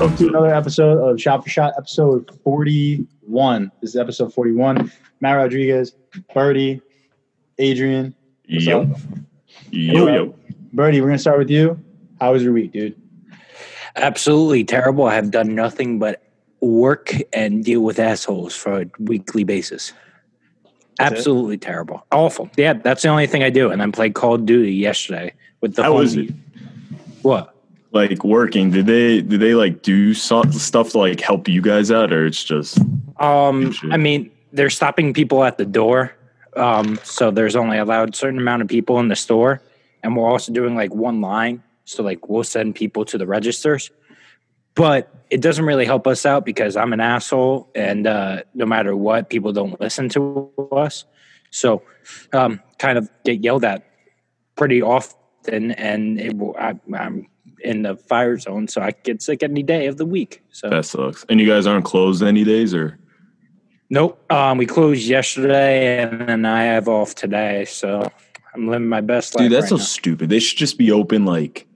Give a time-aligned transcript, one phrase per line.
[0.00, 3.70] welcome to another episode of Shot for Shot, episode 41.
[3.82, 4.90] This is episode 41.
[5.20, 5.94] Matt Rodriguez,
[6.32, 6.80] Birdie,
[7.58, 8.14] Adrian.
[8.48, 8.80] What's Yo.
[8.80, 8.88] up?
[9.70, 10.34] Yo, yo.
[10.72, 11.78] Birdie, we're going to start with you.
[12.18, 12.98] How was your week, dude?
[13.94, 15.04] Absolutely terrible.
[15.04, 16.22] I have done nothing but
[16.60, 19.92] work and deal with assholes for a weekly basis.
[20.96, 21.18] That's it?
[21.18, 22.06] Absolutely terrible.
[22.10, 22.48] Awful.
[22.56, 23.70] Yeah, that's the only thing I do.
[23.70, 26.30] And then played Call of Duty yesterday with the How was it?
[27.20, 27.54] What?
[27.92, 28.70] Like working?
[28.70, 32.24] Did they did they like do so, stuff to like help you guys out, or
[32.26, 32.78] it's just
[33.18, 36.14] Um, I mean, they're stopping people at the door.
[36.56, 39.60] Um, so there's only allowed certain amount of people in the store.
[40.02, 41.62] And we're also doing like one line.
[41.84, 43.90] So like we'll send people to the registers.
[44.74, 48.96] But it doesn't really help us out because I'm an asshole and uh, no matter
[48.96, 51.04] what, people don't listen to us.
[51.50, 51.82] So
[52.32, 53.84] um, kind of get yelled at
[54.56, 57.26] pretty often and it, will- I, I'm
[57.62, 60.42] in the fire zone, so I get sick any day of the week.
[60.50, 61.24] So that sucks?
[61.28, 62.98] And you guys aren't closed any days, or
[63.90, 64.24] Nope.
[64.32, 68.10] Um, we closed yesterday, and then I have off today, so
[68.54, 69.44] I'm living my best life.
[69.44, 69.82] dude, that's right so now.
[69.82, 70.28] stupid.
[70.28, 71.66] They should just be open like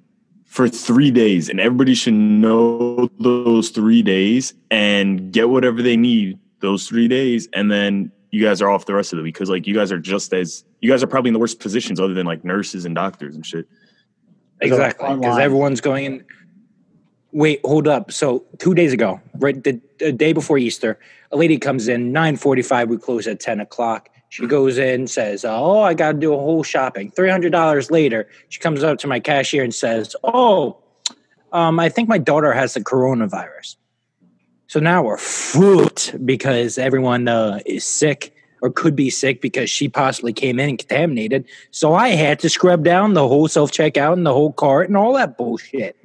[0.44, 6.38] for three days, and everybody should know those three days and get whatever they need
[6.60, 9.50] those three days, and then you guys are off the rest of the week because
[9.50, 12.14] like you guys are just as you guys are probably in the worst positions other
[12.14, 13.68] than like nurses and doctors and shit.
[14.60, 16.24] Exactly because everyone's going in.
[17.32, 18.12] Wait, hold up.
[18.12, 20.98] So two days ago, right the, the day before Easter,
[21.32, 22.88] a lady comes in nine forty-five.
[22.88, 24.08] We close at ten o'clock.
[24.28, 27.90] She goes in, says, "Oh, I got to do a whole shopping." Three hundred dollars
[27.90, 30.78] later, she comes up to my cashier and says, "Oh,
[31.52, 33.76] um, I think my daughter has the coronavirus."
[34.66, 38.33] So now we're fruit because everyone uh, is sick
[38.64, 41.44] or could be sick because she possibly came in and contaminated.
[41.70, 44.96] So I had to scrub down the whole self checkout and the whole cart and
[44.96, 45.96] all that bullshit.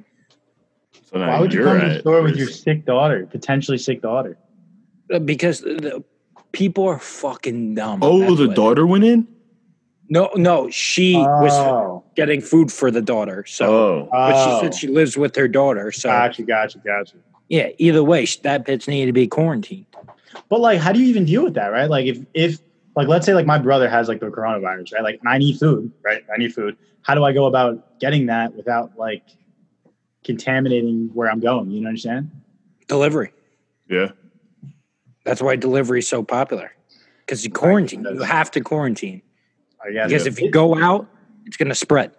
[1.10, 3.26] So now Why would you you're come to the at store with your sick daughter,
[3.26, 4.36] potentially sick daughter?
[5.10, 6.04] Uh, Because the
[6.52, 8.00] people are fucking dumb.
[8.02, 9.26] Oh, the what- daughter went in.
[10.10, 13.44] No, no, she was Oh, getting food for the daughter.
[13.46, 14.60] So, Oh, but she oh.
[14.60, 15.92] said she lives with her daughter.
[15.92, 17.14] So, gotcha, gotcha, gotcha.
[17.48, 19.86] yeah, either way, sh- that bitch needed to be quarantined.
[20.48, 21.88] But like, how do you even deal with that, right?
[21.88, 22.58] Like, if if
[22.96, 25.02] like, let's say like my brother has like the coronavirus, right?
[25.02, 26.22] Like, and I need food, right?
[26.32, 26.76] I need food.
[27.02, 29.22] How do I go about getting that without like
[30.24, 31.70] contaminating where I'm going?
[31.70, 32.30] You know what I'm saying?
[32.88, 33.32] Delivery.
[33.88, 34.08] yeah.
[35.24, 36.72] That's why delivery is so popular.
[37.20, 38.04] Because you quarantine.
[38.04, 39.22] You have to quarantine.
[39.84, 40.08] I guess.
[40.08, 41.08] Because if you go out,
[41.44, 42.12] it's going to spread.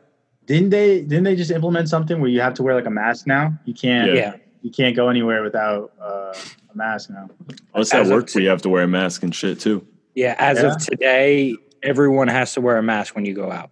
[0.45, 3.27] didn't they didn't they just implement something where you have to wear like a mask
[3.27, 3.57] now?
[3.65, 4.13] You can't Yeah.
[4.13, 4.35] Yeah.
[4.61, 6.33] You can't go anywhere without uh,
[6.71, 7.29] a mask now.
[7.73, 9.85] Us at As work, t- we have to wear a mask and shit too.
[10.15, 10.35] Yeah.
[10.37, 10.71] As Yeah?
[10.73, 13.71] of today, everyone has to wear a mask when you go out.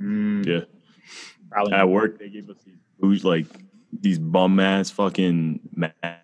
[0.00, 0.60] Mm, Yeah.
[1.50, 2.56] probably At work, they gave us
[3.00, 3.46] these like
[4.02, 5.60] these bum ass fucking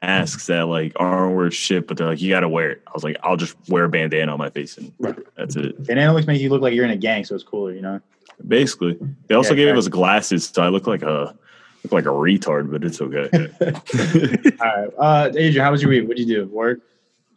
[0.03, 2.83] masks that like aren't worth shit, but they're like, you gotta wear it.
[2.87, 5.17] I was like, I'll just wear a bandana on my face and Right.
[5.37, 5.77] that's it.
[5.89, 7.81] And it always makes you look like you're in a gang, so it's cooler, you
[7.81, 8.00] know.
[8.47, 8.99] Basically,
[9.29, 9.79] they also Yeah, gave okay.
[9.79, 11.34] us glasses, so I look like a
[11.84, 13.28] look like a retard, but it's okay.
[14.60, 16.04] All right, uh, Adrian, how was your week?
[16.09, 16.47] What'd you do?
[16.47, 16.81] Work?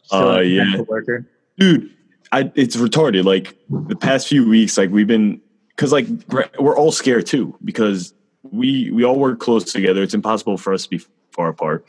[0.04, 0.80] Still Uh, yeah.
[0.82, 1.26] Worker.
[1.58, 1.90] dude
[2.32, 5.40] I, it's retarded like the past few weeks like we've been
[5.70, 10.14] because like we're- we're all scared too because we we all work close together it's
[10.14, 11.00] impossible for us to be
[11.32, 11.86] far apart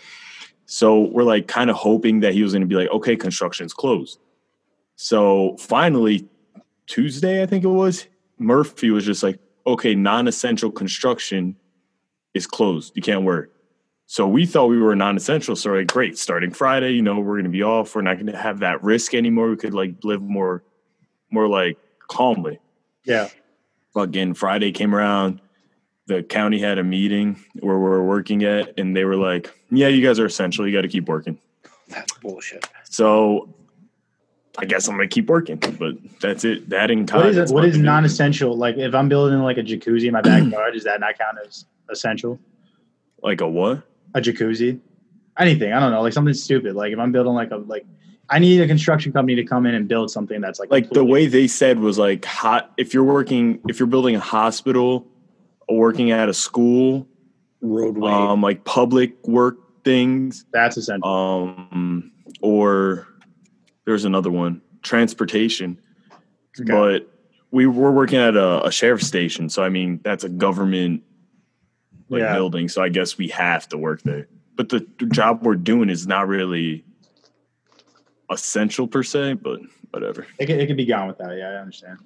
[0.67, 3.73] so we're like kind of hoping that he was going to be like okay construction's
[3.73, 4.19] closed
[4.95, 6.27] so finally
[6.85, 8.05] tuesday i think it was
[8.39, 11.55] murphy was just like okay non-essential construction
[12.37, 13.51] is closed you can't work
[14.09, 15.57] so we thought we were non-essential.
[15.57, 17.93] So like, great, starting Friday, you know, we're gonna be off.
[17.93, 19.49] We're not gonna have that risk anymore.
[19.49, 20.63] We could like live more,
[21.29, 21.77] more like
[22.07, 22.59] calmly.
[23.03, 23.27] Yeah.
[23.93, 25.41] Fucking Friday came around.
[26.05, 30.05] The county had a meeting where we're working at, and they were like, "Yeah, you
[30.05, 30.65] guys are essential.
[30.65, 31.37] You got to keep working."
[31.89, 32.65] That's bullshit.
[32.85, 33.53] So
[34.57, 36.69] I guess I'm gonna keep working, but that's it.
[36.69, 37.53] That in What is that's it?
[37.53, 38.57] What what is non-essential?
[38.57, 41.65] Like, if I'm building like a jacuzzi in my backyard, does that not count as
[41.89, 42.39] essential?
[43.21, 43.83] like a what?
[44.15, 44.79] A jacuzzi?
[45.37, 45.73] Anything?
[45.73, 46.01] I don't know.
[46.01, 46.75] Like something stupid.
[46.75, 47.85] Like if I'm building like a like,
[48.29, 51.03] I need a construction company to come in and build something that's like like the
[51.03, 55.07] way they said was like hot if you're working if you're building a hospital
[55.69, 57.07] working at a school
[57.61, 58.11] Roadway.
[58.11, 61.07] um like public work things that's essential.
[61.07, 62.11] um
[62.41, 63.07] or
[63.87, 65.79] there's another one transportation
[66.59, 66.71] Okay.
[66.71, 67.09] but
[67.51, 71.03] we were working at a, a sheriff's station so i mean that's a government
[72.09, 72.33] like Yeah.
[72.33, 74.81] building so i guess we have to work there but the
[75.11, 76.83] job we're doing is not really
[78.29, 79.59] essential per se but
[79.91, 81.37] whatever It could, it be gone with that.
[81.37, 81.99] Yeah, I understand.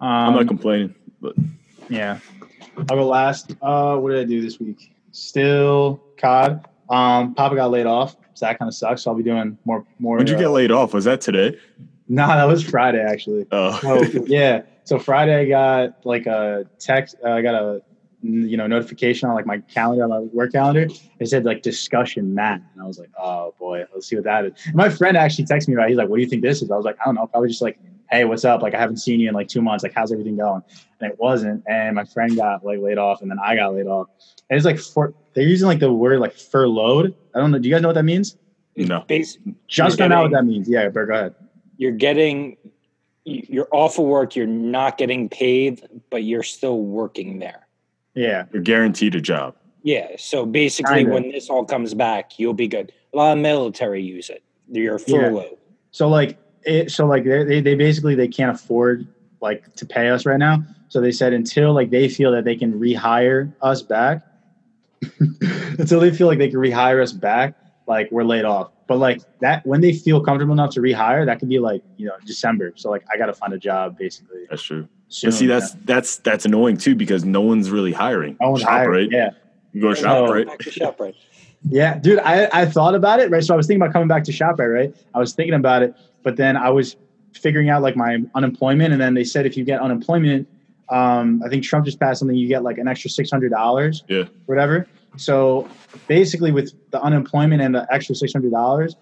[0.00, 1.34] Um, i'm not complaining but
[1.88, 2.18] Yeah.
[2.78, 3.54] I'll go last.
[3.60, 4.94] Uh, what did I do this week?
[5.12, 6.64] Still COD.
[6.88, 9.02] Um, Papa got laid off, so that kind of sucks.
[9.02, 10.16] So I'll be doing more more.
[10.16, 10.94] When'd you uh, get laid off?
[10.94, 11.58] Was that today?
[12.08, 13.46] No, that was Friday actually.
[13.52, 17.16] Oh, So yeah, so Friday I got like a text.
[17.24, 17.82] Uh, I got a
[18.22, 20.88] you know notification on like my calendar, my work calendar.
[21.18, 24.46] It said like discussion Matt, and I was like, oh boy, let's see what that
[24.46, 24.52] is.
[24.66, 25.86] And my friend actually texted me about.
[25.86, 25.90] it.
[25.90, 26.70] He's like, what do you think this is?
[26.70, 27.26] I was like, I don't know.
[27.26, 27.78] Probably just like,
[28.10, 28.62] hey, what's up?
[28.62, 29.84] Like I haven't seen you in like two months.
[29.84, 30.62] Like how's everything going?
[31.00, 31.62] And it wasn't.
[31.68, 34.08] And my friend got like laid off, and then I got laid off.
[34.48, 37.14] And it's like for they're using like the word like furloughed.
[37.34, 37.58] I don't know.
[37.58, 38.36] Do you guys know what that means?
[38.76, 39.04] no.
[39.08, 39.36] Bas-
[39.68, 40.68] Just You're found out what that means.
[40.68, 41.34] Yeah, Bert, go ahead.
[41.76, 42.56] you're getting
[43.24, 47.66] you're off of work you're not getting paid but you're still working there
[48.14, 48.44] Yeah.
[48.52, 49.54] You're guaranteed a job.
[49.82, 51.12] yeah so basically Kinda.
[51.12, 54.98] when this all comes back you'll be good a lot of military use it you're
[55.06, 55.18] Yeah.
[55.28, 55.58] furloughed
[55.90, 59.06] So like it, so like they, they they basically they can't afford
[59.42, 60.62] like to pay us right now.
[60.88, 64.22] So they said until like they feel that they can rehire us back,
[65.78, 67.54] until they feel like they can rehire us back,
[67.86, 68.70] like we're laid off.
[68.86, 72.06] But like that when they feel comfortable enough to rehire, that could be like you
[72.06, 72.72] know December.
[72.76, 74.46] So like I got to find a job basically.
[74.50, 74.88] That's true.
[75.08, 75.30] Soon.
[75.30, 78.36] But see, that's that's that's annoying too because no one's really hiring.
[78.40, 79.04] no one's Shop, hiring.
[79.04, 79.12] right?
[79.12, 79.30] Yeah.
[79.72, 80.46] You go to So- shop, right?
[80.46, 81.14] back to ShopRite.
[81.68, 83.44] Yeah, dude, I, I thought about it, right?
[83.44, 84.96] So I was thinking about coming back to ShopRite, right?
[85.14, 86.96] I was thinking about it, but then I was
[87.34, 90.48] figuring out like my unemployment, and then they said if you get unemployment,
[90.90, 94.04] um, I think Trump just passed something, you get like an extra six hundred dollars,
[94.08, 94.24] Yeah.
[94.46, 94.86] whatever.
[95.16, 95.68] So
[96.08, 98.96] basically, with the unemployment and the extra six hundred dollars,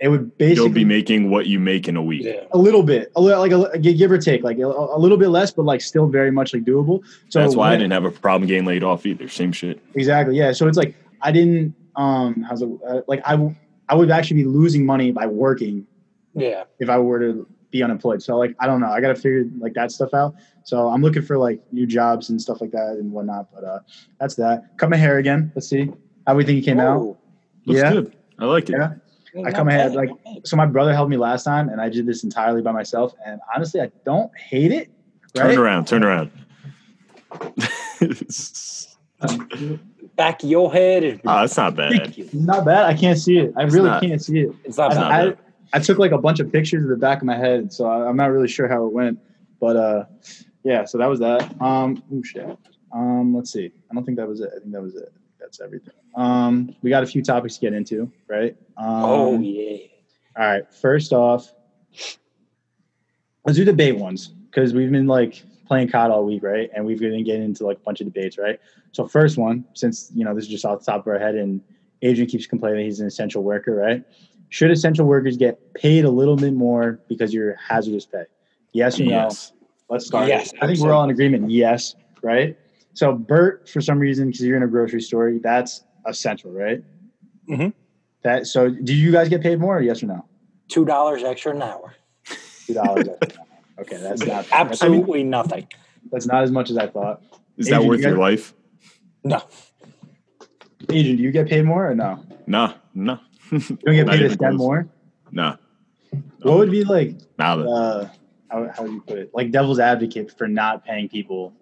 [0.00, 2.24] it would basically You'll be making what you make in a week.
[2.24, 5.16] yeah a little bit, a little like a, give or take, like a, a little
[5.16, 7.02] bit less, but like still very much like doable.
[7.28, 9.28] So That's why I didn't have a problem getting laid off either.
[9.28, 9.80] Same shit.
[9.94, 10.36] Exactly.
[10.36, 10.52] Yeah.
[10.52, 14.86] So it's like I didn't um how's it uh, like I would actually be losing
[14.86, 15.86] money by working
[16.34, 18.22] yeah if I were to be unemployed.
[18.22, 18.88] So like I don't know.
[18.90, 20.34] I got to figure like that stuff out.
[20.64, 23.48] So I'm looking for like new jobs and stuff like that and whatnot.
[23.52, 23.78] But uh
[24.20, 24.76] that's that.
[24.78, 25.52] Cut my hair again.
[25.54, 25.90] Let's see
[26.26, 26.98] how we think it came out.
[27.00, 27.18] Oh,
[27.66, 27.92] Looks Yeah.
[27.92, 28.16] good.
[28.38, 28.76] I like it.
[28.78, 28.94] Yeah.
[29.34, 30.10] I not come ahead, bad, like-
[30.44, 33.14] So my brother helped me last time, and I did this entirely by myself.
[33.24, 34.90] And honestly, I don't hate it.
[35.34, 35.86] Turn around.
[35.86, 36.30] Turn around.
[40.16, 42.14] back of your head is Ah, that's not bad.
[42.34, 42.84] Not bad.
[42.86, 43.52] I can't see it.
[43.56, 44.02] I It's really not.
[44.02, 44.50] can't see it.
[44.64, 45.20] it's not I, not bad.
[45.20, 45.38] I, bad.
[45.74, 48.06] I took like a bunch of pictures of the back of my head, so I,
[48.06, 49.18] I'm not really sure how it went.
[49.60, 50.04] But uh,
[50.64, 51.60] yeah, so that was that.
[51.60, 52.56] Um, ooh, shit.
[52.92, 53.72] Um, let's see.
[53.90, 54.50] I don't think that was it.
[54.54, 55.12] I think that was it.
[55.40, 55.94] That's everything.
[56.14, 58.56] Um, we got a few topics to get into, right?
[58.76, 59.86] Um, oh yeah
[60.38, 60.72] All right.
[60.72, 61.52] First off,
[63.44, 66.70] let's do debate ones because we've been like playing COD all week, right?
[66.74, 68.60] And we've been getting into like a bunch of debates, right?
[68.92, 71.34] So first one, since you know this is just off the top of our head,
[71.34, 71.60] and
[72.02, 74.04] Adrian keeps complaining he's an essential worker, right?
[74.50, 78.24] Should essential workers get paid a little bit more because you're hazardous pay?
[78.72, 79.10] Yes or no?
[79.10, 79.52] Yes.
[79.92, 80.26] Let's start.
[80.26, 81.50] Yes, I think we're all in agreement.
[81.50, 82.56] Yes, right?
[82.94, 86.82] So Bert, for some reason, because you're in a grocery store, that's essential, right?
[87.46, 87.74] Mhm.
[88.22, 89.82] That so, do you guys get paid more?
[89.82, 90.24] Yes or no?
[90.68, 91.94] two dollars extra an hour
[92.66, 93.06] Two dollars.
[93.78, 95.66] okay, that's not absolutely nothing
[96.10, 97.22] that's not as much as I thought.
[97.58, 98.54] Is that worth you your life?
[99.24, 99.42] no
[100.88, 102.24] Adrian, do you get paid more or no?
[102.46, 103.18] Nah, nah.
[103.50, 104.88] You don't get paid a even cent more.
[105.30, 105.56] Nah.
[106.40, 107.16] What would be like?
[107.38, 107.68] Nada.
[107.68, 108.08] Uh,
[108.52, 109.30] how how would you put it?
[109.34, 111.54] Like devil's advocate for not paying people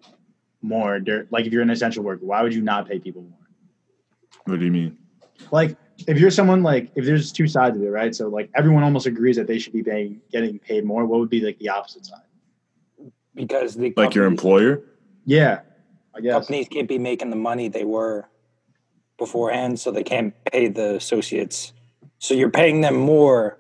[0.63, 0.99] more.
[1.01, 3.39] dur- Like if you're an essential worker, why would you not pay people more?
[4.47, 4.99] What do you mean?
[5.51, 8.15] Like if you're someone like if there's two sides of it, right?
[8.15, 11.07] So like everyone almost agrees that they should be paying getting paid more.
[11.07, 12.21] What would be like the opposite side?
[13.35, 14.83] because the Like your employer?
[15.25, 15.61] Yeah,
[16.15, 16.33] I guess.
[16.33, 18.29] companies can't be making the money they were
[19.19, 21.73] beforehand, so they can't pay the associates.
[22.19, 23.59] So you're paying them more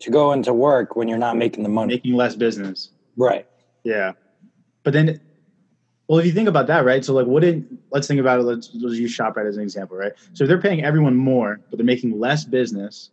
[0.00, 1.94] to go into work when you're not making the money.
[1.94, 2.90] Making less business.
[3.16, 3.46] Right.
[3.84, 4.12] Yeah.
[4.82, 5.20] But then,
[6.06, 7.04] well, if you think about that, right?
[7.04, 8.42] So, like, wouldn't, let's think about it.
[8.42, 10.12] Let's, let's use ShopRite as an example, right?
[10.34, 13.10] So, if they're paying everyone more, but they're making less business,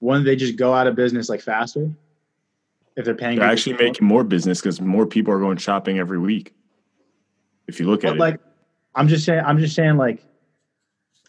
[0.00, 1.90] wouldn't they just go out of business like faster?
[2.96, 6.18] If they're paying, They're actually making more business because more people are going shopping every
[6.18, 6.54] week.
[7.68, 8.18] If you look at But it.
[8.18, 8.40] like,
[8.94, 10.22] I'm just saying, I'm just saying, like,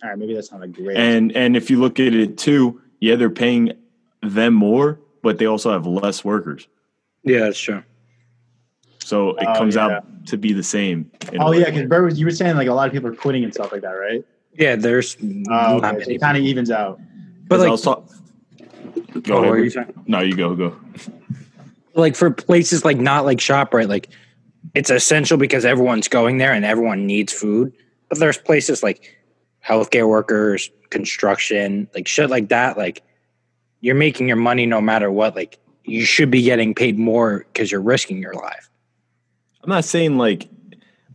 [0.02, 0.96] all right, maybe that's not a great.
[0.96, 3.74] and and if you look at it too, yeah, they're paying
[4.22, 6.68] them more, but they also have less workers.
[7.24, 7.84] Yeah, that's true.
[9.00, 9.86] So it Oh, comes yeah.
[9.88, 11.10] out to be the same.
[11.40, 13.72] oh yeah, because you were saying like a lot of people are quitting and stuff
[13.72, 14.24] like that, right?
[14.54, 15.16] Yeah, there's
[15.50, 15.88] Oh, okay.
[15.88, 16.16] so many.
[16.16, 17.00] it kind of evens out.
[17.48, 18.10] but 'Cause I like, was talk-
[19.16, 19.74] oh, Go what ahead.
[19.74, 20.04] you?
[20.08, 20.76] No, you go, go.
[21.96, 24.10] like for places like not like ShopRite, like
[24.76, 27.72] it's essential because everyone's going there and everyone needs food.
[28.10, 29.18] But there's places like
[29.66, 32.78] healthcare workers, construction, like shit like that.
[32.78, 33.02] Like
[33.82, 35.36] you're making your money no matter what.
[35.36, 38.70] Like you should be getting paid more because you're risking your life.
[39.64, 40.50] I'm not saying like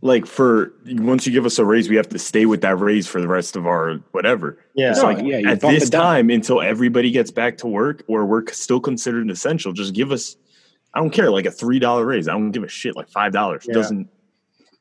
[0.01, 3.07] like for once you give us a raise, we have to stay with that raise
[3.07, 4.57] for the rest of our whatever.
[4.75, 4.91] Yeah.
[4.91, 8.45] It's No, like yeah, at this time until everybody gets back to work or we're
[8.47, 10.35] still considered essential, just give us
[10.95, 12.27] I don't care, like a three dollar raise.
[12.27, 13.65] I don't give a shit, like five dollars.
[13.67, 13.73] Yeah.
[13.75, 14.09] Doesn't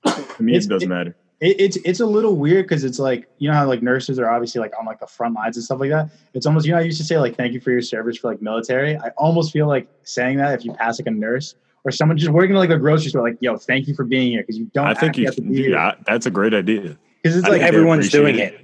[0.04, 1.16] to me It's- it doesn't it- matter.
[1.42, 4.30] It, it's it's a little weird because it's like you know how like nurses are
[4.30, 6.08] obviously like on like the front lines and stuff like that.
[6.34, 8.30] It's almost you know I used to say like thank you for your service for
[8.30, 8.96] like military.
[8.96, 12.30] I almost feel like saying that if you pass like a nurse or someone just
[12.30, 14.70] working at like a grocery store, like yo, thank you for being here because you
[14.72, 14.86] don't.
[14.86, 15.94] I think actually you have to be do here.
[16.06, 16.96] That's a great idea.
[17.22, 18.54] because it's I like everyone's doing it.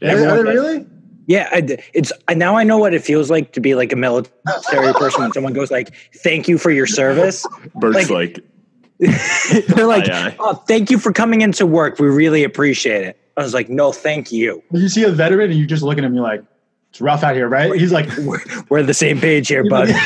[0.00, 0.08] it.
[0.08, 0.86] Are are they everyone- really.
[1.26, 3.92] Yeah, I d it's I, now I know what it feels like to be like
[3.92, 8.44] a military person when someone goes like, "Thank you for your service." Bert's Like- like,
[9.68, 10.36] They're like, Aye, aye.
[10.40, 11.98] "Oh, thank you for coming into work.
[11.98, 14.62] We really appreciate it." I was like, "No, thank you.
[14.72, 16.42] You see a veteran and you just look at him, you're like,
[16.90, 17.72] it's rough out here, right?
[17.74, 19.90] He's like, We're, we're the same page here, bud."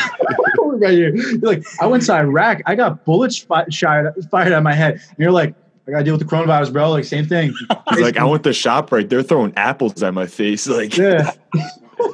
[0.82, 1.14] right here.
[1.14, 2.60] You're like, I went to Iraq.
[2.66, 4.94] I got bullets fi- fired fired at my head.
[4.94, 5.54] And you're like,
[5.86, 6.90] I gotta deal with the coronavirus, bro.
[6.90, 7.54] Like same thing.
[7.90, 9.08] he's like, I went to ShopRite.
[9.08, 10.66] They're throwing apples at my face.
[10.72, 11.32] Like yeah,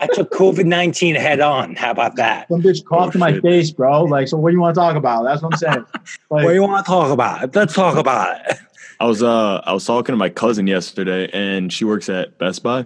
[0.01, 1.75] I took COVID nineteen head on.
[1.77, 2.49] How about that?
[2.49, 3.43] some bitch coughed Oh, in my shit.
[3.43, 4.05] face, bro.
[4.05, 5.25] Like, so what do you want to talk about?
[5.25, 5.85] That's what I'm saying.
[5.95, 6.09] Like,
[6.45, 7.55] What do you want to talk about?
[7.55, 8.59] Let's talk about it.
[9.01, 12.63] I was uh I was talking to my cousin yesterday and she works at Best
[12.63, 12.85] Buy.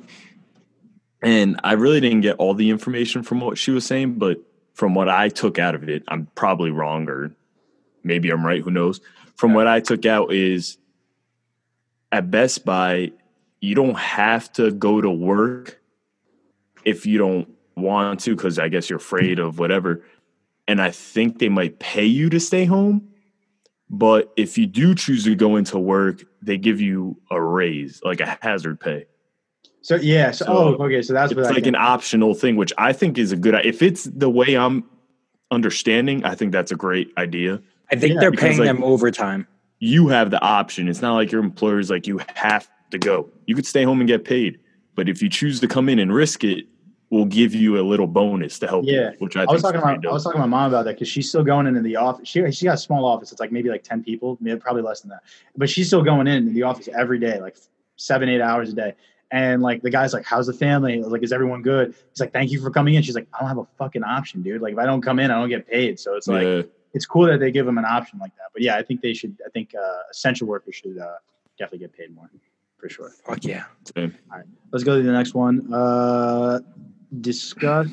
[1.23, 4.38] And I really didn't get all the information from what she was saying, but
[4.75, 7.32] from what I took out of it, I'm probably wrong or
[8.02, 9.00] maybe I'm right, who knows.
[9.37, 10.78] From what I took out is
[12.11, 13.12] at Best Buy,
[13.61, 15.80] you don't have to go to work
[16.85, 20.05] if you don't want to cuz I guess you're afraid of whatever.
[20.69, 23.09] And I think they might pay you to stay home.
[23.91, 28.21] But if you do choose to go into work, they give you a raise, like
[28.21, 29.07] a hazard pay.
[29.83, 30.31] so yeah.
[30.31, 31.03] So, So, oh, okay.
[31.03, 33.55] So that's It's what like an optional thing, which I think is a good.
[33.67, 34.85] If it's the way I'm
[35.51, 37.61] understanding, I think that's a great idea.
[37.91, 39.47] I think Yeah, they're paying like- them overtime.
[39.79, 40.87] You have the option.
[40.89, 43.29] It's not like your employer's like you have to go.
[43.47, 44.59] You could stay home and get paid,
[44.95, 46.67] but if you choose to come in and risk it,
[47.12, 48.87] we'll give you a little bonus to help.
[48.87, 49.11] Yeah.
[49.11, 50.87] you, which I, I was talking pretty about I was talking to my mom about
[50.87, 52.26] that because she's still going into the office.
[52.26, 53.31] She she got a small office.
[53.31, 55.23] It's like maybe like ten people, maybe probably less than that.
[55.54, 57.57] But she's still going in the office every day, like
[57.97, 58.95] seven eight hours a day.
[59.31, 61.02] And like the guy's like, "How's the family?
[61.02, 63.49] Like, is everyone good?" He's like, "Thank you for coming in." She's like, "I don't
[63.49, 64.61] have a fucking option, dude.
[64.61, 66.62] Like if I don't come in, I don't get paid." So it's like yeah.
[66.95, 68.49] it's cool that they give them an option like that.
[68.52, 69.37] But yeah, I think they should.
[69.47, 71.14] I think uh, essential workers should uh,
[71.59, 72.31] definitely get paid more
[72.78, 73.11] for sure.
[73.25, 73.64] Fuck yeah.
[73.97, 74.14] same.
[74.71, 75.73] Let's go to the next one.
[75.73, 76.61] Uh,
[77.21, 77.88] discuss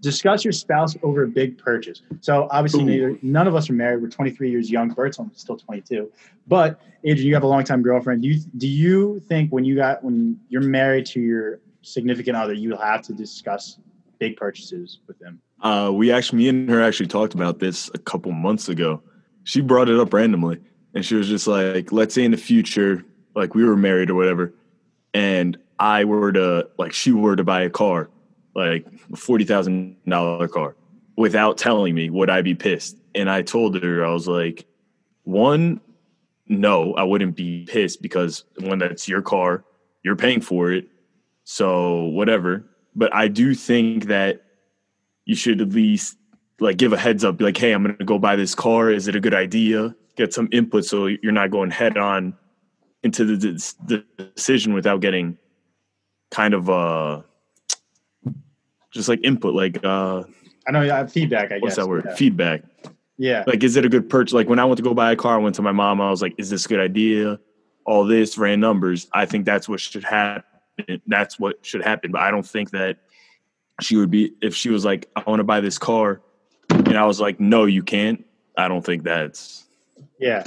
[0.00, 2.02] discuss your spouse over a big purchase.
[2.20, 4.02] So obviously, neither, none of us are married.
[4.02, 4.88] We're 23 years young.
[4.88, 6.10] Bert's only still 22.
[6.46, 8.22] But Adrian, you have a longtime girlfriend.
[8.22, 12.52] Do you do you think when you got when you're married to your significant other,
[12.52, 13.78] you'll have to discuss
[14.18, 15.40] big purchases with them?
[15.62, 19.02] Uh, we actually, me and her actually talked about this a couple months ago.
[19.44, 20.58] She brought it up randomly,
[20.94, 24.14] and she was just like, "Let's say in the future, like we were married or
[24.14, 24.54] whatever,
[25.12, 28.08] and I were to like she were to buy a car,
[28.54, 30.76] like a forty thousand dollar car,
[31.16, 34.66] without telling me, would I be pissed?" And I told her, I was like,
[35.24, 35.80] "One,
[36.46, 39.64] no, I wouldn't be pissed because when that's your car,
[40.02, 40.88] you're paying for it,
[41.44, 44.42] so whatever." But I do think that
[45.24, 46.16] you should at least
[46.60, 48.90] like give a heads up, be like, hey, I'm gonna go buy this car.
[48.90, 49.94] Is it a good idea?
[50.16, 52.34] Get some input so you're not going head on
[53.02, 54.04] into the, the
[54.34, 55.38] decision without getting
[56.30, 57.22] kind of uh
[58.90, 60.24] just like input, like uh
[60.66, 61.52] I know you have feedback.
[61.52, 62.04] I what's guess that word?
[62.06, 62.14] Yeah.
[62.14, 62.62] Feedback.
[63.16, 63.44] yeah.
[63.46, 64.34] Like, is it a good purchase?
[64.34, 66.10] Like when I went to go buy a car, I went to my mom, I
[66.10, 67.38] was like, is this a good idea?
[67.86, 69.08] All this ran numbers.
[69.12, 70.44] I think that's what should happen.
[71.06, 72.12] That's what should happen.
[72.12, 72.98] But I don't think that
[73.80, 76.20] she would be if she was like, I want to buy this car,
[76.70, 78.24] and I was like, no, you can't.
[78.56, 79.64] I don't think that's
[80.18, 80.44] Yeah,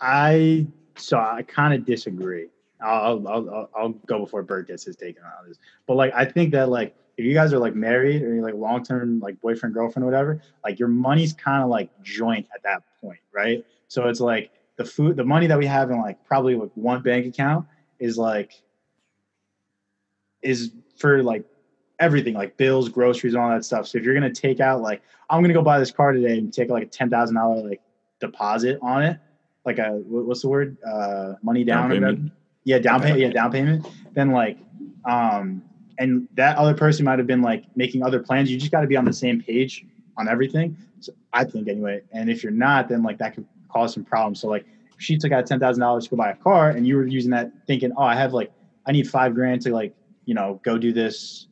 [0.00, 2.48] I so I kind of disagree.
[2.80, 5.58] I'll, I'll I'll I'll go before Bert gets his take on this.
[5.86, 8.54] But like, I think that like if you guys are like married or you're like
[8.54, 12.62] long term like boyfriend girlfriend or whatever, like your money's kind of like joint at
[12.62, 13.66] that point, right?
[13.88, 17.02] So it's like the food, the money that we have in like probably like one
[17.02, 17.66] bank account
[17.98, 18.62] is like
[20.42, 21.44] is for like
[21.98, 23.88] everything like bills, groceries, and all that stuff.
[23.88, 26.52] So if you're gonna take out like I'm gonna go buy this car today and
[26.52, 27.80] take like a ten thousand dollar like
[28.20, 29.18] deposit on it,
[29.64, 30.76] like a what's the word?
[30.86, 31.90] Uh, money down.
[31.90, 32.32] Down payment?
[32.62, 33.20] Yeah, down payment.
[33.20, 33.86] Yeah, down payment.
[34.12, 34.58] Then like,
[35.04, 35.62] um,
[35.98, 38.50] and that other person might have been like making other plans.
[38.50, 39.84] You just got to be on the same page
[40.16, 40.76] on everything.
[41.00, 42.02] So I think anyway.
[42.12, 44.40] And if you're not, then like that could cause some problems.
[44.40, 44.64] So like,
[44.94, 47.06] if she took out ten thousand dollars to go buy a car, and you were
[47.06, 48.52] using that thinking, oh, I have like,
[48.86, 51.46] I need five grand to like, you know, go do this,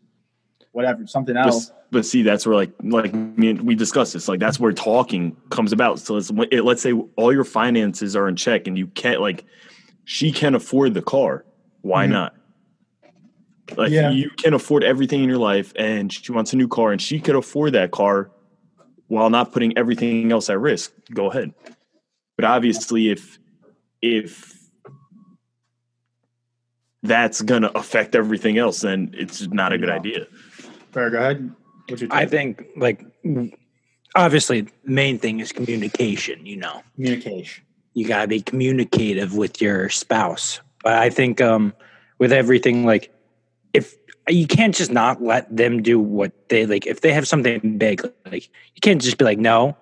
[0.73, 1.73] whatever, something else.
[1.91, 5.37] but see that's where like like me and we discussed this like that's where talking
[5.51, 8.89] comes about so it's, it, let's say all your finances are in check and you
[8.89, 9.45] can't like
[10.05, 11.45] she can't afford the car.
[11.83, 12.11] Why Mhm.
[12.11, 12.35] not?
[13.77, 14.11] Like Yeah.
[14.11, 17.19] you can afford everything in your life, and she wants a new car, and she
[17.19, 18.31] could afford that car
[19.09, 20.93] while not putting everything else at risk.
[21.13, 21.53] Go ahead.
[22.37, 23.39] But obviously, if
[24.03, 24.55] if
[27.03, 29.95] that's gonna affect everything else, then it's not a good No.
[29.95, 30.27] idea.
[30.93, 31.53] Fair, go ahead.
[31.89, 33.05] What's your I think like
[34.15, 36.83] obviously the main thing is communication, you know.
[36.95, 37.65] communication.
[37.95, 40.61] You got to be communicative with your spouse.
[40.83, 41.73] But I think um
[42.19, 43.13] with everything like
[43.77, 43.95] if
[44.29, 48.03] you can't just not let them do what they like if they have something big
[48.31, 49.77] like you can't just be like no.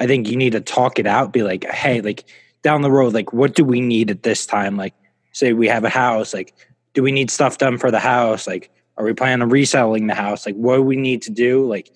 [0.00, 2.24] I think you need to talk it out, be like hey, like
[2.62, 4.76] down the road like what do we need at this time?
[4.76, 4.94] Like
[5.32, 6.54] say we have a house, like
[6.94, 8.46] do we need stuff done for the house?
[8.46, 10.46] Like are we planning on reselling the house?
[10.46, 11.66] Like what do we need to do?
[11.68, 11.90] Like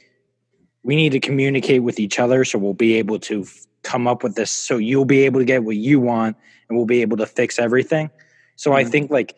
[0.83, 4.23] we need to communicate with each other so we'll be able to f- come up
[4.25, 6.37] with this so you'll be able to get what you want
[6.69, 8.11] and we'll be able to fix everything
[8.57, 8.91] so i Mhm.
[8.91, 9.37] think like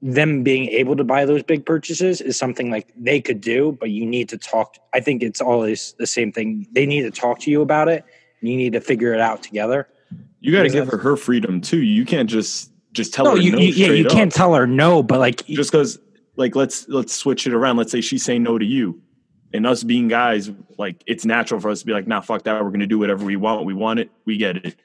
[0.00, 3.90] them being able to buy those big purchases is something like they could do but
[3.90, 6.66] you need to talk i think it's always the same thing.
[6.72, 8.04] They need to talk to you about it
[8.40, 9.88] and you need to figure it out together.
[10.40, 11.82] You got to give her her freedom too.
[11.82, 14.12] You can't just just tell no her you, no you yeah you up.
[14.12, 15.98] can't tell her no but like just because
[16.36, 17.76] like let's let's switch it around.
[17.76, 19.00] Let's say she's saying no to you
[19.52, 22.62] and us being guys like it's natural for us to be like nah fuck that.
[22.62, 23.64] We're gonna do whatever we want.
[23.64, 24.10] We want it.
[24.24, 24.76] We get it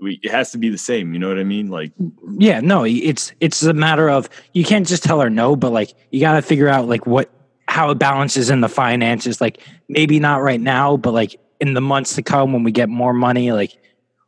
[0.00, 1.68] we it has to be the same you know what i mean?
[1.68, 5.56] Like mm, yeah no it's it's a matter of you can't just tell her no
[5.56, 7.30] but like you got to figure out like what
[7.68, 11.80] how it balances in the finances like maybe not right now but like in the
[11.80, 13.72] months to come when we get more money like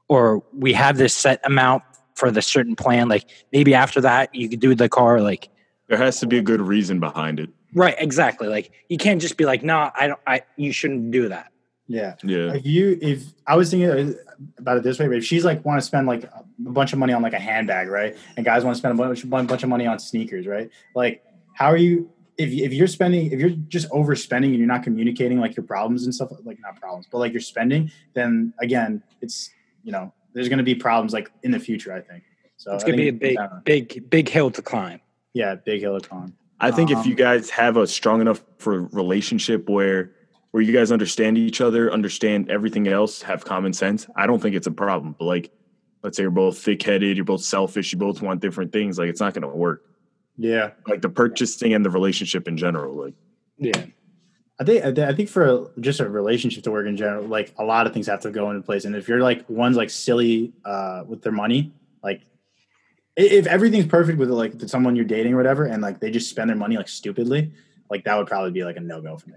[0.09, 1.83] or we have this set amount
[2.15, 5.49] for the certain plan like maybe after that you could do the car like
[5.89, 7.49] there has to be a good reason behind it.
[7.75, 11.29] Right exactly like you can't just be like no i don't i you shouldn't do
[11.29, 11.52] that
[11.89, 12.15] Yeah.
[12.25, 14.15] yeah If you, if I was thinking
[14.59, 16.99] about it this way, but if she's like want to spend like a bunch of
[16.99, 18.17] money on like a handbag, right?
[18.37, 20.71] And guys want to spend a bunch, bunch of money on sneakers, right?
[20.95, 22.11] Like, how are you?
[22.39, 26.05] If, if you're spending, if you're just overspending and you're not communicating like your problems
[26.05, 29.51] and stuff, like not problems, but like you're spending, then again, it's
[29.85, 31.95] you know, there's going to be problems like in the future.
[31.95, 32.25] I think
[32.59, 32.75] so.
[32.75, 35.01] it's gonna be a big big big hill to climb
[35.37, 36.35] yeah, big hill to climb.
[36.61, 40.13] i think if you Um, guys have a strong enough for relationship where
[40.56, 44.56] where you guys understand each other understand everything else have common sense i don't think
[44.56, 45.52] it's a problem but like
[46.02, 49.21] let's say you're both thick-headed you're both selfish you both want different things like it's
[49.21, 49.84] not going to work
[50.38, 53.12] Yeah, like the purchasing and the relationship in general like
[53.58, 53.84] yeah
[54.58, 57.86] I think I think for just a relationship to work in general, like a lot
[57.86, 58.86] of things have to go into place.
[58.86, 62.23] And if you're like one's like silly uh, with their money, like
[63.19, 66.49] if everything's perfect with like someone you're dating or whatever, and like they just spend
[66.49, 67.52] their money like stupidly,
[67.90, 69.36] like that would probably be like a no go for me.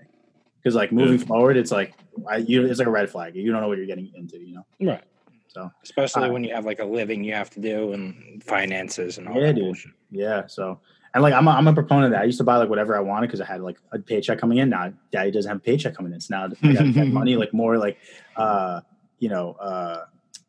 [0.61, 1.93] Because like moving forward, it's like
[2.29, 3.35] I, you, it's like a red flag.
[3.35, 4.65] You don't know what you're getting into, you know.
[4.91, 5.03] right
[5.47, 9.17] So especially Uh, when you have like a living you have to do and finances
[9.17, 9.63] and all Yeah, that dude.
[9.65, 9.91] bullshit.
[10.11, 10.79] yeah, so
[11.13, 12.21] and like I'm a, I'm a proponent of that.
[12.21, 14.57] I used to buy like whatever I wanted because I had like a paycheck coming
[14.59, 14.69] in.
[14.69, 16.19] Now daddy doesn't have a paycheck coming in.
[16.21, 17.97] So now I got money like more like
[18.35, 18.81] uh
[19.17, 20.05] you know uh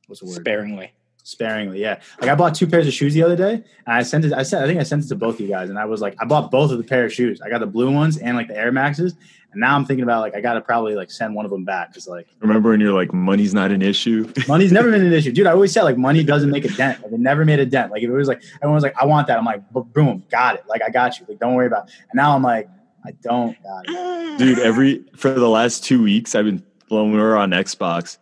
[0.07, 0.93] what's the word sparingly
[1.31, 1.81] sparingly.
[1.81, 4.33] Yeah, like I bought two pairs of shoes the other day, and I sent it.
[4.33, 6.01] I said I think I sent it to both of you guys, and I was
[6.01, 7.41] like I bought both of the pair of shoes.
[7.41, 9.15] I got the blue ones and like the Air Maxes,
[9.53, 11.65] and now I'm thinking about like I got to probably like send one of them
[11.65, 15.13] back because like remember when you're like money's not an issue money's never been an
[15.13, 15.47] issue, dude.
[15.47, 17.03] I always said like money doesn't make a dent.
[17.03, 17.93] Like it never made a dent.
[17.93, 20.57] Like if it was like everyone was like I want that, I'm like boom, got
[20.57, 20.65] it.
[20.69, 21.27] Like I got you.
[21.29, 21.89] Like don't worry about.
[21.89, 21.95] It.
[22.11, 22.69] And now I'm like
[23.05, 24.39] I don't got it.
[24.39, 28.19] dude every for the last two weeks i've been when we were on xbox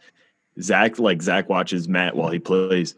[0.60, 2.94] zach like zach watches matt while he plays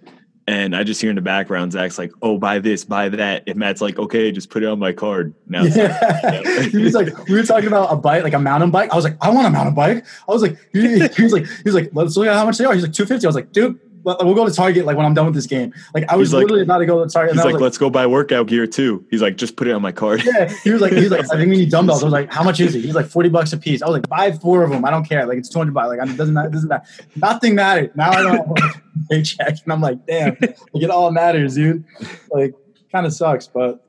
[0.47, 3.57] and i just hear in the background zach's like oh buy this buy that and
[3.57, 6.63] matt's like okay just put it on my card now Yeah.
[6.63, 8.91] he was like, we were talking about a bike, like a mountain bike.
[8.93, 10.05] I was like, I want a mountain bike.
[10.29, 12.59] I was like, he, he was like, he was like, let's look at how much
[12.59, 12.75] they are.
[12.75, 13.27] He's like, two fifty.
[13.27, 13.79] I was like, dude,
[14.21, 15.73] we'll go to Target like when I'm done with this game.
[15.95, 17.35] Like I was He's like- literally about to go to Target.
[17.37, 19.83] he's like was let's go buy workout gear too he's like just put it on
[19.83, 20.53] my card yeah.
[20.65, 22.03] He was like, he was like, I think we need dumbbells.
[22.03, 22.81] I was like, how much is it?
[22.85, 23.83] He's like, forty bucks a piece.
[23.83, 24.85] I was like, buy four of them.
[24.85, 25.25] I don't care.
[25.27, 25.89] Like it's two hundred bucks.
[25.89, 26.49] Like it doesn't matter.
[26.49, 26.85] It doesn't matter.
[27.17, 27.97] Nothing mattered.
[27.97, 31.85] Now I don't have a paycheck, and I'm like, damn, like it all matters, dude.
[32.31, 32.55] Like,
[32.93, 33.85] kind of sucks, but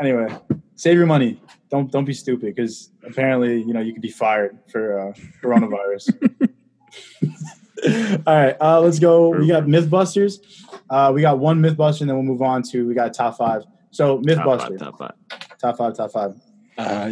[0.00, 0.28] anyway,
[0.74, 1.40] save your money.
[1.70, 5.12] Don't don't be stupid because apparently you know you could be fired for uh,
[5.42, 6.10] coronavirus.
[8.26, 9.30] all right, uh, let's go.
[9.30, 10.38] We got MythBusters.
[10.88, 13.64] Uh, we got one MythBuster, and then we'll move on to we got top five.
[13.90, 15.12] So top MythBuster, five, top five.
[15.58, 16.40] top five, top five.
[16.78, 17.10] uh,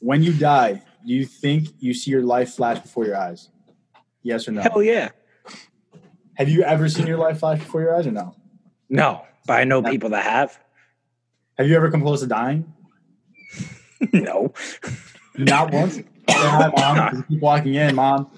[0.00, 3.48] When you die, do you think you see your life flash before your eyes?
[4.22, 4.62] Yes or no?
[4.62, 5.08] hell yeah
[6.34, 8.36] Have you ever seen your life flash before your eyes or no?
[8.88, 9.90] no but i know No.
[9.90, 10.60] people that have
[11.58, 12.72] Have you ever come close to dying?
[14.12, 14.52] no
[15.36, 15.94] Not once.
[15.96, 17.24] Say hi, mom.
[17.28, 18.30] Keep walking in, mom.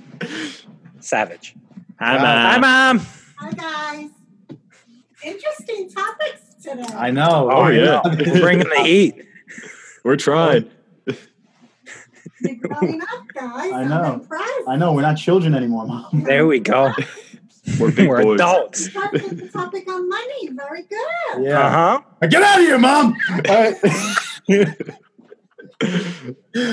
[1.05, 1.55] Savage
[2.01, 2.23] Hi, Wow.
[2.23, 2.53] Matt.
[2.53, 3.07] hi mom
[3.39, 4.11] Hi guys.
[5.25, 6.85] interesting topics today.
[6.95, 7.51] I know.
[7.53, 8.01] Oh, yeah.
[8.05, 9.15] We're bringing the heat.
[10.03, 10.71] We're trying.
[12.41, 13.73] You're growing up, guys.
[13.73, 14.27] I I'm know.
[14.69, 14.93] I know.
[14.95, 16.23] We're not children anymore, mom.
[16.25, 16.93] There we go.
[17.79, 18.35] We're big We're boys.
[18.37, 18.89] adults.
[18.89, 20.49] The topic on money.
[20.53, 21.43] Very good.
[21.45, 21.59] Yeah.
[21.67, 22.27] Uh huh.
[22.29, 23.15] Get out of here, mom.
[23.49, 23.77] All right.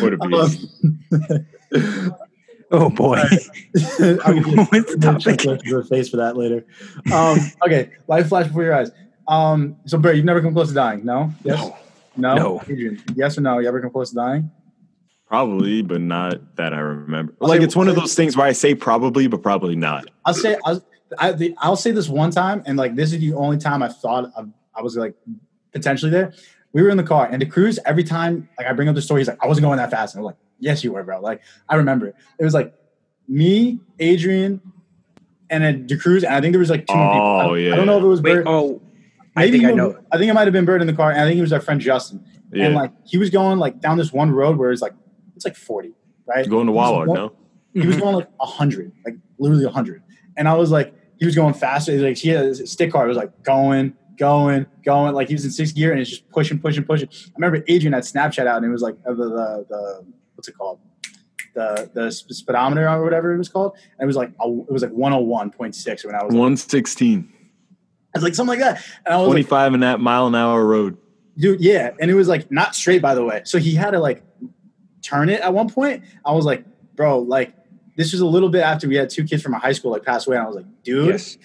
[0.01, 0.67] What a beast.
[2.71, 3.19] Oh boy.
[4.01, 5.63] I'm gonna What's the topic?
[5.65, 6.65] your face for that later.
[7.13, 8.91] Um, okay, life flash before your eyes.
[9.27, 11.31] Um, so, Bert, you've never come close to dying, no?
[11.43, 11.69] Yes.
[12.17, 12.35] No.
[12.35, 12.61] No.
[12.63, 13.59] Adrian, yes or no?
[13.59, 14.51] You ever come close to dying?
[15.27, 17.33] Probably, but not that I remember.
[17.41, 20.09] I'll Like say- it's one of those things where I say probably, but probably not.
[20.25, 20.83] I'll say I'll,
[21.17, 23.87] I, the, I'll say this one time, and like this is the only time I
[23.89, 24.43] thought I,
[24.75, 25.15] I was like
[25.71, 26.33] potentially there.
[26.73, 29.01] We were in the car, and the cruise every time like I bring up the
[29.01, 31.19] story, he's like, "I wasn't going that fast," and I'm like, "Yes, you were, bro."
[31.19, 32.15] Like I remember it.
[32.39, 32.73] It was like
[33.27, 34.61] me, Adrian,
[35.49, 37.27] and then the cruise, and I think there was like two more people.
[37.27, 37.73] I Oh, don't- yeah.
[37.73, 38.33] I don't know if it was Wait.
[38.35, 38.43] Bert.
[38.47, 38.81] Oh,
[39.35, 39.97] I Maybe think I know.
[40.11, 41.53] I think it might have been Bird in the car, and I think it was
[41.53, 42.23] our friend Justin.
[42.53, 42.65] Yeah.
[42.65, 44.93] And like he was going like down this one road where it's like
[45.35, 45.93] it's like forty,
[46.25, 46.47] right?
[46.49, 47.33] going to He was Wawa, going- no?
[47.73, 50.03] He was going like hundred, like literally hundred.
[50.35, 51.93] And I was like, he was going faster.
[51.97, 53.05] Like he had a stick car.
[53.05, 55.13] It was like going, going, going.
[55.15, 57.07] Like he was in sixth gear, and it's just pushing, pushing, pushing.
[57.09, 60.05] I remember Adrian had Snapchat out, and it was like uh, the the, the
[60.41, 60.79] what's it called?
[61.53, 63.73] The the sp- speedometer or whatever it was called.
[63.99, 66.23] And it was like a, it was like one hundred one point six when I
[66.23, 67.31] was 116.
[67.31, 68.83] I was like something like that.
[69.05, 70.97] And I was like, 25 in that mile an hour road.
[71.37, 73.99] dude yeah and it was like not straight by the way so he had to
[73.99, 74.23] like
[75.03, 76.63] turn it at one point i was like
[76.95, 77.53] bro like
[77.97, 80.03] this was a little bit after we had two kids from our high school like
[80.03, 81.37] pass away and i was like dude Yes.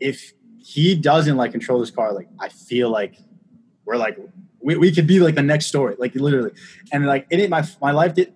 [0.00, 3.14] if he doesn't like control this car like i feel like
[3.84, 4.16] we're like
[4.62, 6.50] we, we could be like the next story like literally
[6.92, 8.32] and like it ain't my my life did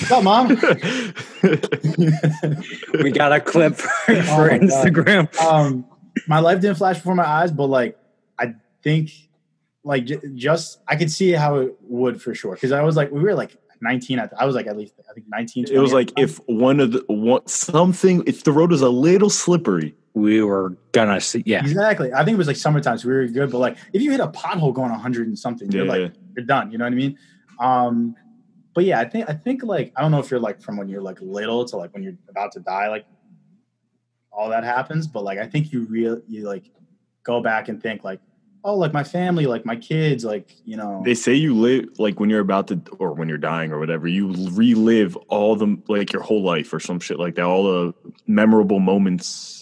[0.00, 0.48] What's up, mom?
[3.02, 4.58] We got a clip for, for Oh.
[4.58, 5.34] Instagram.
[5.40, 5.86] um,
[6.28, 7.96] my life didn't flash before my eyes, but like
[8.38, 9.10] I think,
[9.84, 13.10] like j- just I could see how it would for sure because I was like
[13.10, 14.18] we were like 19.
[14.18, 15.66] I, I was like at least I think 19.
[15.70, 16.24] it was like at the time.
[16.30, 20.76] if one of the one, something, if the road was a little slippery, We were
[20.92, 21.42] gonna see.
[21.46, 21.60] Yeah.
[21.60, 22.12] exactly.
[22.12, 23.50] I think it was like summertime, so we were good.
[23.50, 25.92] But like if you hit a pothole going 100 and something, you're Yeah.
[25.92, 26.72] like you're done.
[26.72, 27.18] You know what I mean?
[27.60, 28.16] Um,
[28.74, 30.88] but yeah, I think I think like I don't know if you're like from when
[30.88, 33.04] you're like little to like when you're about to die, like
[34.32, 35.06] all that happens.
[35.06, 36.70] But like I think you real you like
[37.22, 38.20] go back and think like,
[38.64, 42.18] oh, like my family, like my kids, like you know, they say you live like
[42.20, 46.12] when you're about to, or when you're dying or whatever, you relive all the, like
[46.12, 47.94] your whole life or some shit like that, all the
[48.26, 49.59] memorable moments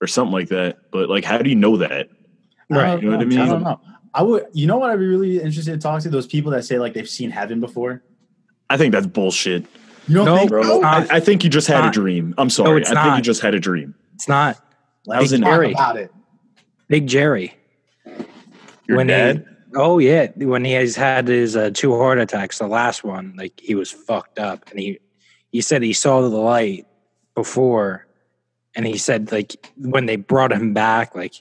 [0.00, 0.90] or something like that.
[0.90, 2.08] But like, how do you know that?
[2.68, 3.38] Right, you know what I mean?
[3.38, 3.52] I mean?
[3.52, 3.80] don't know.
[4.14, 6.64] I would, you know, what I'd be really interested to talk to those people that
[6.64, 8.02] say like they've seen heaven before.
[8.68, 9.66] I think that's bullshit.
[10.08, 10.62] You don't No, think, bro.
[10.62, 10.82] bro?
[10.82, 12.34] I, I think you just had a dream.
[12.38, 12.80] I'm sorry.
[12.82, 13.94] it's I think you just had a dream.
[14.14, 14.58] It's not
[15.06, 15.72] Let's was in talk Harry.
[15.72, 16.12] about it.
[16.88, 17.54] Big Jerry.
[18.86, 19.38] Your when dad?
[19.38, 23.34] He, oh yeah, when he has had his uh, two heart attacks, the last one,
[23.36, 24.98] like he was fucked up, and he
[25.52, 26.86] he said he saw the light
[27.36, 28.06] before,
[28.74, 31.34] and he said like when they brought him back, like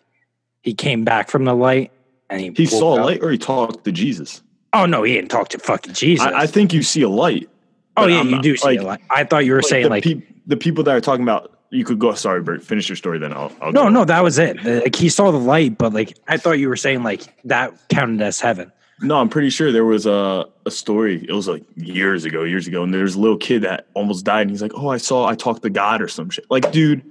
[0.62, 1.92] he came back from the light,
[2.30, 4.42] and he He saw a light or he talked to Jesus.
[4.74, 6.26] Oh no, he didn't talk to fucking Jesus.
[6.26, 7.50] I, I think you see a light.
[7.98, 9.02] oh yeah, I'm you not- do see like- a light.
[9.10, 11.84] I thought you were saying the, like peop- the people that are talking about, you
[11.86, 12.14] could go.
[12.14, 12.64] Sorry, Bert.
[12.64, 13.52] Finish your story, then I'll.
[13.62, 14.64] I'll no, no, that was it.
[14.64, 18.22] Like he saw the light, but like I thought you were saying like that counted
[18.22, 18.72] as heaven.
[19.02, 21.26] No, I'm pretty sure there was a a story.
[21.28, 24.42] It was like years ago, years ago, and there's a little kid that almost died,
[24.42, 27.04] and he's like, "Oh, I saw, I talked to God or some shit." Like, dude,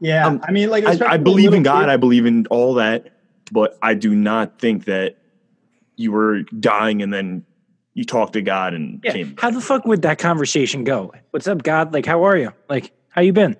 [0.00, 1.82] Yeah, Um, I mean, like I, I believe in God.
[1.82, 3.08] kids- I believe in all that,
[3.52, 5.16] but I do not think that
[5.96, 7.44] you were dying and then
[7.94, 9.12] you talked to God and Yeah.
[9.12, 9.34] came.
[9.38, 11.12] How the fuck would that conversation go?
[11.32, 11.92] What's up, God?
[11.92, 12.52] Like, how are you?
[12.68, 13.56] Like, how you been?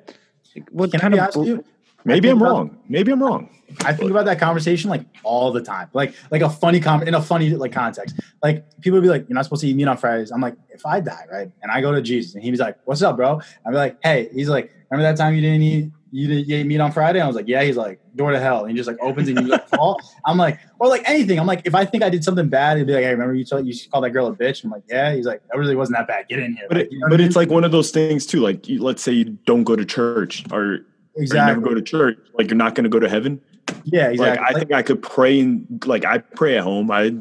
[0.57, 1.65] Like, what Can kind I of honest with you?
[2.05, 2.79] Maybe I I'm think about- wrong.
[2.89, 3.51] Maybe I'm wrong.
[3.85, 7.15] I think about that conversation like all the time, like like a funny comment in
[7.15, 8.17] a funny like context.
[8.43, 10.57] Like people would be like, "You're not supposed to eat meat on Fridays." I'm like,
[10.71, 13.17] if I die, right, and I go to Jesus, and he was like, "What's up,
[13.17, 16.49] bro?" I'd be like, "Hey," he's like, "Remember that time you didn't eat you didn't
[16.49, 18.77] you meat on Friday?" I was like, "Yeah." He's like, "Door to hell," and he
[18.77, 20.01] just like opens and you like fall.
[20.25, 21.39] I'm like, or like anything.
[21.39, 23.45] I'm like, if I think I did something bad, he'd be like, "Hey, remember you
[23.45, 25.99] told you called that girl a bitch?" I'm like, "Yeah." He's like, "That really wasn't
[25.99, 26.29] that bad.
[26.29, 27.43] Get in here." But Like, it, you know but I it's mean?
[27.43, 28.41] like one of those things too.
[28.41, 30.79] Like, you, let's say you don't go to church or,
[31.15, 32.19] or you never go to church.
[32.35, 33.41] Like, you're not going to go to heaven.
[33.85, 34.43] yeah, exactly.
[34.45, 36.91] Like, I think I could pray and like I pray at home.
[36.91, 37.15] I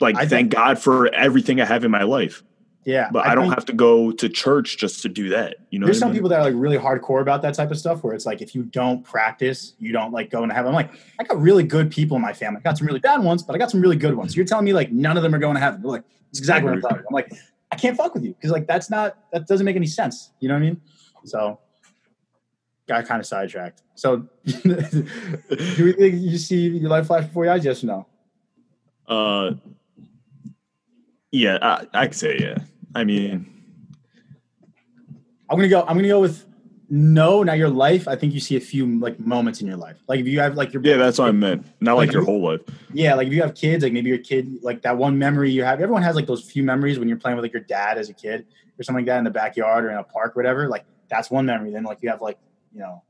[0.00, 2.42] like I thank God for everything I have in my life,
[2.84, 5.56] yeah, but I, don't think- have to go to church just to do that.
[5.70, 6.16] You know, There's what I some mean?
[6.16, 8.54] people that are like really hardcore about that type of stuff where it's like if
[8.54, 10.68] you don't practice, you don't like go into heaven.
[10.70, 12.58] I'm like, I got really good people in my family.
[12.58, 14.34] I got some really bad ones, but I got some really good ones.
[14.36, 15.82] You're telling me like none of them are going to heaven.
[15.82, 17.06] They're like, that's exactly what I'm talking you.
[17.08, 17.32] I'm like,
[17.72, 20.30] I can't fuck with you because like that's not that doesn't make any sense.
[20.40, 20.80] You know what I mean?
[21.24, 21.58] So
[22.88, 23.82] got kind of sidetracked.
[23.94, 25.04] So, do
[25.76, 27.64] you think you see your life flash before your eyes?
[27.64, 28.06] Yes or no?
[29.06, 29.52] Uh,
[31.32, 32.58] yeah, I, I could say yeah.
[32.94, 33.46] I mean,
[35.48, 35.82] I'm gonna go.
[35.82, 36.44] I'm gonna go with
[36.88, 37.42] no.
[37.42, 38.08] Now your life.
[38.08, 39.96] I think you see a few like moments in your life.
[40.08, 41.66] Like if you have like your yeah, that's what I meant.
[41.80, 42.60] Not like, Like your you- whole life.
[42.92, 45.62] Yeah, like if you have kids, like maybe your kid, like that one memory you
[45.64, 45.80] have.
[45.80, 48.14] Everyone has like those few memories when you're playing with like your dad as a
[48.14, 48.46] kid
[48.78, 50.68] or something like that in the backyard or in a park, or whatever.
[50.68, 51.70] Like that's one memory.
[51.70, 52.38] Then like you have like
[52.72, 53.02] you know,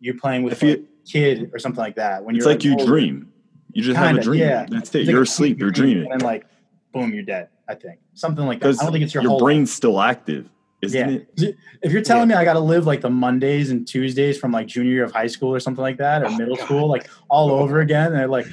[0.00, 2.24] you're playing with a like, kid or something like that.
[2.24, 2.84] When It's you're like you older.
[2.86, 3.32] dream.
[3.72, 4.40] You just have Kinda, a dream.
[4.40, 4.66] yeah.
[4.68, 5.00] That's it.
[5.02, 5.58] It's You're asleep.
[5.58, 6.46] You're dreaming and then like
[6.92, 7.48] boom, you're dead.
[7.68, 8.78] I think something like that.
[8.80, 10.48] I don't think it's your, your whole brain's still active,
[10.82, 11.18] isn't Yeah.
[11.36, 11.56] it?
[11.82, 14.66] If you're telling me I got to live like the Mondays and Tuesdays from like
[14.66, 16.64] junior year of high school or something like that, or Oh, middle God.
[16.64, 18.46] school, like all over again, and like,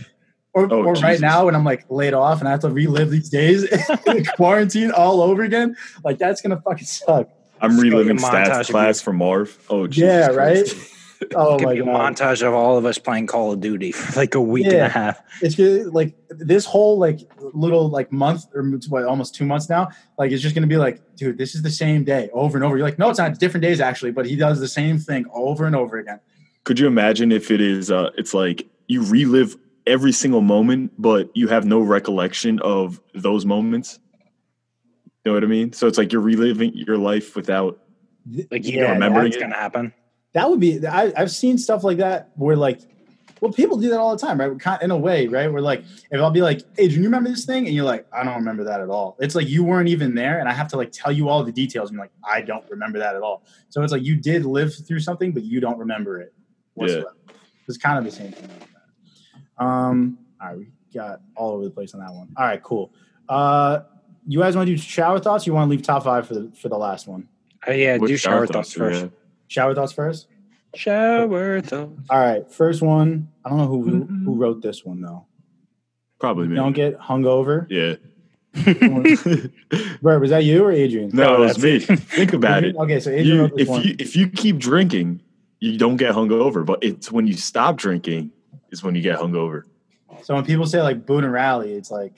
[0.54, 3.10] or, Oh, or right now when I'm like laid off and I have to relive
[3.10, 3.64] these days
[4.08, 7.30] in quarantine all over again, like that's gonna fucking suck.
[7.62, 9.58] I'm reliving get a montage stats class from Marv.
[9.70, 10.74] Oh, Jesus Yeah, Christ.
[10.76, 10.92] right?
[11.36, 13.92] Oh Give my me a god, montage of all of us playing Call of Duty
[13.92, 15.22] for like a week and a half.
[15.42, 15.94] it's good.
[15.94, 17.20] Like this whole like
[17.54, 21.02] little like month or what, almost two months now, like it's just gonna be like,
[21.16, 22.78] dude, this is the same day over and over.
[22.78, 23.30] You're like, no, it's not.
[23.32, 26.20] It's different days actually, but he does the same thing over and over again.
[26.64, 27.92] Could you imagine if it is?
[27.92, 29.56] Uh, it's like you relive
[29.88, 34.00] every single moment, but you have no recollection of those moments.
[35.24, 35.74] You know what I mean?
[35.74, 37.80] So it's like you're reliving your life without.
[38.52, 39.94] Like you Yeah, don't remember that's- it's gonna happen.
[40.36, 42.82] That would be I, i've seen stuff like that where like
[43.42, 44.60] well people do that all the time right?
[44.60, 45.52] Kind- in a way right?
[45.52, 47.66] Where like if i'll be like adrian you remember this thing?
[47.66, 49.18] And you're like i don't remember that at all.
[49.20, 51.52] It's like you weren't even there and i have to like tell you all the
[51.52, 53.44] details and you're like i don't remember that at all.
[53.70, 56.34] So it's like you did live through something but you don't remember it
[56.76, 57.16] whatsoever.
[57.68, 58.70] It's kind of the same thing like
[59.58, 59.66] that.
[59.66, 62.30] Um all right we got all over the place on that one.
[62.38, 62.94] All right cool.
[63.28, 63.80] Uh
[64.28, 65.46] you guys want to do shower thoughts?
[65.46, 67.28] Or you want to leave top five for the for the last one?
[67.68, 69.02] Oh yeah, what do shower thoughts do first.
[69.02, 69.12] have?
[69.48, 70.28] Shower thoughts first
[70.76, 72.08] Shower thoughts.
[72.10, 73.30] All right, first one.
[73.46, 75.26] I don't know who who wrote this one though.
[76.20, 76.56] Probably me.
[76.56, 77.66] Don't get hungover.
[77.70, 77.96] Yeah.
[80.02, 81.12] Bert, was that you or Adrian?
[81.14, 81.80] No, No, it was me.
[81.80, 82.76] Think about it.
[82.80, 83.82] Okay, so Adrian You, wrote this if one.
[83.84, 85.22] you if you keep drinking,
[85.60, 86.66] you don't get hungover.
[86.66, 88.32] But it's when you stop drinking
[88.72, 89.64] is when you get hungover.
[90.24, 92.14] so when people say like boot and rally, it's like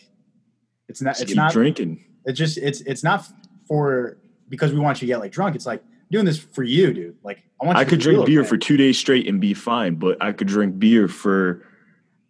[0.88, 1.12] it's not.
[1.12, 1.52] Just It's keep not.
[1.52, 2.04] drinking.
[2.26, 2.58] It's just.
[2.58, 3.28] It's it's not
[3.68, 4.18] for
[4.50, 5.56] because we want you to get like drunk.
[5.56, 7.18] It's like doing this for you, dude.
[7.24, 7.78] Like I want.
[7.78, 8.50] I could drink beer okay.
[8.50, 11.64] for two days straight and be fine, but I could drink beer for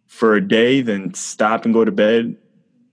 [0.06, 2.36] for a day, then stop and go to bed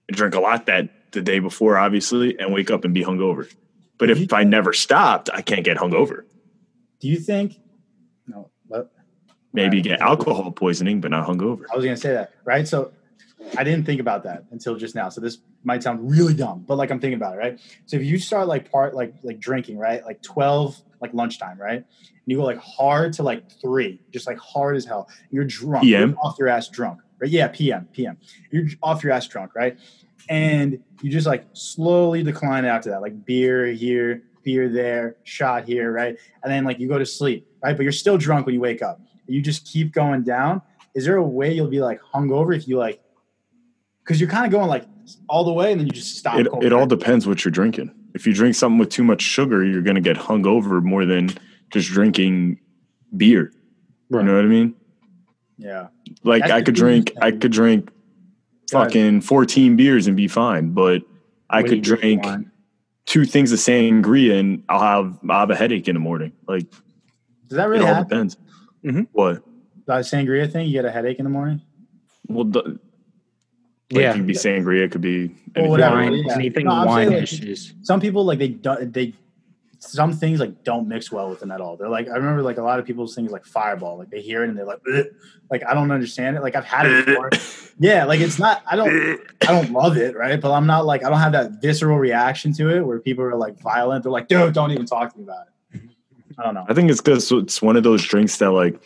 [0.07, 3.51] and drink a lot that the day before, obviously, and wake up and be hungover.
[3.97, 6.23] But if I never stopped, I can't get hungover.
[6.99, 7.57] Do you think?
[8.27, 8.91] No, but
[9.55, 9.83] Maybe Right.
[9.83, 11.63] get alcohol poisoning, but not hungover.
[11.71, 12.67] I was gonna say that, right?
[12.67, 12.91] So
[13.57, 15.09] I didn't think about that until just now.
[15.09, 17.59] So this might sound really dumb, but like I'm thinking about it, right?
[17.85, 20.03] So if you start like part like like drinking, right?
[20.03, 21.77] Like 12, like lunchtime, right?
[21.77, 21.85] And
[22.25, 25.09] you go like hard to like three, just like hard as hell.
[25.31, 25.83] You're drunk.
[25.83, 26.09] PM?
[26.09, 26.99] You're off your ass drunk.
[27.19, 27.31] Right?
[27.31, 28.17] Yeah, PM, PM.
[28.51, 29.77] You're off your ass drunk, right?
[30.27, 35.91] And you just like slowly decline after that, like beer here, beer there, shot here,
[35.91, 36.17] right?
[36.43, 37.75] And then like you go to sleep, right?
[37.75, 38.99] But you're still drunk when you wake up.
[39.27, 40.61] You just keep going down.
[40.93, 43.01] Is there a way you'll be like hungover if you like
[44.05, 44.85] because you're kind of going like
[45.27, 46.37] all the way and then you just stop.
[46.39, 47.91] It, it all depends what you're drinking.
[48.13, 51.31] If you drink something with too much sugar, you're going to get hungover more than
[51.71, 52.59] just drinking
[53.17, 53.51] beer.
[54.09, 54.75] You know what I mean?
[55.57, 55.87] Yeah.
[56.23, 56.81] Like That's I the could thing.
[56.85, 57.89] drink, I could drink
[58.71, 61.01] fucking 14 beers and be fine, but
[61.49, 62.23] I What could drink
[63.05, 66.31] two things of sangria and I'll have I'll have a headache in the morning.
[66.47, 66.69] Like
[67.47, 68.07] Does that it really all happen?
[68.09, 68.37] depends.
[68.83, 69.07] Mhm.
[69.11, 69.43] What?
[69.87, 71.61] That sangria thing, you get a headache in the morning.
[72.27, 72.79] Well, the,
[73.91, 74.11] like Yeah.
[74.11, 75.69] it could be sangria, it could be Well, anything.
[75.69, 75.95] whatever.
[75.95, 76.33] Wine, yeah.
[76.35, 77.73] anything No, wine saying, like, issues.
[77.81, 79.13] Some people like they don't they
[79.79, 81.77] some things like don't mix well with them at all.
[81.77, 83.97] They're like I remember like a lot of people's things like fireball.
[83.99, 85.05] Like they hear it and they're like "Ugh."
[85.51, 86.41] like I don't understand it.
[86.41, 87.29] Like I've had it before.
[87.79, 90.41] yeah, like it's not I don't I don't love it, right?
[90.41, 93.35] But I'm not like I don't have that visceral reaction to it where people are
[93.35, 94.01] like violent.
[94.03, 95.81] They're like, dude, don't even talk to me about it.
[96.39, 96.65] I don't know.
[96.67, 98.79] I think it's because it's one of those drinks that like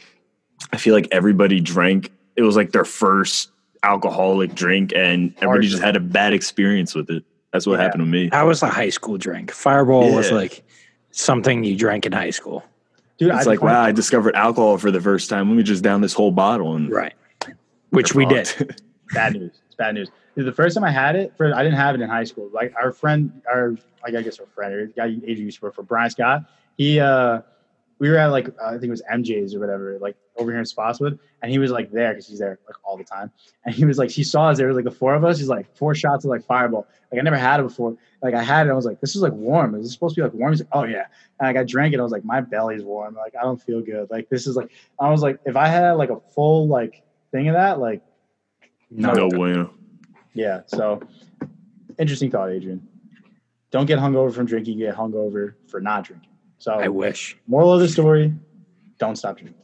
[0.73, 2.11] I feel like everybody drank.
[2.35, 3.51] It was like their first
[3.83, 7.23] alcoholic drink, and everybody just had a bad experience with it.
[7.53, 7.85] That's what Yeah.
[7.85, 8.29] happened to me.
[8.29, 9.51] That was a high school drink.
[9.51, 10.63] Fireball was like
[11.11, 12.63] something you drank in high school.
[13.17, 15.49] Dude, It's I like, wow, I discovered alcohol for the first time.
[15.49, 17.13] Let me just down this whole bottle and Right.
[17.89, 18.49] Which we did.
[19.13, 19.51] bad news.
[19.65, 20.09] It's bad news.
[20.35, 22.49] The first time I had it, for I didn't have it in high school.
[22.53, 23.71] Like our friend, our
[24.03, 26.43] like I guess our friend, or the guy Adrian used to work for, Brian Scott.
[26.77, 27.41] He uh
[27.99, 30.59] we were at like uh, I think it was MJ's or whatever, like over here
[30.59, 33.31] in Spotswood, and he was like there because he's there like all the time,
[33.65, 35.37] and he was like he saw us there was like the four of us.
[35.37, 36.87] He's like four shots of like Fireball.
[37.11, 37.97] Like I never had it before.
[38.21, 39.75] Like I had it, I was like, this is like warm.
[39.75, 40.53] Is this supposed to be like warm?
[40.53, 41.05] He's like, oh yeah.
[41.39, 43.15] And like I drank it, I was like, my belly's warm.
[43.15, 44.09] Like I don't feel good.
[44.09, 47.49] Like this is like I was like, if I had like a full like thing
[47.49, 48.01] of that, like
[48.89, 49.11] No.
[49.13, 49.73] No bueno.
[50.33, 50.61] yeah.
[50.67, 51.01] So
[51.97, 52.87] interesting thought, Adrian.
[53.71, 54.79] Don't get hungover from drinking.
[54.79, 56.28] Get hungover for not drinking.
[56.59, 57.37] So I wish.
[57.47, 58.33] moral of the story:
[58.99, 59.55] don't stop drinking.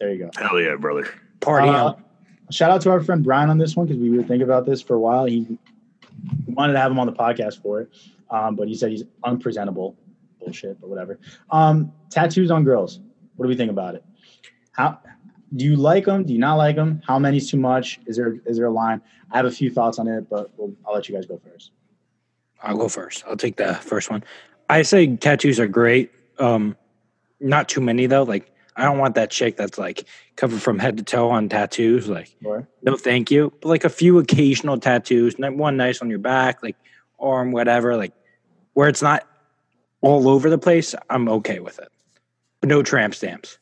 [0.00, 0.30] There you go.
[0.40, 1.08] Hell yeah, brother.
[1.40, 2.04] Party Uh, on.
[2.50, 4.80] shout out to our friend Brian on this one because we were thinking about this
[4.82, 5.24] for a while.
[5.26, 5.58] He
[6.46, 7.90] wanted to have him on the podcast for it,
[8.30, 9.96] um, but he said he's unpresentable.
[10.40, 11.18] Bullshit, but whatever.
[11.50, 13.00] Um, tattoos on girls.
[13.36, 14.04] What do we think about it?
[14.72, 14.98] How
[15.54, 16.24] do you like them?
[16.24, 17.02] Do you not like them?
[17.06, 17.98] How many's too much?
[18.06, 19.02] Is there is there a line?
[19.32, 21.72] I have a few thoughts on it, but we'll, I'll let you guys go first.
[22.62, 23.24] I'll go first.
[23.26, 24.24] I'll take the first one.
[24.70, 26.10] I say tattoos are great.
[26.38, 26.76] Um,
[27.40, 28.22] not too many though.
[28.22, 30.04] Like I don't want that chick that's like
[30.36, 32.08] covered from head to toe on tattoos.
[32.08, 33.52] Like Or no, thank you.
[33.60, 36.76] But like a few occasional tattoos, one nice on your back, like
[37.18, 37.96] arm, whatever.
[37.96, 38.12] Like
[38.74, 39.26] where it's not
[40.00, 40.94] all over the place.
[41.10, 41.88] I'm okay with it.
[42.60, 43.58] But no tramp stamps.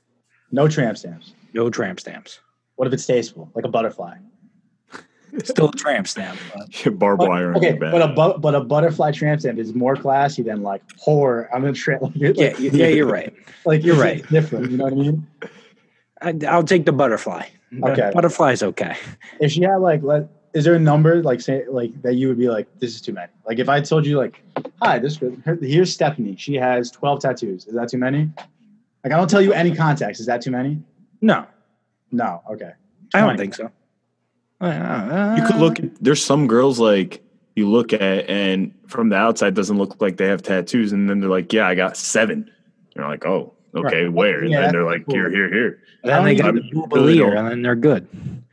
[0.51, 1.33] no tramp stamps.
[1.53, 2.41] No tramp stamps.
[2.77, 4.17] What if it's tasteful, like a butterfly?
[5.45, 6.39] Still a tramp stamp.
[6.55, 9.75] But Barbed But- wire on okay, but a bu- but a butterfly tramp stamp is
[9.75, 11.49] more classy than like horror.
[11.55, 13.35] I'm gonna tra- like, yeah, like, yeah, you're right.
[13.65, 14.27] like you're right.
[14.29, 15.27] Different, you know what I mean?
[16.23, 17.43] I, I'll take the butterfly.
[17.83, 18.11] Okay.
[18.15, 18.97] Butterfly's okay.
[19.41, 22.39] if she had like let is there a number like say like that you would
[22.39, 24.41] be like this is too many like if i told you like
[24.81, 28.31] hi this her, here's stephanie she has 12 tattoos is that too many
[29.05, 30.81] like i don't tell you any context is that too many
[31.21, 31.45] No,
[32.11, 32.73] no okay
[33.13, 33.71] I don't think so.
[34.61, 37.23] You could look at there's some girls like
[37.55, 41.21] you look at and from the outside doesn't look like they have tattoos and then
[41.21, 42.51] they're like yeah i got seven.
[42.95, 44.13] You're like oh okay Right.
[44.13, 44.41] where?
[44.43, 45.15] And Yeah, then they're like cool.
[45.15, 45.81] here here here.
[46.03, 48.07] And then they got the boobalier, and then they're good.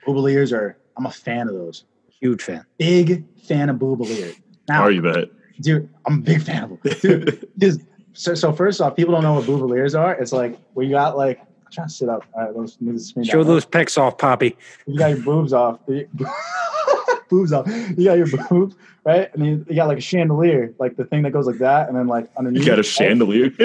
[0.06, 1.86] boobaliers are i'm a fan of those.
[2.20, 2.66] Huge fan.
[2.78, 4.36] big fan of boobaliers
[4.70, 5.26] now are you bet
[5.62, 7.80] dude i'm a big fan of them dude because
[8.13, 10.13] so, so first off people don't know what boobaliers are.
[10.13, 13.24] It's like we got like i'm trying to sit up all right let's move the
[13.26, 13.48] Show down.
[13.48, 14.56] those pics off, Poppy.
[14.86, 15.80] you got your boobs off.
[17.30, 17.68] boobs off.
[17.98, 19.34] You got your boobs, right?
[19.34, 21.98] And you, you got like a chandelier, like the thing that goes like that, and
[21.98, 22.62] then like underneath.
[22.62, 23.52] you got a chandelier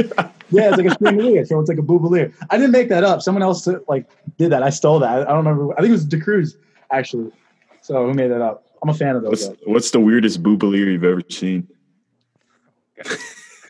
[0.51, 1.45] Yeah, it's like a chandelier.
[1.45, 2.33] So it's like a boobalier.
[2.49, 3.21] I didn't make that up.
[3.21, 4.63] Someone else like did that.
[4.63, 5.21] I stole that.
[5.29, 5.75] I don't remember.
[5.75, 6.57] I think it was DeCruz
[6.91, 7.31] actually.
[7.83, 8.65] So who made that up?
[8.83, 9.31] I'm a fan of those.
[9.31, 9.57] what's, Guys.
[9.65, 11.67] what's the weirdest boobalier you've ever seen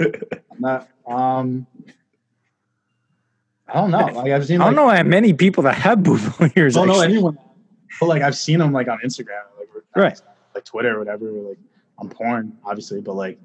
[0.01, 0.88] I'm not.
[1.07, 1.66] Um.
[3.68, 3.98] I don't know.
[3.98, 4.61] Like I've seen.
[4.61, 6.76] I don't know how many people that have boobaliers.
[6.76, 7.38] I don't know anyone.
[8.00, 10.20] But like I've seen them like on Instagram, like Right.
[10.54, 11.59] like Twitter or whatever, or, like
[11.98, 13.00] on porn, obviously.
[13.00, 13.38] But like,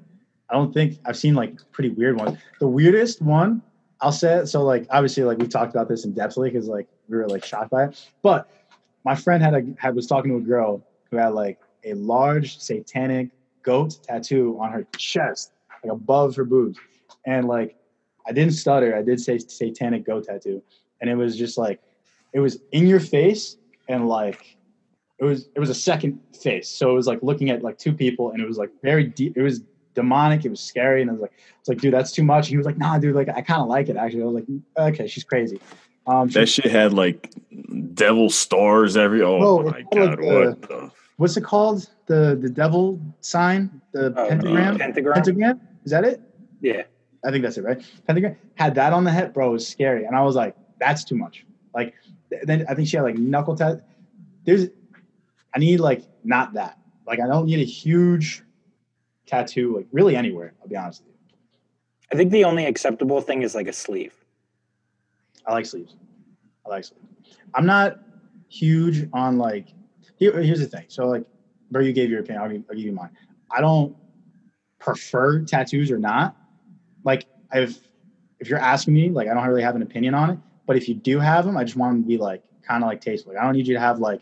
[0.48, 2.38] I don't think I've seen like pretty weird ones.
[2.60, 3.62] The weirdest one
[4.00, 4.44] I'll say.
[4.44, 7.44] So like obviously like we talked about this in depthly because like we were like
[7.44, 8.10] shocked by it.
[8.22, 8.50] But
[9.04, 12.58] my friend had a had was talking to a girl who had like a large
[12.58, 13.30] satanic
[13.62, 16.78] goat tattoo on her chest, like above her boobs,
[17.26, 17.76] and like
[18.26, 18.96] I didn't stutter.
[18.96, 20.62] I did say satanic goat tattoo,
[21.00, 21.80] and it was just like
[22.32, 23.56] it was in your face
[23.88, 24.56] and like
[25.18, 26.68] it was it was a second face.
[26.68, 29.36] So it was like looking at like two people, and it was like very deep.
[29.36, 29.60] It was
[29.94, 30.44] demonic.
[30.44, 32.48] It was scary, and I was like, it's like, dude, that's too much.
[32.48, 34.22] he was like, nah, dude, like I kind of like it actually.
[34.22, 34.46] I was like,
[34.94, 35.60] okay, she's crazy.
[36.06, 37.30] Um, she- that shit had like
[37.94, 41.88] devil stars every oh Oh, my it's like god the- what the what's it called?
[42.06, 44.78] The the devil sign, the Oh, pentagram.
[44.78, 45.14] Pentagram.
[45.14, 46.20] Pentagram is that it?
[46.60, 46.82] Yeah.
[47.24, 47.82] I think that's it, right?
[48.06, 49.48] Pentagram had that on the head, bro.
[49.48, 51.94] It was scary, and I was like, "That's too much." Like,
[52.42, 53.82] then I think she had like knuckle tat.
[54.44, 54.68] There's,
[55.54, 56.78] I need like not that.
[57.06, 58.42] Like, I don't need a huge
[59.26, 60.52] tattoo, like really anywhere.
[60.60, 61.36] I'll be honest with you.
[62.12, 64.14] I think the only acceptable thing is like a sleeve.
[65.46, 65.96] I like sleeves.
[66.64, 67.04] I like sleeves.
[67.54, 67.98] I'm not
[68.48, 69.68] huge on like.
[70.16, 70.84] Here, here's the thing.
[70.88, 71.24] So like,
[71.70, 72.42] bro, you gave your opinion.
[72.42, 73.10] I'll give, I'll give you mine.
[73.50, 73.96] I don't
[74.78, 76.36] prefer tattoos or not.
[77.04, 77.78] Like, I've
[78.40, 80.38] if you're asking me, like, I don't really have an opinion on it.
[80.66, 82.88] But if you do have them, I just want them to be like kind of
[82.88, 83.32] like tasteful.
[83.32, 84.20] Like, I don't need you to have like,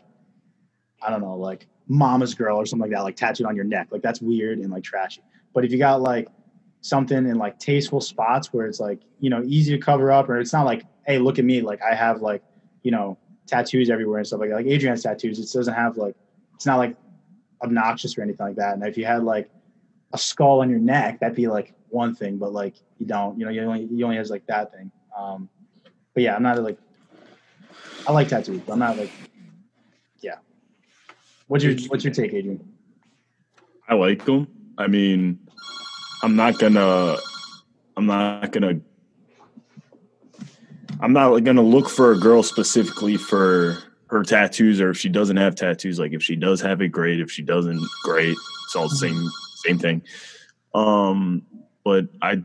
[1.01, 3.89] I don't know, like mama's girl or something like that, like tattooed on your neck.
[3.91, 5.23] Like that's weird and like trashy.
[5.55, 6.29] But if you got like
[6.81, 10.39] something in like tasteful spots where it's like, you know, easy to cover up, or
[10.39, 12.43] it's not like, hey, look at me, like I have like,
[12.83, 14.57] you know, tattoos everywhere and stuff like that.
[14.57, 15.39] Like Adrian's tattoos.
[15.39, 16.17] It doesn't have like,
[16.55, 16.97] it's not like
[17.63, 18.75] obnoxious or anything like that.
[18.75, 19.51] And if you had like
[20.13, 23.45] a skull on your neck, that'd be like one thing, but like you don't, you
[23.45, 24.91] know, you only you only has like that thing.
[25.17, 25.49] Um,
[26.15, 26.79] but yeah, I'm not like
[28.07, 29.11] I like tattoos, but I'm not like
[30.21, 30.37] yeah.
[31.47, 32.73] What's your what's your take, Adrian?
[33.89, 34.47] I like them.
[34.79, 35.39] I mean,
[36.23, 37.17] I'm not gonna.
[37.95, 38.81] I'm not gonna
[41.03, 45.37] I'm not gonna look for a girl specifically for her tattoos or if she doesn't
[45.37, 45.99] have tattoos.
[45.99, 47.21] Like if she does have it, great.
[47.21, 48.37] If she doesn't, great.
[48.65, 49.29] It's all the same
[49.67, 50.03] same thing.
[50.75, 51.43] Um,
[51.85, 52.43] but I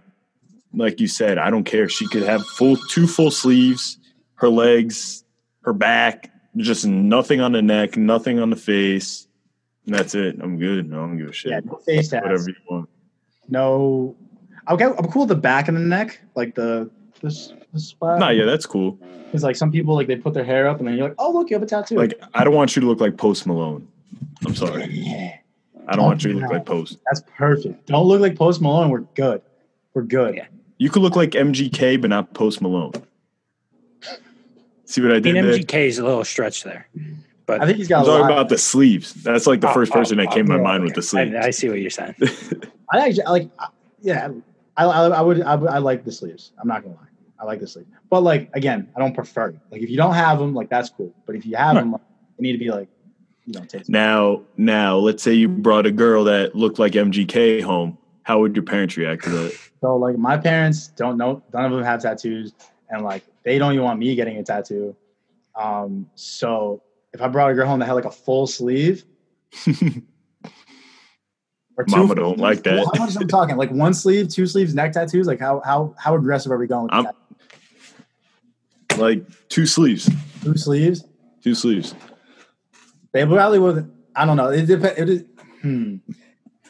[0.74, 1.89] like you said, I don't care.
[1.89, 3.97] She could have full two full sleeves,
[4.36, 5.24] her legs,
[5.61, 9.28] her back, just nothing on the neck, nothing on the face.
[9.86, 10.38] And that's it.
[10.41, 10.91] I'm good.
[10.91, 11.51] I don't give a shit.
[11.51, 12.24] Yeah, no face tats.
[12.24, 12.89] Whatever you want.
[13.47, 14.15] No.
[14.70, 16.89] Okay, I'm cool with the back and the neck, like the
[17.22, 18.20] this the spot.
[18.20, 18.99] Nah, yeah, that's cool.
[19.26, 21.32] Because like some people like they put their hair up and then you're like, oh
[21.32, 21.95] look, you have a tattoo.
[21.95, 23.88] Like I don't want you to look like Post Malone.
[24.45, 25.41] I'm sorry.
[25.88, 27.00] Yeah, I don't want you to look like Post.
[27.06, 27.88] that's perfect.
[27.88, 28.90] Don't look like Post Malone.
[28.90, 29.42] We're good.
[29.94, 30.36] We're good.
[30.36, 30.46] Yeah.
[30.78, 32.92] You could look like MGK, but not Post Malone.
[34.86, 35.36] See what I I mean.
[35.36, 36.88] MGK is a little stretch there.
[37.46, 38.32] But I think he's I'm got a talking lot.
[38.32, 39.14] about the sleeves.
[39.16, 41.02] That's like the Oh, first oh, person that oh, came to my mind with the
[41.02, 41.34] sleeves.
[41.36, 42.16] I, I see what you're saying.
[42.92, 43.50] I actually I like.
[44.02, 44.30] Yeah,
[44.78, 46.52] I, I, I would I, would- I like the sleeves.
[46.62, 47.02] I'm not gonna lie.
[47.40, 47.90] I like the sleeves.
[48.10, 49.60] But like again, I don't prefer it.
[49.72, 51.14] Like if you don't have them, like that's cool.
[51.26, 51.82] But if you have Right.
[51.82, 52.02] them, like,
[52.38, 52.97] they need to be like, you know, taste.
[53.88, 57.98] Now, now, let's say you brought a girl that looked like MGK home.
[58.24, 59.58] How would your parents react to that?
[59.82, 61.41] So like my parents don't know.
[61.54, 62.54] None of them have tattoos,
[62.89, 64.95] and like they don't even want me getting a tattoo.
[65.56, 66.82] Um, so
[67.14, 69.06] if I brought a girl home that had like a full sleeve,
[71.78, 72.86] or Mama don't like that.
[72.95, 73.56] How much I'm talking?
[73.56, 75.26] Like one sleeve, two sleeves, neck tattoos.
[75.26, 76.89] Like how how how aggressive are we going
[78.98, 80.10] like two sleeves,
[80.43, 81.06] two sleeves?
[81.43, 81.95] two sleeves.
[83.12, 83.91] They probably would.
[84.16, 84.49] I don't know.
[84.49, 84.99] It depends.
[84.99, 85.24] It is.
[85.62, 85.95] Hmm.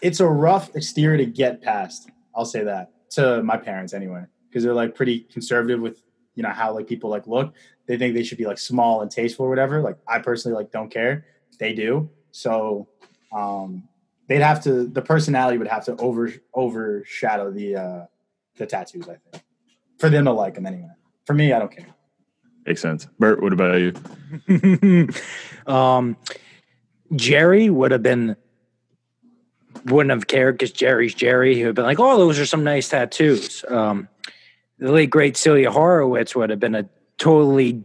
[0.01, 2.09] It's a rough exterior to get past.
[2.35, 6.01] I'll say that to my parents anyway, because they're like pretty conservative with
[6.35, 7.53] you know how like people like look.
[7.87, 9.81] They think they should be like small and tasteful or whatever.
[9.81, 11.25] Like I personally like don't care.
[11.59, 12.09] They do.
[12.31, 12.87] So
[13.31, 13.87] um,
[14.27, 14.87] they'd have to.
[14.87, 18.05] The personality would have to over overshadow the uh,
[18.57, 19.09] the tattoos.
[19.09, 19.43] I think
[19.97, 20.89] for them to like them anyway.
[21.25, 21.87] For me, I don't care.
[22.67, 23.07] Makes sense.
[23.17, 25.07] Bert, what about you?
[25.73, 26.17] um,
[27.15, 28.35] Jerry would have been
[29.85, 31.55] wouldn't have cared because Jerry's Jerry.
[31.55, 34.09] He would have been like, "Oh, those are some nice tattoos." Um,
[34.79, 37.83] the late great Celia Horowitz would have been a totally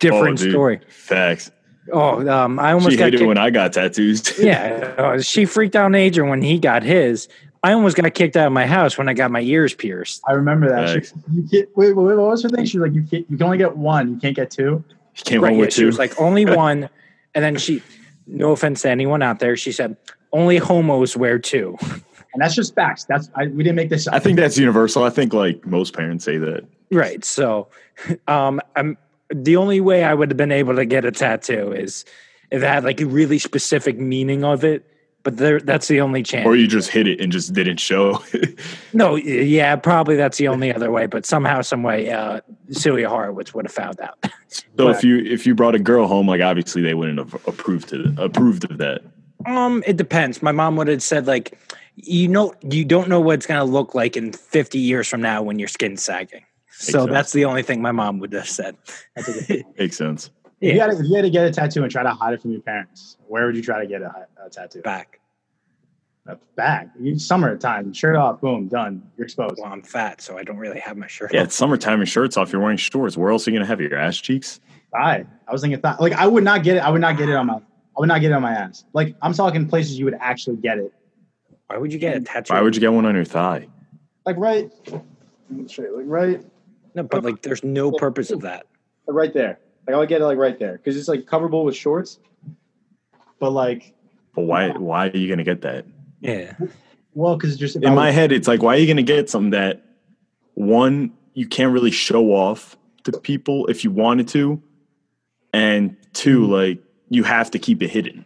[0.00, 0.80] different Oh, story.
[0.88, 1.52] Facts.
[1.92, 3.28] Oh, um, I almost She got hated kicked.
[3.28, 4.36] when I got tattoos.
[4.42, 7.28] yeah, uh, she freaked out Adrian when he got his.
[7.64, 10.22] I almost got kicked out of my house when I got my ears pierced.
[10.28, 11.06] I remember that.
[11.06, 12.66] She, you get, wait, wait, what was her thing?
[12.66, 14.10] She was like, you can, you can only get one.
[14.10, 14.84] You can't get two.
[15.14, 16.90] He came Right, home yeah, with she was like only one,
[17.34, 17.82] and then she,
[18.26, 19.96] no offense to anyone out there, she said
[20.30, 21.78] only homos wear two.
[21.80, 23.04] And that's just facts.
[23.04, 24.12] That's I, we didn't make this up.
[24.12, 25.02] I think that's universal.
[25.02, 26.66] I think like most parents say that.
[26.90, 27.24] Right.
[27.24, 27.68] So,
[28.28, 28.98] um, I'm
[29.30, 32.04] the only way I would have been able to get a tattoo is
[32.50, 34.84] if it had like a really specific meaning of it.
[35.24, 36.46] But there, that's the only chance.
[36.46, 38.22] Or you just hit it and just didn't show.
[38.92, 41.06] no, yeah, probably that's the only other way.
[41.06, 44.18] But somehow, some way, uh, Celia Horowitz would have found out.
[44.48, 47.88] so if you if you brought a girl home, like obviously they wouldn't have approved
[47.88, 49.00] to approved of that.
[49.46, 50.42] Um, it depends.
[50.42, 51.58] My mom would have said like,
[51.96, 55.42] you know, you don't know what it's gonna look like in 50 years from now
[55.42, 56.44] when your skin's sagging.
[56.70, 57.10] So sense.
[57.10, 58.76] that's the only thing my mom would have said.
[59.78, 60.30] Makes sense.
[60.68, 62.34] If you, had to, if you had to get a tattoo and try to hide
[62.34, 64.80] it from your parents, where would you try to get a, a tattoo?
[64.80, 65.20] Back.
[66.26, 66.88] A back.
[66.98, 69.02] You, summertime, shirt off, boom, done.
[69.18, 69.56] You're exposed.
[69.58, 71.34] Well, I'm fat, so I don't really have my shirt.
[71.34, 71.46] Yeah, on.
[71.46, 72.50] it's summertime and shirts off.
[72.50, 73.16] You're wearing shorts.
[73.16, 74.60] Where else are you gonna have your ass cheeks?
[74.90, 75.26] Thigh.
[75.46, 75.96] I was thinking thigh.
[76.00, 76.80] Like I would not get it.
[76.80, 77.56] I would not get it on my.
[77.56, 78.84] I would not get it on my ass.
[78.94, 80.94] Like I'm talking places you would actually get it.
[81.66, 82.54] Why would you get a tattoo?
[82.54, 83.68] Why would you get one on your thigh?
[84.24, 84.72] Like right.
[85.66, 85.92] Straight.
[85.92, 86.44] Like right.
[86.94, 88.66] No, but like, there's no purpose of that.
[89.06, 89.58] Right there.
[89.86, 92.18] Like I would get it like right there because it's like coverable with shorts.
[93.38, 93.94] But like,
[94.34, 95.86] But why why are you gonna get that?
[96.20, 96.54] Yeah.
[97.12, 99.02] well, because just if I In was- my head, it's like, why are you gonna
[99.02, 99.82] get something that
[100.54, 104.62] one you can't really show off to people if you wanted to,
[105.52, 106.52] and two, mm-hmm.
[106.52, 106.78] like
[107.10, 108.24] you have to keep it hidden.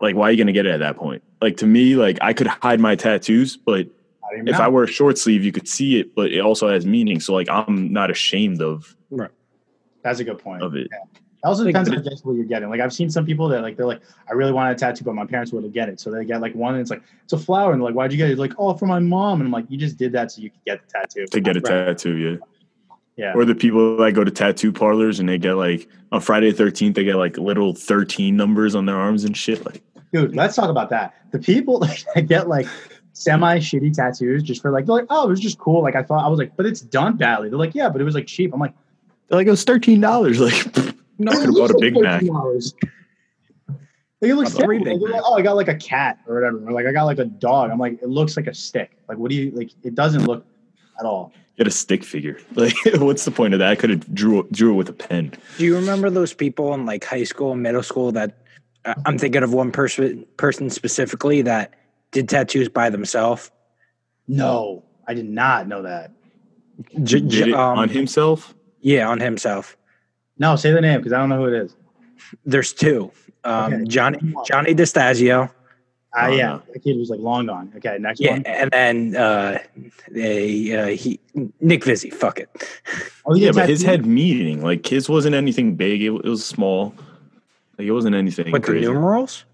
[0.00, 1.22] Like, why are you gonna get it at that point?
[1.40, 3.86] Like to me, like I could hide my tattoos, but
[4.22, 4.58] I if know.
[4.58, 7.18] I wear a short sleeve, you could see it, but it also has meaning.
[7.20, 8.94] So like I'm not ashamed of
[10.04, 10.62] that's a good point.
[10.62, 10.86] of it.
[11.44, 12.70] It also Like, depends but on guess what you're getting.
[12.70, 15.14] Like I've seen some people that like they're like, I really wanted a tattoo, but
[15.14, 15.98] my parents wouldn't get it.
[16.00, 17.72] So they get like one and it's like, it's a flower.
[17.72, 18.32] And they're like, why'd you get it?
[18.32, 19.40] It's like, oh, for my mom.
[19.40, 21.26] And I'm like, you just did that so you could get the tattoo.
[21.26, 22.36] To get a tattoo, yeah.
[23.16, 23.32] Yeah.
[23.34, 26.64] Or the people that go to tattoo parlors and they get like on Friday the
[26.64, 29.64] 13th, they get like little 13 numbers on their arms and shit.
[29.64, 29.82] Like,
[30.12, 31.14] Dude, let's talk about that.
[31.30, 31.78] The people
[32.14, 32.66] that get like
[33.12, 35.82] semi shitty tattoos just for like, they're like, oh, it was just cool.
[35.82, 37.50] Like I thought I was like, but it's done badly.
[37.50, 38.52] They're like, yeah, but it was like cheap.
[38.52, 38.74] I'm like,
[39.28, 40.94] they're like, it was $13.
[41.16, 42.22] Like, no, I could've bought a Big Mac.
[44.24, 44.82] Like, it looks About three.
[44.82, 46.66] Big Like, oh, I got like a cat or whatever.
[46.66, 47.70] Or like I got like a dog.
[47.70, 48.98] I'm like, it looks like a stick.
[49.08, 49.70] Like, what do you like?
[49.84, 50.44] It doesn't look
[50.98, 51.32] at all.
[51.56, 52.40] Get a stick figure.
[52.56, 53.68] Like, what's the point of that?
[53.68, 55.32] I could have drew drew it with a pen.
[55.58, 58.38] Do you remember those people in like high school and middle school that
[58.84, 61.74] uh, I'm thinking of one person person specifically that
[62.10, 63.50] did tattoos by themselves?
[64.26, 66.10] No, I did not know that.
[67.04, 68.54] J- Did j- it um, on himself?
[68.84, 69.76] Yeah, on himself.
[70.38, 71.74] No, say the name because I don't know who it is.
[72.44, 73.10] There's two.
[73.44, 73.84] Um, Okay.
[73.84, 75.50] Johnny Johnny DeStasio.
[76.16, 76.62] Ah, Oh, yeah, no.
[76.72, 77.72] that kid was like long gone.
[77.76, 78.42] Okay, next Yeah, one.
[78.46, 79.58] and then uh,
[80.14, 81.18] a, uh, he
[81.60, 82.10] Nick Vizzy.
[82.10, 82.48] Fuck it.
[83.26, 83.90] Oh, Yeah, but his tattoo?
[83.90, 86.02] head meeting, like his wasn't anything big.
[86.02, 86.94] It, it was small.
[87.78, 89.44] Like it wasn't anything With the numerals.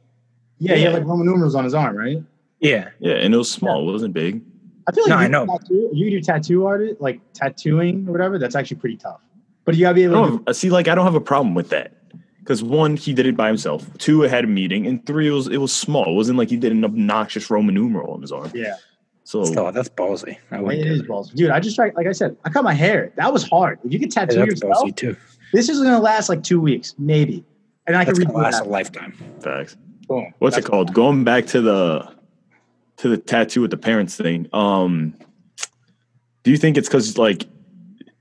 [0.59, 0.99] Yeah, he had Yeah.
[0.99, 2.22] like Roman numerals on his arm, right?
[2.59, 2.91] Yeah.
[2.99, 3.89] yeah, and it was small.
[3.89, 4.43] It wasn't big.
[4.91, 5.47] I feel like No, you I know.
[5.47, 8.38] Tattoo, you can do tattoo art, like tattooing or whatever.
[8.38, 9.20] That's actually pretty tough.
[9.64, 10.38] But you gotta be able to.
[10.45, 10.70] don't, see.
[10.70, 11.93] Like I don't have a problem with that
[12.41, 13.86] because one, he did it by himself.
[13.99, 16.07] Two, it had a meeting, and three, it was it was small.
[16.11, 18.51] It wasn't like he did an obnoxious Roman numeral on his arm.
[18.55, 18.74] Yeah,
[19.24, 20.38] So Still, that's ballsy.
[20.51, 21.51] I wouldn't it do is balls, dude.
[21.51, 23.12] I just tried, like I said, I cut my hair.
[23.16, 23.78] That was hard.
[23.84, 25.16] If you could Yeah, tattoo that's yourself, ballsy too.
[25.53, 27.45] this is gonna last like two weeks, maybe,
[27.86, 29.12] and I can That's gonna redo last a lifetime.
[29.41, 29.76] facts.
[30.09, 30.32] Boom.
[30.41, 30.93] What's That's it called?
[30.95, 32.09] Going back to the
[33.01, 34.46] to the tattoo with the parents thing.
[34.53, 35.14] Um,
[36.42, 37.46] do you think it's because like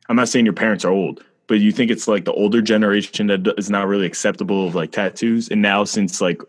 [0.07, 3.27] I'm not saying your parents are old, but you think it's like the older generation
[3.27, 6.41] that is not really acceptable of like tattoos, and now since like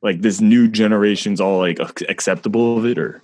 [0.00, 3.20] like this new generation's all like acceptable of it, or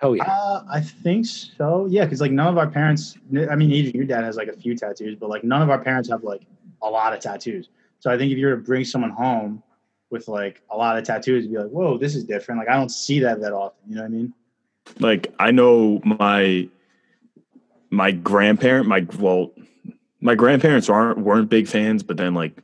[0.00, 0.24] Hell yeah.
[0.24, 1.86] Uh, I think so.
[1.88, 3.16] Yeah, because like none of our parents.
[3.48, 5.78] I mean, even your dad has like a few tattoos, but like none of our
[5.78, 6.42] parents have like
[6.82, 7.68] a lot of tattoos.
[8.00, 9.62] So I think if you were to bring someone home
[10.12, 12.90] with like a lot of tattoos, be like, "Whoa, this is different." Like I don't
[12.90, 13.78] see that that often.
[13.88, 14.34] You know what I mean?
[14.98, 16.68] like I know my
[17.90, 19.52] my grandparent, my well,
[20.20, 22.56] my grandparents aren't weren't big fans, but then like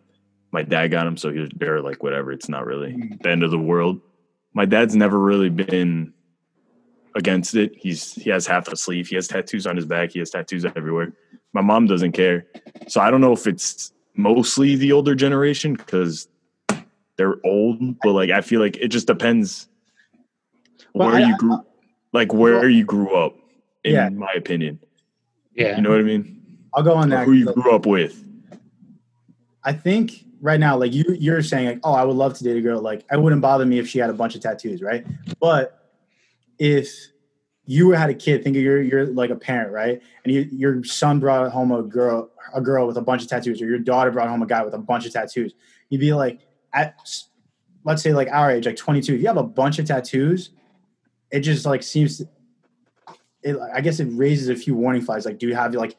[0.50, 2.32] my dad got them, so he was, they're like whatever.
[2.32, 3.14] It's not really hmm.
[3.20, 4.00] the end of the world.
[4.54, 6.12] My dad's never really been
[7.14, 7.72] against it.
[7.76, 9.08] He's he has half a sleeve.
[9.08, 10.12] He has tattoos on his back.
[10.12, 11.12] He has tattoos everywhere.
[11.52, 12.46] My mom doesn't care,
[12.88, 16.28] so I don't know if it's mostly the older generation because
[17.18, 19.68] they're old, but like I feel like it just depends
[20.94, 21.58] Well, where I- you grew,
[22.12, 23.34] like where Well- you grew up.
[23.84, 24.08] In Yeah.
[24.08, 24.80] my opinion,
[25.54, 25.76] Yeah.
[25.76, 26.42] you know what I mean.
[26.74, 27.24] I'll go on that.
[27.26, 28.24] who you Like, grew up with.
[29.64, 32.56] I think right now, like you, you're saying, like, oh, I would love to date
[32.56, 32.80] a girl.
[32.82, 35.06] Like, I wouldn't bother me if she had a bunch of tattoos, right?
[35.40, 35.90] But
[36.58, 36.88] if
[37.66, 40.02] you had a kid, think of you're you're like a parent, right?
[40.24, 43.62] And you, your son brought home a girl, a girl with a bunch of tattoos,
[43.62, 45.54] or your daughter brought home a guy with a bunch of tattoos.
[45.88, 46.40] You'd be like,
[46.72, 46.98] at
[47.84, 49.14] let's say like our age, like 22.
[49.14, 50.50] If you have a bunch of tattoos,
[51.30, 52.22] it just like seems.
[53.42, 55.24] It, I guess it raises a few warning flags.
[55.24, 55.96] Like, do you have like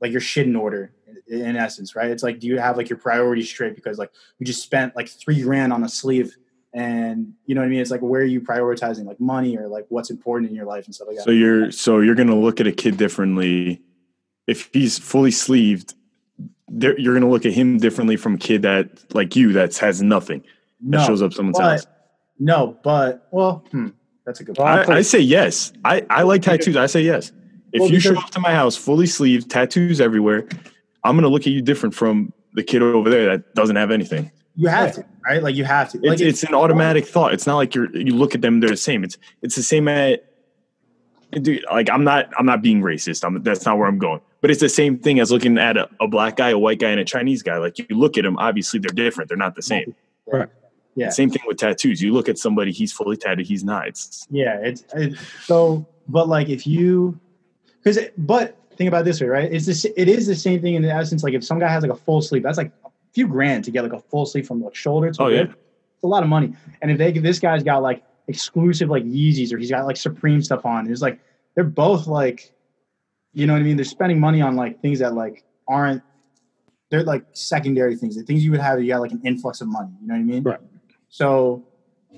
[0.00, 0.92] like your shit in order
[1.26, 2.10] in, in essence, right?
[2.10, 3.74] It's like, do you have like your priorities straight?
[3.74, 6.36] Because like you just spent like three grand on a sleeve,
[6.72, 7.80] and you know what I mean.
[7.80, 10.84] It's like where are you prioritizing like money or like what's important in your life
[10.84, 11.24] and stuff like that.
[11.24, 13.82] So you're so you're gonna look at a kid differently
[14.46, 15.94] if he's fully sleeved.
[16.68, 20.02] There, you're gonna look at him differently from a kid that like you that has
[20.02, 20.42] nothing
[20.88, 21.86] that shows up someone's but, house.
[22.40, 23.88] no, but well, hmm,
[24.24, 24.88] that's a good point.
[24.88, 25.72] Well, I, I say yes.
[25.84, 26.76] I, I like tattoos.
[26.76, 27.30] I say yes.
[27.72, 30.48] If Well, you show because- up to my house fully sleeved, tattoos everywhere,
[31.04, 34.32] I'm gonna look at you different from the kid over there that doesn't have anything.
[34.56, 35.42] you have to, right?
[35.42, 35.98] Like you have to.
[35.98, 37.32] Like It's, it's an automatic thought.
[37.32, 39.04] It's not like you're you look at them; they're the same.
[39.04, 40.24] It's it's the same at.
[41.30, 43.24] Dude, like I'm not I'm not being racist.
[43.24, 44.20] I'm, that's not where I'm going.
[44.40, 46.90] But it's the same thing as looking at a, a black guy, a white guy,
[46.90, 47.56] and a Chinese guy.
[47.58, 49.28] Like you look at them, obviously they're different.
[49.28, 49.94] They're not the same.
[50.26, 50.48] Right.
[50.94, 51.10] Yeah.
[51.10, 52.00] Same thing with tattoos.
[52.00, 53.88] You look at somebody, he's fully tattooed, he's not.
[53.88, 55.86] It's Yeah, it's it, so.
[56.08, 57.18] But like, if you,
[57.82, 59.52] because but think about it this way, right?
[59.52, 59.84] It's this.
[59.84, 61.22] It is the same thing in the essence.
[61.22, 63.70] Like, if some guy has like a full sleeve, that's like a few grand to
[63.70, 65.42] get like a full sleeve from like shoulder to oh yeah.
[65.42, 66.54] It's a lot of money.
[66.82, 69.96] And if they, if this guy's got like exclusive like Yeezys or he's got like
[69.96, 71.18] Supreme stuff on, it's like
[71.54, 72.52] they're both like,
[73.36, 73.76] you know what I mean?
[73.76, 76.02] They're spending money on like things that like aren't.
[76.88, 78.16] They're like secondary things.
[78.16, 79.90] The things you would have, you got like an influx of money.
[80.00, 80.42] You know what I mean?
[80.42, 80.58] Right.
[81.10, 81.66] So,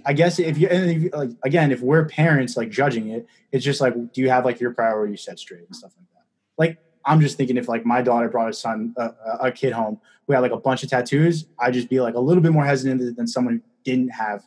[0.06, 3.26] I guess if you, and if you like again, if we're parents like judging it,
[3.50, 6.24] it's just like, do you have like your priorities set straight and stuff like that?
[6.56, 9.10] Like, I'm just thinking if like my daughter brought a son, uh,
[9.40, 12.20] a kid home who had like a bunch of tattoos, I'd just be like a
[12.20, 14.44] little bit more hesitant than someone who didn't have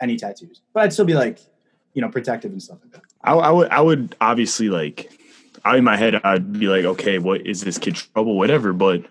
[0.00, 0.62] any tattoos.
[0.72, 1.40] But I'd still be like,
[1.92, 3.02] you know, protective and stuff like that.
[3.22, 5.19] I, I would I would obviously like
[5.64, 8.72] I in my head I'd be like, okay, what is this kid trouble, whatever.
[8.72, 9.04] But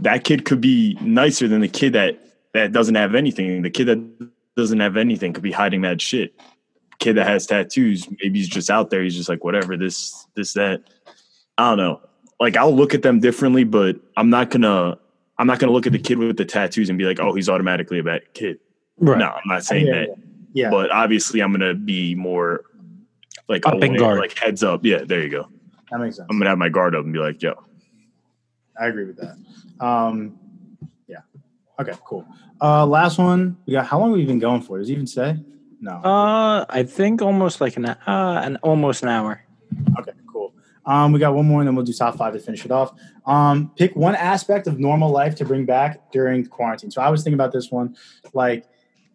[0.00, 2.18] that kid could be nicer than the kid that
[2.54, 3.62] that doesn't have anything.
[3.62, 6.34] The kid that doesn't have anything could be hiding that shit.
[6.98, 9.02] Kid that has tattoos, maybe he's just out there.
[9.02, 10.82] He's just like whatever this this that.
[11.56, 12.00] I don't know.
[12.40, 14.98] Like I'll look at them differently, but I'm not gonna
[15.38, 17.48] I'm not gonna look at the kid with the tattoos and be like, oh, he's
[17.48, 18.58] automatically a bad kid.
[18.98, 19.18] Right.
[19.18, 20.64] No, I'm not saying yeah, that yeah.
[20.64, 20.70] yeah.
[20.70, 22.64] but obviously I'm gonna be more
[23.48, 24.20] like Up and guard.
[24.20, 24.84] like heads up.
[24.84, 25.48] Yeah, there you go.
[25.90, 26.26] That makes sense.
[26.30, 27.54] I'm gonna have my guard up and be like, yo,
[28.78, 29.36] I agree with that.
[29.84, 30.38] Um,
[31.06, 31.18] yeah.
[31.80, 32.26] Okay, cool.
[32.60, 33.56] Uh, last one.
[33.66, 34.78] We got how long have we been going for?
[34.78, 35.36] Does it even say?
[35.80, 35.92] No.
[35.92, 39.42] Uh, I think almost like an uh, an almost an hour.
[39.98, 40.52] Okay, cool.
[40.84, 42.92] Um, we got one more, and then we'll do top five to finish it off.
[43.26, 46.90] Um, pick one aspect of normal life to bring back during quarantine.
[46.90, 47.96] So I was thinking about this one,
[48.34, 48.66] like,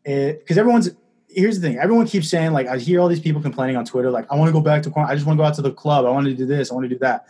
[0.04, 0.90] because everyone's.
[1.36, 4.12] Here's the thing: everyone keeps saying, like, I hear all these people complaining on Twitter,
[4.12, 4.94] like, I want to go back to.
[4.98, 6.06] I just want to go out to the club.
[6.06, 6.72] I want to do this.
[6.72, 7.26] I want to do that.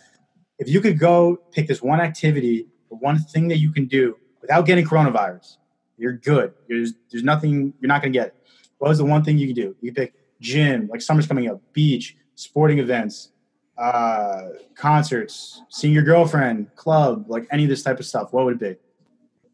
[0.60, 4.18] If you could go pick this one activity, or one thing that you can do
[4.42, 5.58] without getting coronavirus,
[5.98, 6.54] you're good.
[6.68, 7.74] There's there's nothing.
[7.80, 8.36] You're not gonna get it.
[8.78, 9.76] What is the one thing you can do?
[9.82, 13.32] You pick gym, like summer's coming up, beach, sporting events,
[13.78, 18.34] uh, concerts, seeing your girlfriend, club, like any of this type of stuff.
[18.34, 19.50] What would it be?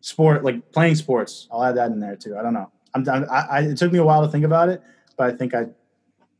[0.00, 1.48] Sport, like playing sports.
[1.50, 2.36] I'll add that in there too.
[2.36, 2.70] I don't know.
[2.96, 3.26] I'm done.
[3.30, 4.82] I, I, it took me a while to think about it,
[5.18, 5.66] but I think I,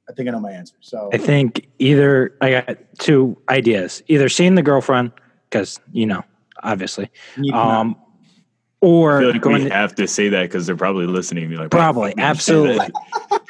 [0.09, 0.75] I think I know my answer.
[0.81, 5.13] So I think either I got two ideas: either seeing the girlfriend,
[5.51, 6.23] because you know,
[6.63, 7.61] obviously, you need to know.
[7.63, 11.07] um, I or feel like going we to, have to say that because they're probably
[11.07, 11.45] listening.
[11.45, 12.89] and be like, probably, "Why the fuck did you say absolutely.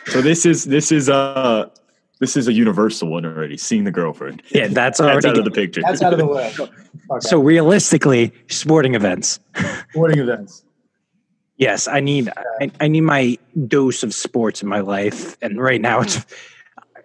[0.07, 1.69] So this is this is uh
[2.19, 3.57] this is a universal one already.
[3.57, 4.43] Seeing the girlfriend.
[4.51, 5.29] Yeah, that's That's already.
[5.29, 5.83] out of the picture.
[5.83, 6.53] that's out of the way.
[7.09, 7.29] Okay.
[7.29, 9.39] so realistically, sporting events.
[9.91, 10.65] sporting events.
[11.59, 12.31] Yes, I need
[12.61, 16.25] I, I need my dose of sports in my life, and right now it's.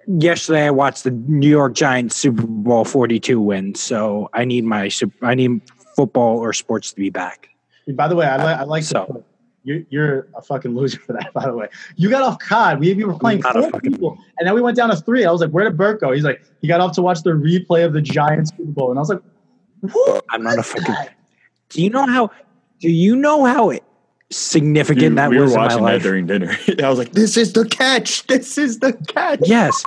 [0.08, 4.66] Yesterday, I watched the New York Giants Super Bowl Forty Two win, so I need
[4.66, 4.90] my
[5.22, 5.62] I need
[5.96, 7.50] football or sports to be back.
[7.94, 9.24] By the way, I, li- I like So-
[9.64, 11.32] you're, you're a fucking loser for that.
[11.36, 12.80] By the way, you got off COD.
[12.80, 15.24] We, we were playing four people, and then we went down to three.
[15.24, 17.30] I was like, "Where did Bert go?" He's like, "He got off to watch the
[17.32, 19.22] replay of the Giants Super Bowl," and I was like,
[19.92, 20.96] "Who?" I'm not a fucking.
[21.70, 22.32] Do you know how?
[22.80, 23.70] Do you know how
[24.32, 26.56] significant Dude, that we were was in my watching that during dinner.
[26.84, 28.26] I was like, "This is the catch.
[28.28, 29.84] This is the catch." Yes.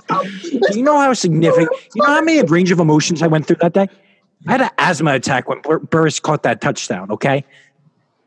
[0.71, 1.69] You know how significant?
[1.95, 3.87] You know how many range of emotions I went through that day?
[4.47, 7.09] I had an asthma attack when Bur- Burress caught that touchdown.
[7.11, 7.43] Okay, He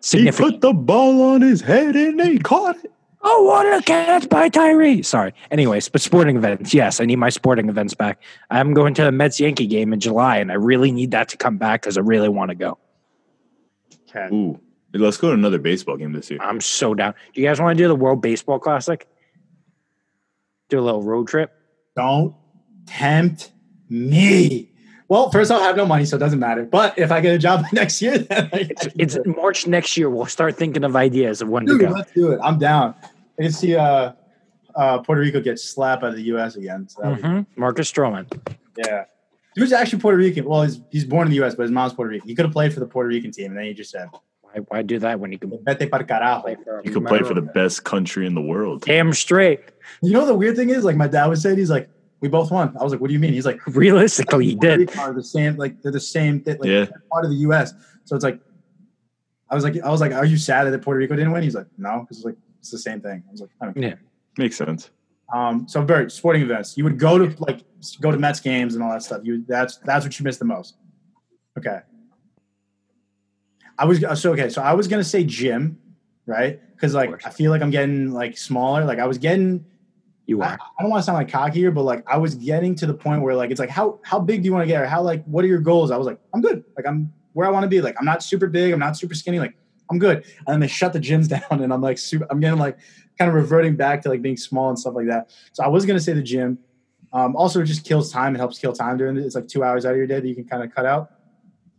[0.00, 0.54] significant.
[0.54, 2.92] put the ball on his head and he caught it.
[3.22, 5.02] Oh, what a catch by Tyree!
[5.02, 5.34] Sorry.
[5.50, 6.72] Anyways, but sporting events.
[6.72, 8.20] Yes, I need my sporting events back.
[8.50, 11.36] I'm going to the Mets Yankee game in July, and I really need that to
[11.36, 12.78] come back because I really want to go.
[14.08, 14.34] Okay.
[14.34, 14.60] Ooh,
[14.94, 16.38] let's go to another baseball game this year.
[16.42, 17.14] I'm so down.
[17.34, 19.06] Do you guys want to do the World Baseball Classic?
[20.68, 21.52] Do a little road trip.
[21.96, 22.34] Don't
[22.86, 23.52] tempt
[23.88, 24.70] me.
[25.08, 26.64] Well, first I'll have no money, so it doesn't matter.
[26.64, 30.10] But if I get a job next year, then It's, it's March next year.
[30.10, 31.92] We'll start thinking of ideas of when Dude, to go.
[31.92, 32.40] let's do it.
[32.42, 32.94] I'm down.
[33.38, 34.12] I can see uh,
[34.74, 36.56] uh, Puerto Rico get slapped by the U.S.
[36.56, 36.86] again.
[36.88, 37.46] So that would- Mhm.
[37.56, 38.26] Marcus Stroman.
[38.76, 39.04] Yeah.
[39.56, 40.44] Dude's actually Puerto Rican.
[40.44, 42.28] Well, he's, he's born in the U.S., but his mom's Puerto Rican.
[42.28, 44.08] He could have played for the Puerto Rican team, and then he just said,
[44.52, 46.82] Why, why do that when you can "Vete para carajo." play for?
[46.84, 48.82] You can play for the best country in the world.
[48.82, 49.60] Damn straight.
[50.02, 51.88] You know the weird thing is, like my dad was saying, he's like,
[52.20, 54.80] "We both won." I was like, "What do you mean?" He's like, Realistically, he did.
[54.80, 55.56] Rican Are the same?
[55.56, 56.40] Like they're the same.
[56.40, 56.86] Thing, like Yeah.
[57.10, 57.72] part of the U.S.
[58.04, 58.40] So it's like,
[59.50, 61.54] I was like, I was like, "Are you sad that Puerto Rico didn't win?" He's
[61.54, 63.22] like, "No," because it's like it's the same thing.
[63.28, 63.82] I was like, I don't care.
[63.90, 63.94] Yeah.
[64.36, 64.90] Makes sense.
[65.32, 66.76] Um, so Bert, sporting events.
[66.78, 67.60] You would go to like
[68.00, 69.20] go to Mets games and all that stuff.
[69.24, 70.76] You that's that's what you miss the most.
[71.58, 71.80] Okay.
[73.78, 74.48] I was so okay.
[74.48, 75.78] So I was gonna say gym,
[76.26, 76.60] right?
[76.74, 77.26] Because like.
[77.26, 78.84] I feel like I'm getting like smaller.
[78.84, 79.64] Like I was getting.
[80.26, 80.58] You I, are.
[80.78, 82.94] I don't want to sound like cocky here, but like I was getting to the
[82.94, 85.02] point where like it's like how how big do you want to get or how
[85.02, 85.90] like what are your goals?
[85.90, 86.64] I was like I'm good.
[86.76, 87.80] Like I'm where I want to be.
[87.80, 88.72] Like I'm not super big.
[88.72, 89.38] I'm not super skinny.
[89.38, 89.54] Like
[89.90, 90.18] I'm good.
[90.38, 92.26] And then they shut the gyms down, and I'm like super.
[92.30, 92.78] I'm getting like
[93.18, 95.30] kind of reverting back to like being small and stuff like that.
[95.52, 96.58] So I was gonna say the gym.
[97.12, 98.34] Um, also, it just kills time.
[98.34, 99.24] It helps kill time during it.
[99.24, 101.10] It's like two hours out of your day that you can kind of cut out.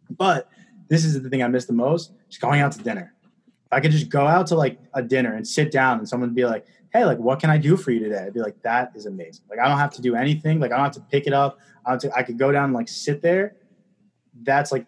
[0.10, 0.50] But
[0.90, 3.14] this is the thing I miss the most: just going out to dinner.
[3.24, 6.34] If I could just go out to like a dinner and sit down, and someone
[6.34, 8.92] be like, "Hey, like, what can I do for you today?" I'd be like, "That
[8.96, 10.60] is amazing." Like, I don't have to do anything.
[10.60, 11.60] Like, I don't have to pick it up.
[11.86, 13.56] I, don't have to, I could go down and like sit there.
[14.44, 14.86] That's like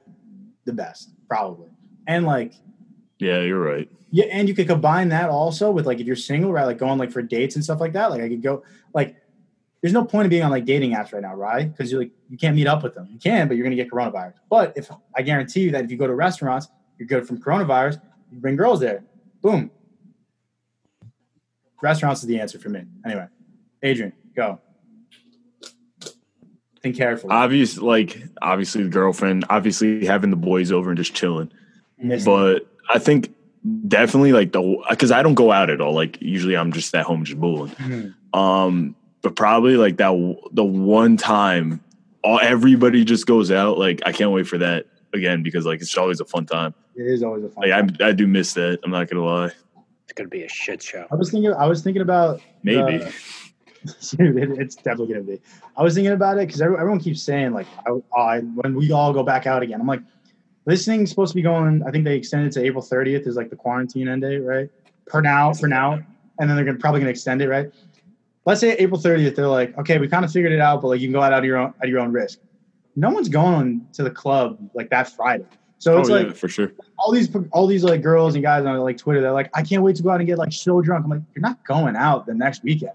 [0.65, 1.69] the best, probably.
[2.07, 2.53] And like,
[3.19, 3.89] Yeah, you're right.
[4.11, 6.65] yeah, and you could combine that also with like if you're single, right?
[6.65, 8.09] Like going like for dates and stuff like that.
[8.09, 9.15] Like I could go like
[9.81, 11.71] there's no point of being on like dating apps right now, right?
[11.71, 13.07] Because you're like you can't meet up with them.
[13.11, 14.33] You can, but you're gonna get coronavirus.
[14.49, 16.67] But if I guarantee you that if you go to restaurants,
[16.97, 17.99] you're good from coronavirus,
[18.31, 19.03] you bring girls there.
[19.41, 19.71] Boom.
[21.81, 22.83] Restaurants is the answer for me.
[23.05, 23.25] Anyway,
[23.81, 24.59] Adrian, go.
[26.83, 27.31] Think carefully.
[27.33, 31.51] Obvious, like obviously the girlfriend, obviously having the boys over and just chilling.
[32.25, 33.33] But I think
[33.87, 35.93] definitely like the because I don't go out at all.
[35.93, 37.71] Like usually I'm just at home just booling.
[37.71, 38.37] Mhm.
[38.37, 40.11] Um, but probably like that
[40.51, 41.81] the one time
[42.23, 43.77] all everybody just goes out.
[43.77, 46.73] Like I can't wait for that again because like it's always a fun time.
[46.95, 47.69] It is always a fun.
[47.69, 47.97] Like time.
[47.99, 48.79] I I do miss that.
[48.83, 49.51] I'm not gonna lie.
[50.03, 51.05] It's gonna be a shit show.
[51.11, 51.53] I was thinking.
[51.53, 53.03] I was thinking about Maybe.
[53.03, 53.13] Uh, the-
[54.15, 55.41] Dude, it's definitely gonna be.
[55.75, 59.11] I was thinking about it because everyone keeps saying like, I, I, when we all
[59.11, 60.01] go back out again, I'm like,
[60.65, 61.81] this thing's supposed to be going.
[61.83, 64.69] I think they extended to April 30th is like the quarantine end date, right?
[65.07, 67.71] Per now, for now, and then they're gonna, probably gonna extend it, right?
[68.45, 70.99] Let's say April 30th, they're like, okay, we kind of figured it out, but like
[70.99, 72.39] you can go out at your own at your own risk.
[72.95, 75.45] No one's going to the club like that Friday,
[75.81, 76.71] so oh, it's oh, like yeah, for sure.
[76.99, 79.81] all these all these like girls and guys on like Twitter, they're like, I can't
[79.81, 81.05] wait to go out and get like so drunk.
[81.05, 82.91] I'm like, you're not going out the next weekend.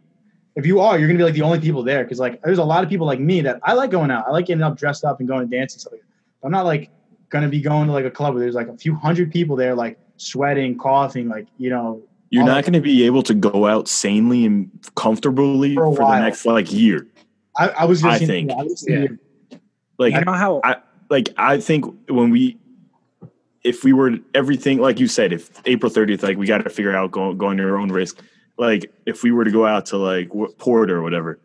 [0.54, 2.64] If you are, you're gonna be like the only people there because like there's a
[2.64, 4.28] lot of people like me that I like going out.
[4.28, 5.94] I like getting up, dressed up, and going to dance and stuff.
[5.94, 6.46] Like that.
[6.46, 6.90] I'm not like
[7.28, 9.74] gonna be going to like a club where there's like a few hundred people there,
[9.74, 12.02] like sweating, coughing, like you know.
[12.30, 16.10] You're all not going to be able to go out sanely and comfortably For for,
[16.10, 17.06] the next like year.
[17.56, 18.50] I, I was I think.
[18.50, 19.06] I was Yeah.
[19.98, 20.76] Like You know how I
[21.08, 22.58] like I think when we
[23.64, 26.94] if we were everything like you said, if April 30th, like we got to figure
[26.94, 28.20] out going going to our own risk.
[28.58, 31.38] Like if we were to go out to like wh- Port or whatever,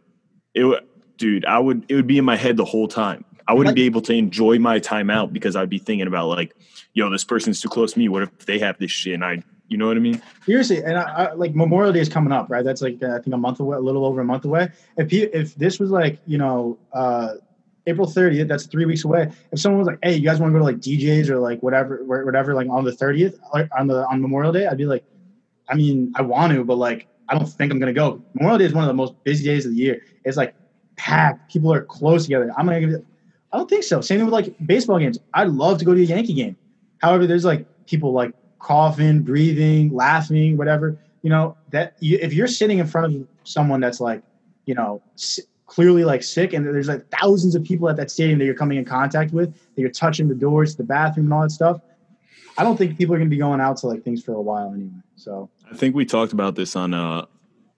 [0.53, 0.85] it would,
[1.17, 3.23] dude, I would it would be in my head the whole time.
[3.47, 6.27] I wouldn't Like- be able to enjoy my time out because I'd be thinking about
[6.27, 6.55] like,
[6.93, 8.07] yo, this person's too close to me.
[8.09, 10.21] What if they have this shit and I, you know what I mean?
[10.45, 12.61] Seriously, and I, I, like Memorial Day is coming up, right?
[12.61, 14.69] That's like uh, I think a month away, a little over a month away.
[14.97, 17.35] If he, if this was like you know uh,
[17.87, 19.31] April 30th, that's three weeks away.
[19.53, 21.63] If someone was like, "Hey, you guys want to go to like DJs or like
[21.63, 25.05] whatever, whatever, like on the 30th, like on the on Memorial Day," I'd be like,
[25.69, 28.21] I mean, I want to, but like I don't think I'm gonna go.
[28.33, 30.01] Memorial Day is one of the most busy days of the year.
[30.25, 30.53] It's like
[30.97, 31.49] packed.
[31.49, 32.51] People are close together.
[32.57, 32.81] I'm gonna.
[32.81, 33.05] Give it,
[33.53, 34.01] I don't think so.
[34.01, 35.17] Same thing with like baseball games.
[35.33, 36.57] I'd love to go to a Yankee game.
[36.97, 40.97] However, there's like people like coughing, breathing, laughing, whatever.
[41.21, 44.23] You know that you, if you're sitting in front of someone that's like,
[44.65, 48.39] you know, s- clearly like sick, and there's like thousands of people at that stadium
[48.39, 51.41] that you're coming in contact with, that you're touching the doors, the bathroom, and all
[51.43, 51.81] that stuff.
[52.57, 54.73] I don't think people are gonna be going out to like things for a while
[54.73, 54.91] anyway.
[55.15, 57.25] So I think we talked about this on uh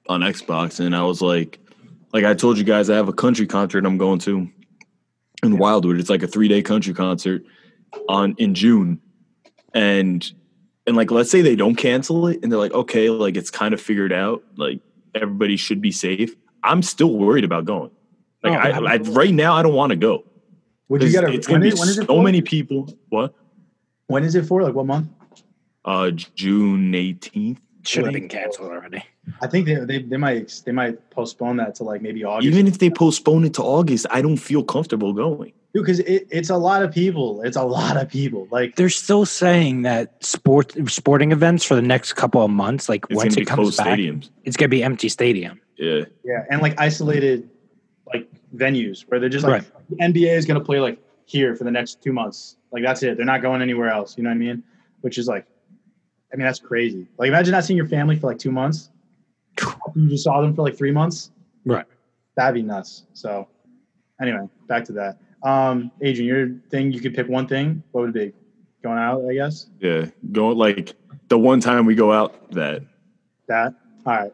[0.07, 1.59] on Xbox, and I was like,
[2.13, 4.49] like I told you guys, I have a country concert I'm going to
[5.43, 5.99] in Wildwood.
[5.99, 7.43] It's like a three day country concert
[8.07, 9.01] on in June,
[9.73, 10.31] and
[10.85, 13.73] and like let's say they don't cancel it, and they're like, okay, like it's kind
[13.73, 14.79] of figured out, like
[15.15, 16.35] everybody should be safe.
[16.63, 17.91] I'm still worried about going.
[18.43, 19.13] Like Oh, I, I absolutely.
[19.13, 20.25] right now, I don't want to go.
[20.89, 21.31] would you get a?
[21.31, 22.23] it's gonna be is, when is it so for?
[22.23, 22.93] many people.
[23.09, 23.33] What?
[24.07, 24.61] When is it for?
[24.63, 25.07] Like what month?
[25.85, 27.57] Uh, June 18th.
[27.85, 29.03] should have been canceled already.
[29.41, 32.47] I think they, they they might they might postpone that to like maybe August.
[32.47, 35.53] Even if they postpone it to August, I don't feel comfortable going.
[35.73, 37.41] Because it, it's a lot of people.
[37.41, 38.47] It's a lot of people.
[38.51, 43.09] Like They're still saying that sport sporting events for the next couple of months, like
[43.09, 44.29] once it comes closed back, stadiums.
[44.43, 45.59] it's gonna be empty stadium.
[45.77, 47.49] Yeah, yeah, and like isolated
[48.13, 51.71] like venues where they're just like the NBA is gonna play like here for the
[51.71, 52.57] next two months.
[52.71, 53.17] Like that's it.
[53.17, 54.17] They're not going anywhere else.
[54.17, 54.63] You know what I mean?
[55.01, 55.45] Which is like,
[56.31, 57.07] I mean that's crazy.
[57.17, 58.89] Like imagine not seeing your family for like two months.
[59.95, 61.29] You just saw them for like three months.
[61.65, 61.85] Right.
[62.35, 63.03] That'd be nuts.
[63.13, 63.47] So
[64.19, 65.17] anyway, back to that.
[65.43, 67.83] Um, Adrian, your thing you could pick one thing.
[67.91, 68.39] What would it be?
[68.81, 69.67] Going out, I guess.
[69.79, 70.07] yeah.
[70.31, 70.95] Going like
[71.29, 72.83] the one time we go out, that
[73.47, 73.73] That.
[74.05, 74.33] All right.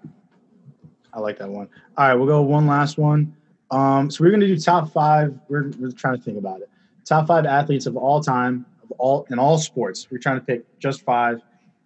[1.14, 1.68] I like that one.
[1.98, 3.36] All right, we'll go one last one.
[3.72, 5.38] Um, so we're gonna do top five.
[5.48, 6.70] We're, we're trying to think about it.
[7.06, 10.08] Top five athletes of all time, of all in all sports.
[10.10, 11.42] We're trying to pick just five.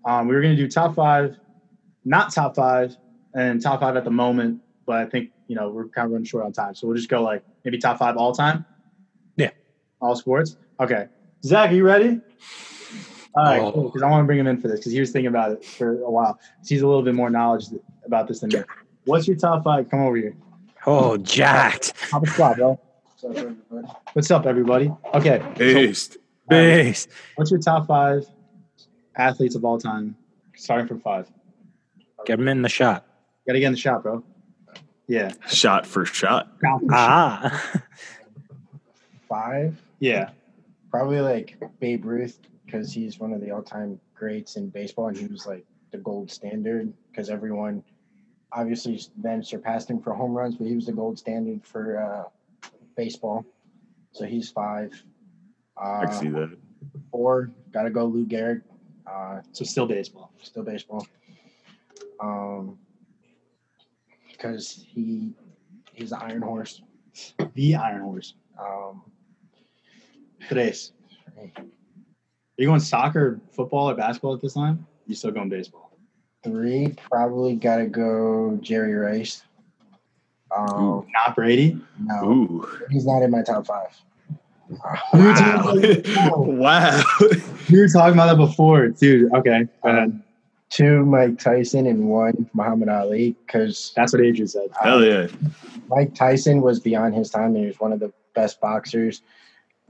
[0.05, 1.37] Um, we were gonna do top five,
[2.05, 2.95] not top five,
[3.33, 4.61] and top five at the moment.
[4.85, 7.09] But I think you know we're kind of running short on time, so we'll just
[7.09, 8.65] go like maybe top five all time.
[10.03, 10.07] Yeah.
[10.09, 10.57] All sports.
[10.79, 11.07] Okay.
[11.43, 12.19] Zach, are you ready?
[13.35, 13.71] All right, Oh.
[13.71, 13.83] cool.
[13.85, 15.65] Because I want to bring him in for this because he was thinking about it
[15.65, 16.33] for a while.
[16.59, 17.65] 'Cause He's a little bit more knowledge
[18.05, 18.61] about this than me.
[19.05, 19.89] What's your top five?
[19.89, 20.35] Come over here.
[20.85, 21.93] Oh, jacked.
[22.09, 22.79] Top of squad, bro.
[24.13, 24.91] What's up, everybody?
[25.13, 25.39] Okay.
[25.41, 26.17] so based.
[26.49, 27.07] Base.
[27.35, 28.25] what's your top five
[29.15, 30.15] athletes of all time?
[30.55, 31.27] Starting from five.
[32.25, 33.05] Get him in the shot.
[33.47, 34.23] Gotta get in the shot, bro.
[35.07, 35.31] Yeah.
[35.47, 36.49] shot for shot.
[36.91, 37.81] Ah.
[39.29, 40.31] five, Yeah.
[40.91, 45.27] probably like Babe Ruth because he's one of the all-time greats in baseball, and he
[45.27, 47.81] was like the gold standard because everyone
[48.51, 52.69] obviously then surpassed him for home runs, but he was the gold standard for uh,
[52.97, 53.45] baseball.
[54.11, 54.91] So he's five.
[55.77, 56.57] I see Uh, that.
[57.09, 58.61] four, gotta go Lou Gehrig.
[59.07, 60.31] Uh, So still baseball.
[60.41, 61.07] still baseball.
[62.19, 62.77] Um,
[64.31, 65.31] because he
[65.93, 66.81] he's the Iron Horse.
[67.53, 68.35] The Iron Horse.
[68.59, 69.01] Um,
[70.47, 70.91] Tres.
[71.37, 71.51] Are
[72.57, 74.85] you going soccer, football, or basketball at this time?
[75.07, 75.91] You still going baseball?
[76.43, 79.43] Three, probably gotta go Jerry Rice.
[80.55, 81.79] Um, Not Brady.
[81.99, 82.69] no, Ooh.
[82.91, 83.89] he's not in my top five.
[85.13, 85.73] Wow.
[86.37, 87.03] wow.
[87.69, 89.31] We were talking about that before, dude.
[89.33, 89.67] Okay.
[89.83, 90.21] Go ahead.
[90.69, 94.69] two Mike Tyson and one Muhammad Ali because That's what Adrian said.
[94.81, 95.27] Hell yeah.
[95.89, 99.21] Mike Tyson was beyond his time and he was one of the best boxers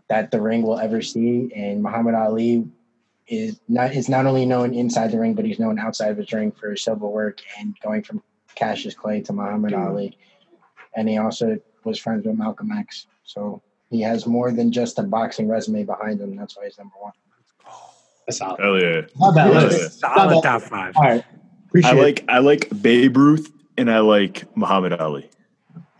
[0.10, 1.52] that the ring will ever see.
[1.56, 2.66] And Muhammad Ali
[3.28, 6.32] is not is not only known inside the ring, but he's known outside of his
[6.34, 8.22] ring for his civil work and going from
[8.56, 10.18] Cassius Clay to Muhammad Ali.
[10.96, 13.08] And he also was friends with Malcolm X.
[13.24, 16.36] So he has more than just a boxing resume behind him.
[16.36, 17.14] That's why he's number one.
[18.28, 18.60] That's solid.
[18.60, 19.02] Hell yeah.
[19.20, 19.60] Not bad Yeah.
[19.62, 20.02] list.
[20.02, 20.44] Not Solid bad.
[20.44, 20.98] top five.
[20.98, 21.26] All right.
[21.68, 22.02] Appreciate I it.
[22.04, 25.30] like I like Babe Ruth and I like Muhammad Ali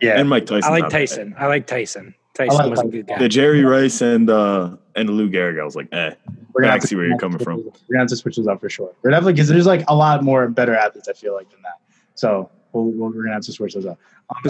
[0.00, 0.18] Yeah.
[0.20, 0.72] and Mike Tyson.
[0.72, 0.90] I like.
[0.90, 1.34] Tyson.
[1.38, 2.14] I like Tyson.
[2.34, 3.18] Tyson like was a good guy.
[3.18, 6.14] The Jerry Rice and uh and the Lou Gehrig, I was like, eh.
[6.52, 7.58] We're gonna I have to- see where you're coming from.
[7.58, 8.92] We're gonna have to switch those up for sure.
[9.02, 11.08] We're definitely because there's like a lot more better athletes.
[11.08, 11.80] I feel like than that.
[12.14, 13.98] So we'll, we'll, we're gonna have to switch those up.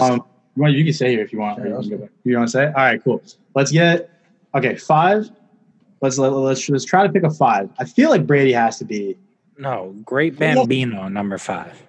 [0.01, 0.23] Um,
[0.55, 1.57] you, you can say here if you want.
[1.57, 2.65] Sure, you, can you want to say?
[2.67, 3.21] All right, cool.
[3.55, 4.09] Let's get
[4.53, 4.75] okay.
[4.75, 5.29] Five.
[6.01, 7.69] Let's let, let's let's try to pick a five.
[7.79, 9.17] I feel like Brady has to be
[9.57, 11.81] No, Great Bambino, number five.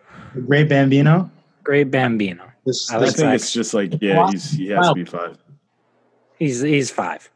[0.47, 1.31] great Bambino.
[1.63, 2.45] Great Bambino.
[2.65, 3.43] This, I I like think Facts.
[3.43, 5.37] it's just like, yeah, he's he has to be five.
[6.39, 7.31] He's he's five.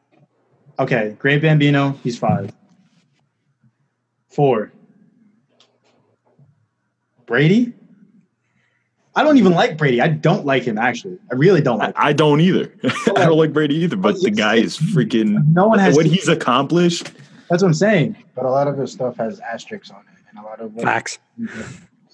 [0.79, 1.91] okay, great Bambino.
[2.03, 2.53] He's five.
[4.29, 4.73] Four.
[7.27, 7.73] Brady.
[9.15, 10.01] I don't even like Brady.
[10.01, 11.19] I don't like him actually.
[11.31, 11.95] I really don't I, like.
[11.99, 12.73] I don't either.
[13.17, 15.45] I don't like Brady either, but the guy is freaking.
[15.53, 15.97] No one has.
[15.97, 17.11] what he's accomplished.
[17.49, 18.17] That's what I'm saying.
[18.37, 20.85] But a lot of his stuff has asterisks on it, and a lot of what
[20.85, 21.19] Facts.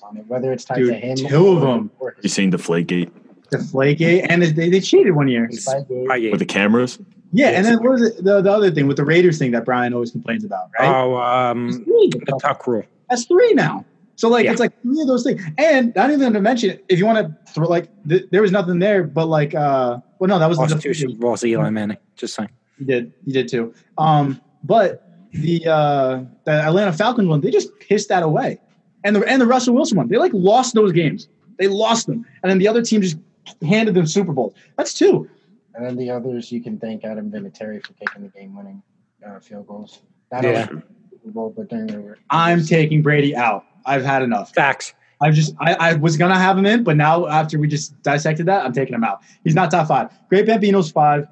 [0.02, 1.16] on it, whether it's tied Dude, to him.
[1.16, 1.90] two of or- them.
[1.98, 3.10] or You seen Deflategate
[3.50, 5.46] The Flakegate, and they, they cheated one year.
[5.46, 6.10] his side game.
[6.10, 6.98] I with the cameras?
[7.32, 8.24] Yeah, and then what was it?
[8.24, 10.88] The, the other thing with the Raiders thing that Brian always complains about, right?
[10.88, 12.10] Oh, That's um, three.
[12.12, 12.84] the tuck rule.
[13.10, 13.84] That's three now.
[14.16, 14.52] So like Yeah.
[14.52, 17.52] it's like three of those things, and not even to mention if you want to
[17.52, 20.74] throw like th- there was nothing there, but like uh, well no that was Lost
[20.74, 21.98] the two Super Eli Manning.
[22.16, 22.48] Just saying.
[22.78, 23.12] You did.
[23.26, 23.74] You did too.
[23.98, 28.58] Um, but the uh, the Atlanta Falcons one, they just pissed that away,
[29.04, 31.28] and the and the Russell Wilson one, they like lost those games.
[31.58, 33.18] They lost them, and then the other team just
[33.62, 34.54] handed them Super Bowls.
[34.76, 35.28] That's two.
[35.74, 38.82] And then the others, you can thank Adam Vinatieri for kicking the game-winning
[39.26, 40.00] uh, field goals.
[40.32, 40.66] Not Yeah.
[40.70, 43.64] only Super Bowl, but during the I'm taking Brady out.
[43.84, 44.54] I've had enough.
[44.54, 44.94] Facts.
[45.20, 48.46] I've just I, I was gonna have him in, but now after we just dissected
[48.46, 49.20] that, I'm taking him out.
[49.44, 50.10] He's not top five.
[50.28, 51.26] Great Bambino's five.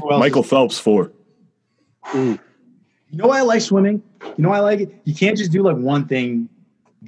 [0.00, 0.20] Who else?
[0.20, 1.12] Michael Phelps four.
[2.14, 2.38] You
[3.12, 4.02] know why I like swimming?
[4.22, 4.94] You know why I like it?
[5.04, 6.48] You can't just do like one thing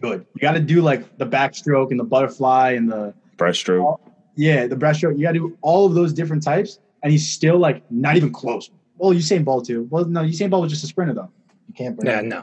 [0.00, 0.26] good.
[0.34, 4.00] You got to do like the backstroke and the butterfly and the Breaststroke.
[4.37, 5.16] Yeah the breaststroke.
[5.18, 8.33] You got to do all of those different types, and he's still like not even
[8.33, 8.70] close.
[8.99, 9.87] Well, Usain Bolt too.
[9.91, 11.30] Well, no, Usain Bolt was just a sprinter though.
[11.68, 12.43] you can't bring Yeah, no.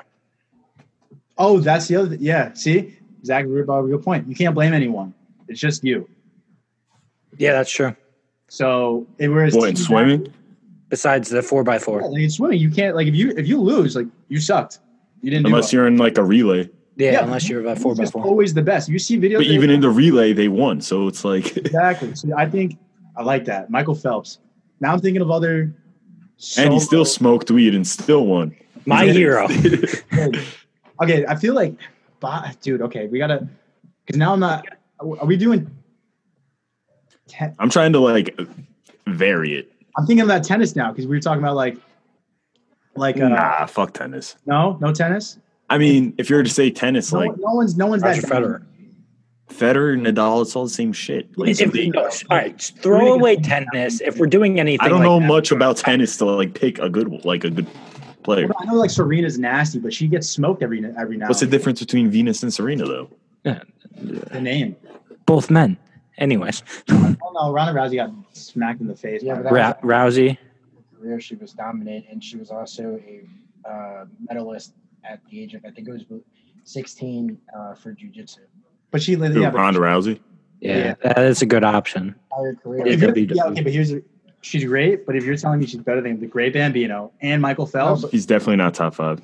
[1.37, 2.15] Oh, that's the other.
[2.19, 3.53] Yeah, see, exactly.
[3.63, 4.27] Good point.
[4.27, 5.13] You can't blame anyone.
[5.47, 6.09] It's just you.
[7.37, 7.95] Yeah, that's true.
[8.49, 10.33] So it whereas What in team- swimming?
[10.89, 12.01] Besides the four by Yeah, four.
[12.11, 14.79] like in swimming, you can't like if you if you lose, like you sucked.
[15.21, 15.81] You didn't do Unless well.
[15.81, 16.67] you're in like a relay.
[16.99, 17.23] Yeah, Yeah.
[17.23, 18.23] unless you're a four by four.
[18.25, 18.89] always the best.
[18.89, 19.37] You see videos.
[19.37, 20.81] But that- even in the relay, they won.
[20.81, 22.13] So it's like exactly.
[22.13, 22.77] So I think
[23.15, 23.69] I like that.
[23.69, 24.39] Michael Phelps.
[24.81, 25.73] Now I'm thinking of other.
[26.57, 28.53] and he still solo- smoked weed and still won.
[28.85, 29.45] My hero.
[31.01, 31.73] okay, I feel like,
[32.19, 32.81] but, dude.
[32.81, 33.47] Okay, we gotta
[34.05, 34.65] because now I'm not.
[34.99, 35.69] Are we doing?
[37.27, 38.37] Ten, I'm trying to like
[39.07, 39.71] vary it.
[39.97, 41.77] I'm thinking about tennis now because we were talking about like,
[42.95, 44.35] like uh, Nah, fuck tennis.
[44.45, 45.37] no, no tennis.
[45.69, 48.21] I mean, if you were to say tennis, No, like no one's no one's Roger
[48.21, 48.65] that Federer.
[49.49, 51.35] Federer, Nadal, it's all the same shit.
[51.37, 53.99] Like, If, no, all right, throw away tennis.
[53.99, 56.79] If we're doing anything, I don't like know that, much about tennis to like pick
[56.79, 57.67] a good like a good
[58.23, 58.49] player.
[58.59, 61.27] I know like Serena's nasty, but she gets smoked every every now.
[61.27, 63.09] What's the and difference between Venus and Serena though?
[63.43, 64.75] The name.
[65.25, 65.77] Both men.
[66.17, 69.23] Anyways, Oh no, Ronda Rousey got smacked in the face.
[69.23, 70.37] Yeah, by- but that- Ra- Rousey.
[70.99, 71.19] career.
[71.21, 74.73] She was dominant, and she was also a uh, medalist
[75.03, 76.03] at the age of I think it was
[76.63, 78.39] 16 uh, for jujitsu.
[78.91, 80.19] but she, Who, yeah, Ronda Rousey.
[80.61, 80.93] Yeah, Yeah.
[81.03, 82.15] that is a good option.
[82.63, 82.85] Career.
[82.87, 83.93] Yeah, if you're- yeah, okay, but here's
[84.41, 85.05] she's great.
[85.05, 88.25] But if you're telling me she's better than the great Bambino and Michael Phelps, He's
[88.25, 89.21] definitely not top five.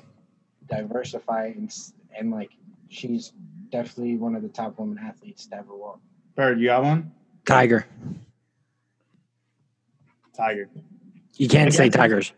[0.68, 1.72] diversify and,
[2.18, 2.50] and like
[2.88, 3.32] she's
[3.70, 6.00] definitely one of the top women athletes to ever walk.
[6.36, 7.12] Bert, you got one?
[7.46, 7.86] Tiger.
[10.36, 10.68] Tiger.
[11.36, 12.32] You can't say Tigers.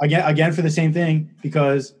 [0.00, 1.94] Again, again for the same thing because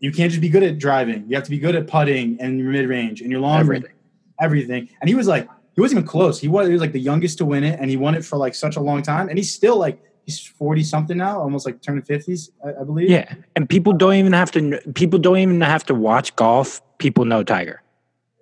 [0.00, 1.24] you can't just be good at driving.
[1.28, 3.84] You have to be good at putting and your mid range and your long range,
[3.84, 3.96] Everything.
[4.40, 4.88] everything.
[5.00, 6.40] And he was like, he wasn't even close.
[6.40, 8.36] He was, he was like the youngest to win it, and he won it for
[8.36, 9.28] like such a long time.
[9.28, 13.08] And he's still like he's forty something now, almost like turning fifties, I, I believe.
[13.08, 14.80] Yeah, and people don't even have to.
[14.94, 16.82] People don't even have to watch golf.
[16.98, 17.82] People know Tiger.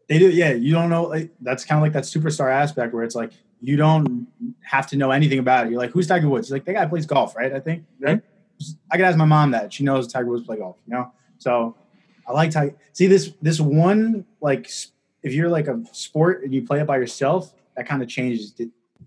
[0.08, 0.52] They do, yeah.
[0.52, 1.04] You don't know.
[1.04, 3.30] Like, that's kind of like that superstar aspect where it's like
[3.60, 4.26] you don't
[4.62, 5.70] have to know anything about it.
[5.70, 6.48] You're like, who's Tiger Woods?
[6.48, 7.52] You're like, that guy plays golf, right?
[7.52, 7.84] I think.
[8.00, 8.22] Right.
[8.90, 10.76] I could ask my mom that she knows Tiger Woods play golf.
[10.86, 11.12] You know.
[11.38, 11.76] So,
[12.26, 12.74] I like Ty.
[12.92, 14.70] See this this one like
[15.22, 18.54] if you're like a sport and you play it by yourself, that kind of changes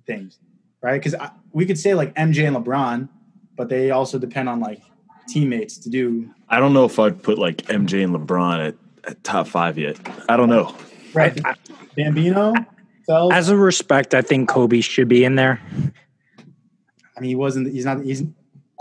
[0.06, 0.40] things,
[0.82, 1.02] right?
[1.02, 1.16] Because
[1.52, 3.10] we could say like MJ and LeBron,
[3.56, 4.82] but they also depend on like
[5.28, 6.30] teammates to do.
[6.50, 9.98] I don't know if I'd put like MJ and LeBron at, at top five yet.
[10.28, 10.76] I don't know.
[11.14, 11.56] Right, I-
[11.96, 12.54] Bambino,
[13.06, 13.36] Phelps.
[13.36, 15.62] As a respect, I think Kobe should be in there.
[17.16, 17.72] I mean, he wasn't.
[17.72, 18.04] He's not.
[18.04, 18.24] He's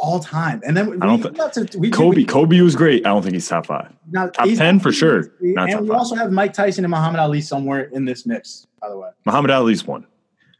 [0.00, 0.62] all time.
[0.66, 3.06] And then I don't we, think- not to- we, Kobe, we- Kobe was great.
[3.06, 3.92] I don't think he's top five.
[4.10, 5.96] not- top he's 10 for sure, not And top we five.
[5.98, 8.66] also have Mike Tyson and Muhammad Ali somewhere in this mix.
[8.80, 10.06] By the way, Muhammad Ali's one.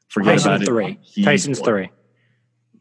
[0.09, 0.67] Forget Tyson's about it.
[0.67, 0.99] three.
[1.03, 1.69] He's Tyson's one.
[1.69, 1.91] three.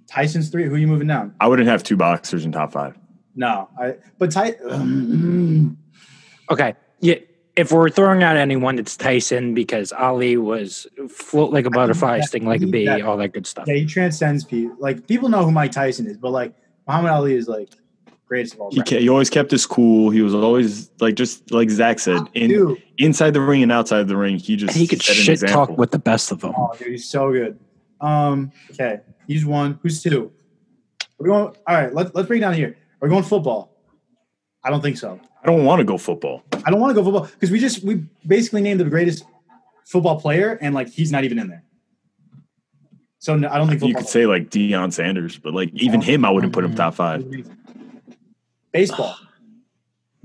[0.08, 0.66] Tyson's three.
[0.66, 1.36] Who are you moving down?
[1.40, 2.98] I wouldn't have two boxers in top five.
[3.36, 3.96] No, I.
[4.18, 4.56] But Ty.
[4.70, 5.78] um,
[6.52, 6.74] Okay.
[7.00, 7.16] Yeah.
[7.60, 12.46] If we're throwing out anyone, it's Tyson because Ali was float like a butterfly, sting
[12.46, 13.66] like a bee, that- all that good stuff.
[13.68, 14.76] yeah, he transcends people.
[14.80, 16.54] Like people know who Mike Tyson is, but like
[16.88, 17.70] Muhammad Ali is like
[18.26, 19.00] greatest of all He, time.
[19.02, 20.10] he always kept his cool.
[20.12, 24.08] He was always like just like Zach said, in, Dude, inside the ring and outside
[24.08, 24.38] the ring.
[24.38, 25.68] He just And he could set shit example.
[25.68, 26.54] talk with the best of them.
[26.58, 27.60] oh, dude, he's so good.
[28.02, 29.80] Um, okay, he's one.
[29.84, 30.32] Who's two?
[31.18, 31.56] We're going.
[31.68, 32.78] All right, let's let's break it down here.
[33.02, 33.76] We're we going football?
[34.64, 35.20] I don't think so.
[35.44, 36.44] I don't want to go football.
[36.66, 39.26] I don't want to go football because we just we basically named the greatest
[39.86, 41.64] football player, and like he's not even in there.
[43.20, 46.26] So no, I don't think You could say like Deion Sanders, but like even him,
[46.26, 47.26] I wouldn't put him top five.
[48.72, 49.16] baseball.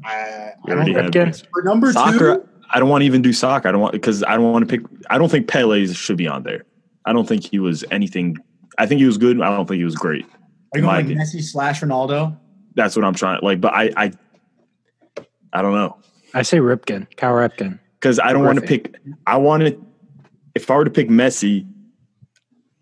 [0.04, 2.36] I, I already don't, have for number soccer.
[2.36, 2.48] two.
[2.70, 3.68] I don't want to even do soccer.
[3.68, 4.86] I don't want because I don't want to pick.
[5.10, 6.64] I don't think Pele should be on there.
[7.04, 8.36] I don't think he was anything.
[8.78, 9.40] I think he was good.
[9.40, 10.26] I don't think he was great.
[10.72, 11.16] Are you going like.
[11.16, 12.36] Messi slash Ronaldo?
[12.74, 13.40] That's what I'm trying.
[13.42, 14.12] Like, but I, I,
[15.54, 15.96] I don't know
[16.34, 17.78] I say Ripken, Cal Ripken.
[17.94, 18.96] because I don't want to pick.
[19.26, 19.82] I wanted.
[20.54, 21.66] If I were to pick Messi,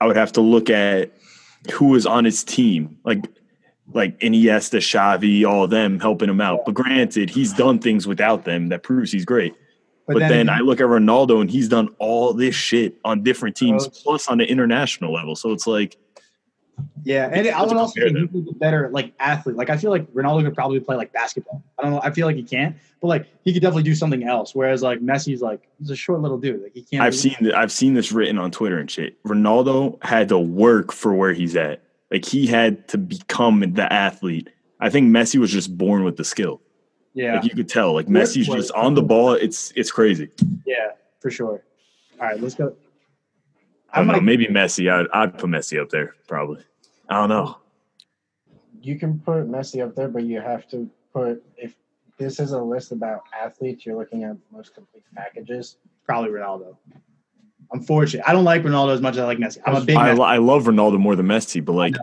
[0.00, 1.12] I would have to look at
[1.72, 3.24] who was on his team, like
[3.92, 6.64] like Iniesta, Xavi, all of them helping him out.
[6.64, 9.54] But granted, he's done things without them that proves he's great.
[10.08, 13.84] But, then, I look at Ronaldo and he's done all this shit on different teams,
[13.84, 14.02] Coach.
[14.02, 15.36] plus on the international level.
[15.36, 15.96] So it's like
[17.04, 19.56] yeah, and I would also think he could be better like athlete.
[19.56, 21.62] Like I feel like Ronaldo could probably play like basketball.
[21.78, 22.00] I don't know.
[22.02, 24.54] I feel like he can't, but like he could definitely do something else.
[24.54, 26.62] Whereas like Messi's like he's a short little dude.
[26.62, 27.02] Like he can't.
[27.02, 29.22] I've seen th- I've seen this written on Twitter and shit.
[29.24, 31.82] Ronaldo had to work for where he's at.
[32.10, 34.50] Like he had to become the athlete.
[34.80, 36.60] I think Messi was just born with the skill.
[37.14, 37.92] Yeah, Like you could tell.
[37.94, 39.32] Like Messi's just on the ball.
[39.34, 40.30] It's it's crazy.
[40.66, 41.62] yeah, for sure.
[42.20, 42.74] All right, let's go.
[43.92, 44.12] I don't know.
[44.14, 44.90] might- Maybe Messi.
[44.90, 46.62] I'd, I'd put Messi up there probably.
[47.08, 47.58] I don't know.
[48.80, 51.74] You can put Messi up there, but you have to put if
[52.18, 55.76] this is a list about athletes, you're looking at most complete packages.
[56.06, 56.76] probably Ronaldo.
[57.72, 59.58] Unfortunately, I don't like Ronaldo as much as I like Messi.
[59.64, 61.94] I'm a big I, I love Ronaldo more than Messi, but like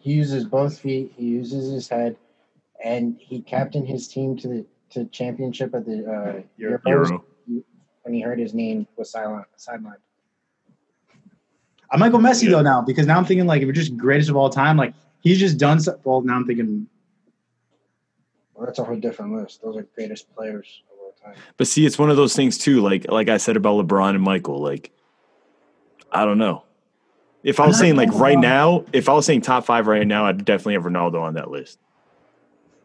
[0.00, 1.12] He uses both feet.
[1.16, 2.16] He uses his head,
[2.84, 7.24] and he captained his team to the to championship at the uh, Euro- Euro.
[8.02, 9.96] when he heard his name was silent sidelined.
[11.94, 14.28] I might go Messi though now because now I'm thinking like if we're just greatest
[14.28, 15.78] of all time, like he's just done.
[15.78, 16.88] So, well, now I'm thinking
[18.54, 19.62] Well, that's a whole different list.
[19.62, 21.40] Those are greatest players of all time.
[21.56, 22.80] But see, it's one of those things too.
[22.80, 24.60] Like like I said about LeBron and Michael.
[24.60, 24.90] Like
[26.10, 26.64] I don't know.
[27.44, 30.26] If I was saying like right now, if I was saying top five right now,
[30.26, 31.78] I'd definitely have Ronaldo on that list.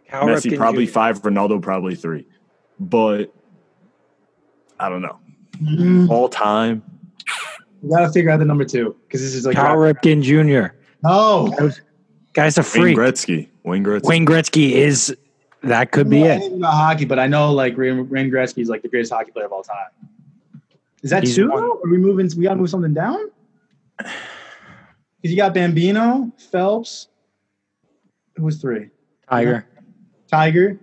[0.08, 0.92] Cal Messi Ripken probably Jr.
[0.92, 2.28] five, Ronaldo probably three.
[2.80, 3.34] But
[4.80, 5.18] I don't know.
[5.60, 6.84] mm, All time.
[7.82, 10.76] We gotta figure out the number two because this is like Cal Ripken Jr.
[11.04, 11.72] no.
[12.34, 12.96] Guy's a Wayne.
[12.96, 13.50] Gretzky.
[13.64, 14.04] Wayne Gretzky.
[14.06, 15.16] Wayne Gretzky is
[15.64, 16.54] that could be I it.
[16.54, 19.46] about hockey, but I know like Wayne Wayne Gretzky is like the greatest hockey player
[19.46, 19.88] of all time.
[21.02, 21.50] Is that He's two?
[21.50, 21.64] one.
[21.64, 22.30] Are we moving?
[22.38, 23.32] We gotta move something down.
[23.98, 24.14] Because
[25.32, 27.08] you got Bambino, Phelps.
[28.36, 28.90] Who was three?
[29.30, 29.66] Tiger.
[30.30, 30.80] Tiger.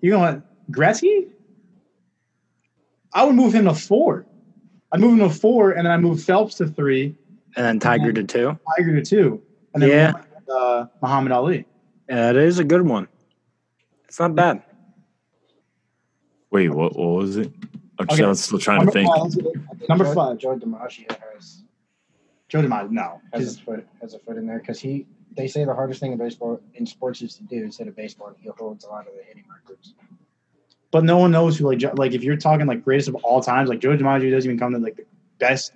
[0.00, 0.42] You know what?
[0.70, 1.28] Gretzky?
[3.12, 4.26] I would move him to four.
[4.94, 7.16] I'd move him to four, and then I move Phelps to three,
[7.56, 8.56] And then Tiger to two.
[8.76, 9.42] Tiger to two,
[9.74, 10.12] and then Yeah.
[10.54, 11.66] uh, Muhammad Ali.
[12.08, 13.08] Yeah, that is a good one.
[14.08, 14.62] It's not bad.
[16.52, 17.52] Wait, what, what was it?
[17.98, 18.28] I'm, just, Okay.
[18.28, 19.08] I'm still trying to think.
[19.12, 19.88] five.
[19.88, 20.38] Number Joe, five.
[20.38, 21.62] Joe DiMaggio has
[22.48, 22.90] Joe DiMaggio.
[22.90, 25.06] No, has a foot has a foot in there because he.
[25.36, 28.32] They say the hardest thing in baseball in sports is to do instead of baseball,
[28.40, 29.94] he holds a lot of the hitting records.
[30.94, 33.68] But no one knows who like like if you're talking like greatest of all times,
[33.68, 35.04] like Joe DiMaggio doesn't even come to like the
[35.40, 35.72] best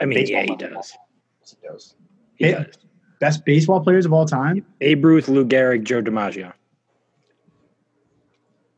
[0.00, 0.96] I mean, yeah, he does.
[1.44, 1.94] He does.
[2.36, 2.64] He Yeah.
[2.64, 2.78] does.
[3.20, 4.64] best baseball players of all time.
[4.78, 6.54] Babe Ruth, Lou Gehrig, Joe DiMaggio.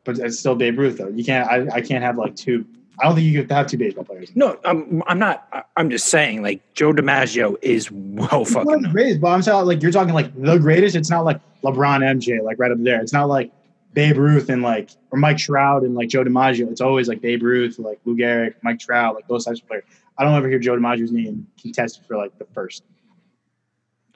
[0.02, 1.06] But it's still Babe Ruth though.
[1.08, 1.48] You can't.
[1.48, 2.66] I, I can't have like two.
[2.98, 4.32] I don't think you could have two baseball players.
[4.34, 5.46] No, I'm, I'm not.
[5.52, 9.20] I- I'm just saying, like, Joe DiMaggio is well He's one fucking of the greatest,
[9.20, 10.96] but I'm saying like you're talking like the greatest.
[10.96, 13.00] It's not like LeBron, MJ, like right up there.
[13.00, 13.52] It's not like
[13.94, 16.70] Babe Ruth and like or Mike Trout and like Joe DiMaggio.
[16.70, 19.84] It's always like Babe Ruth, like Lou Gehrig, Mike Trout, like those types of players.
[20.18, 22.82] I don't ever hear Joe DiMaggio's name contested for like the first.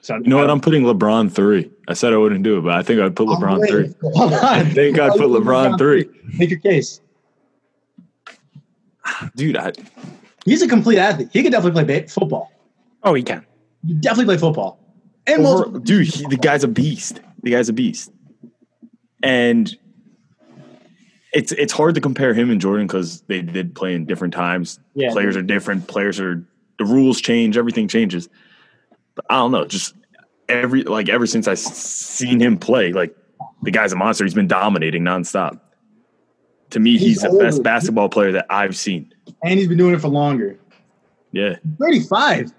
[0.01, 0.49] So You know what?
[0.49, 1.71] I'm putting LeBron three.
[1.87, 3.93] I said I wouldn't do it, but I think I'd put Oh, LeBron wait, three.
[4.13, 4.43] Hold on.
[4.45, 6.09] I think I'd put LeBron three.
[6.37, 7.01] Make your case.
[9.35, 9.73] Dude, I,
[10.45, 11.29] He's a complete athlete.
[11.33, 12.51] He could definitely play ba- football.
[13.03, 13.45] Oh, he can.
[13.85, 14.79] He definitely play football.
[15.27, 17.19] And over, multiple- dude, he, the guy's a beast.
[17.43, 18.11] The guy's a beast,
[19.23, 19.75] and
[21.33, 24.79] it's it's hard to compare him and Jordan because they did play in different times.
[24.95, 25.11] Yeah.
[25.11, 25.87] Players are different.
[25.87, 26.43] Players are
[26.77, 27.57] the rules change.
[27.57, 28.29] Everything changes.
[29.15, 29.65] But I don't know.
[29.65, 29.95] Just
[30.47, 33.15] every like ever since I seen him play, like
[33.61, 34.23] the guy's a monster.
[34.23, 35.59] He's been dominating nonstop.
[36.71, 39.11] To me, he's, He's the best basketball player that I've seen.
[39.43, 40.59] and he's been doing it for longer.
[41.31, 41.55] Yeah.
[41.79, 42.51] 35.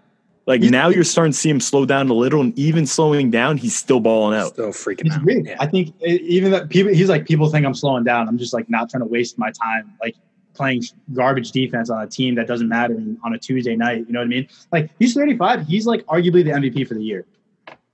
[0.50, 3.30] Like He's- now you're starting to see him slow down a little, and even slowing
[3.30, 4.48] down, he's still balling out.
[4.54, 5.24] Still freaking It's out.
[5.24, 5.46] weird.
[5.46, 5.54] Yeah.
[5.60, 8.26] I think even that people, he's like, people think I'm slowing down.
[8.26, 10.16] I'm just like not trying to waste my time, like
[10.54, 10.82] playing
[11.12, 14.04] garbage defense on a team that doesn't matter on a Tuesday night.
[14.08, 14.48] You know what I mean?
[14.72, 15.68] Like he's 35.
[15.68, 17.26] He's like arguably the MVP for the year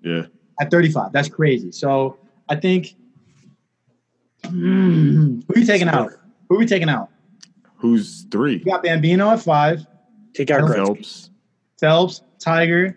[0.02, 0.22] Yeah.
[0.58, 1.12] at 35.
[1.12, 1.72] That's crazy.
[1.72, 2.16] So
[2.48, 2.96] I think,
[4.46, 6.10] Hmm, who are you taking out?
[6.48, 7.10] Who are we taking out?
[7.76, 8.58] Who's three?
[8.64, 9.84] We got Bambino at five,
[10.34, 10.74] Take out Gretzky.
[10.76, 11.30] Phelps.
[11.80, 12.96] Phelps, Tiger.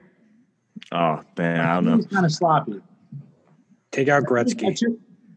[0.91, 1.95] Oh man, I don't know.
[1.97, 2.81] He's kind of sloppy.
[3.91, 4.77] Take out Gretzky.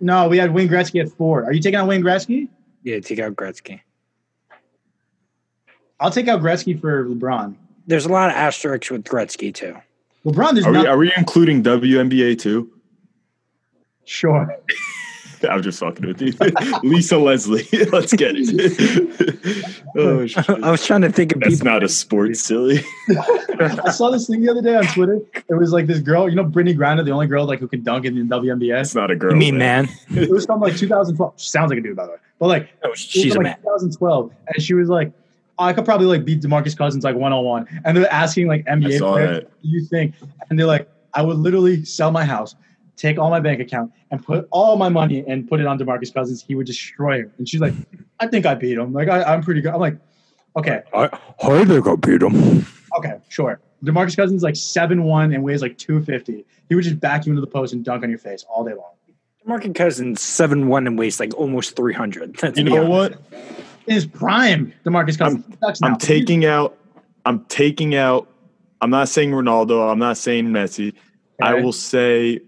[0.00, 1.44] No, we had Wayne Gretzky at four.
[1.44, 2.48] Are you taking out Wayne Gretzky?
[2.82, 3.80] Yeah, take out Gretzky.
[6.00, 7.54] I'll take out Gretzky for LeBron.
[7.86, 9.76] There's a lot of asterisks with Gretzky too.
[10.24, 12.70] LeBron, there's Are we, are we including WNBA too?
[14.04, 14.56] sure.
[15.48, 16.32] I'm just fucking with you.
[16.82, 17.66] Lisa Leslie.
[17.92, 19.74] Let's get it.
[19.96, 20.48] oh, shit.
[20.48, 21.66] I was trying to think of That's people.
[21.66, 22.80] not a sport, silly.
[23.60, 25.20] I saw this thing the other day on Twitter.
[25.48, 27.82] It was like this girl, you know, Brittney Griner, the only girl like who can
[27.82, 28.80] dunk in the WNBA.
[28.80, 29.32] It's not a girl.
[29.32, 29.88] You mean man?
[30.10, 31.34] It was from like 2012.
[31.36, 32.18] She sounds like a dude, by the way.
[32.38, 33.52] But like, Oh, it was she's a from, man.
[33.52, 35.12] like 2012, and she was like,
[35.58, 37.66] oh, I could probably like beat Demarcus Cousins like one on one.
[37.84, 40.14] And they're asking like I NBA players, what do you think?
[40.50, 42.54] And they're like, I would literally sell my house,
[42.96, 46.12] take all my bank account, and put all my money and put it on Demarcus
[46.12, 46.44] Cousins.
[46.46, 47.30] He would destroy her.
[47.38, 47.74] And she's like,
[48.20, 48.92] I think I beat him.
[48.92, 49.72] Like I, I'm pretty good.
[49.72, 49.96] I'm like,
[50.56, 51.08] okay, I,
[51.42, 52.66] I think I beat him.
[52.98, 53.60] okay, sure.
[53.84, 56.44] Demarcus Cousins is like seven one and weighs like two fifty.
[56.68, 58.74] He would just back you into the post and dunk on your face all day
[58.74, 58.92] long.
[59.44, 62.36] Markin Cousins seven one and weighs like almost three hundred.
[62.40, 63.20] That's You know what?
[63.86, 65.44] In his prime, Demarcus Cousins.
[65.60, 65.88] sucks now.
[65.88, 66.78] I'm taking out.
[67.24, 68.28] I'm taking out.
[68.80, 69.90] I'm not saying Ronaldo.
[69.90, 70.94] I'm not saying Messi.
[71.40, 72.40] I will say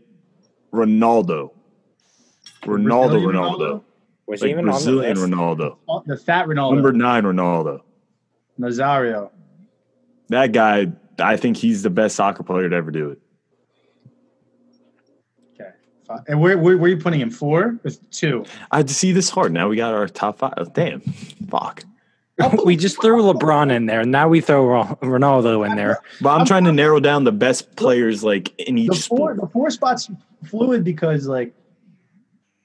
[0.75, 1.51] Ronaldo.
[2.62, 3.11] Ronaldo.
[3.11, 3.83] Brazilian Ronaldo.
[4.27, 5.61] Was he Like even Brazilian on the list?
[5.61, 5.77] Ronaldo.
[5.89, 7.81] Oh, the fat Ronaldo, Number nine Ronaldo.
[8.59, 9.31] Nazario.
[10.29, 10.87] That guy.
[11.18, 13.20] I think he's the best soccer player to ever do it.
[15.55, 15.70] Okay,
[16.07, 16.20] Five.
[16.27, 17.31] and where, where where are you putting him?
[17.31, 18.45] Four or two?
[18.72, 19.53] I had to see this hard.
[19.53, 20.72] Now we got our top five.
[20.72, 21.01] Damn.
[21.49, 21.85] Fuck.
[22.64, 24.01] we just threw LeBron in there.
[24.01, 24.66] And now we throw
[25.03, 26.01] Ronaldo in there.
[26.20, 29.41] But I'm trying to narrow down the best players like in each The four sport.
[29.41, 30.11] the four spots
[30.45, 31.55] fluid because like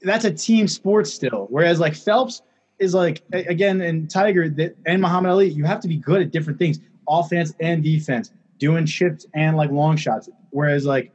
[0.01, 1.47] that's a team sport still.
[1.49, 2.41] Whereas like Phelps
[2.79, 6.31] is like again and Tiger that and Muhammad Ali, you have to be good at
[6.31, 10.29] different things, offense and defense, doing chips and like long shots.
[10.49, 11.11] Whereas like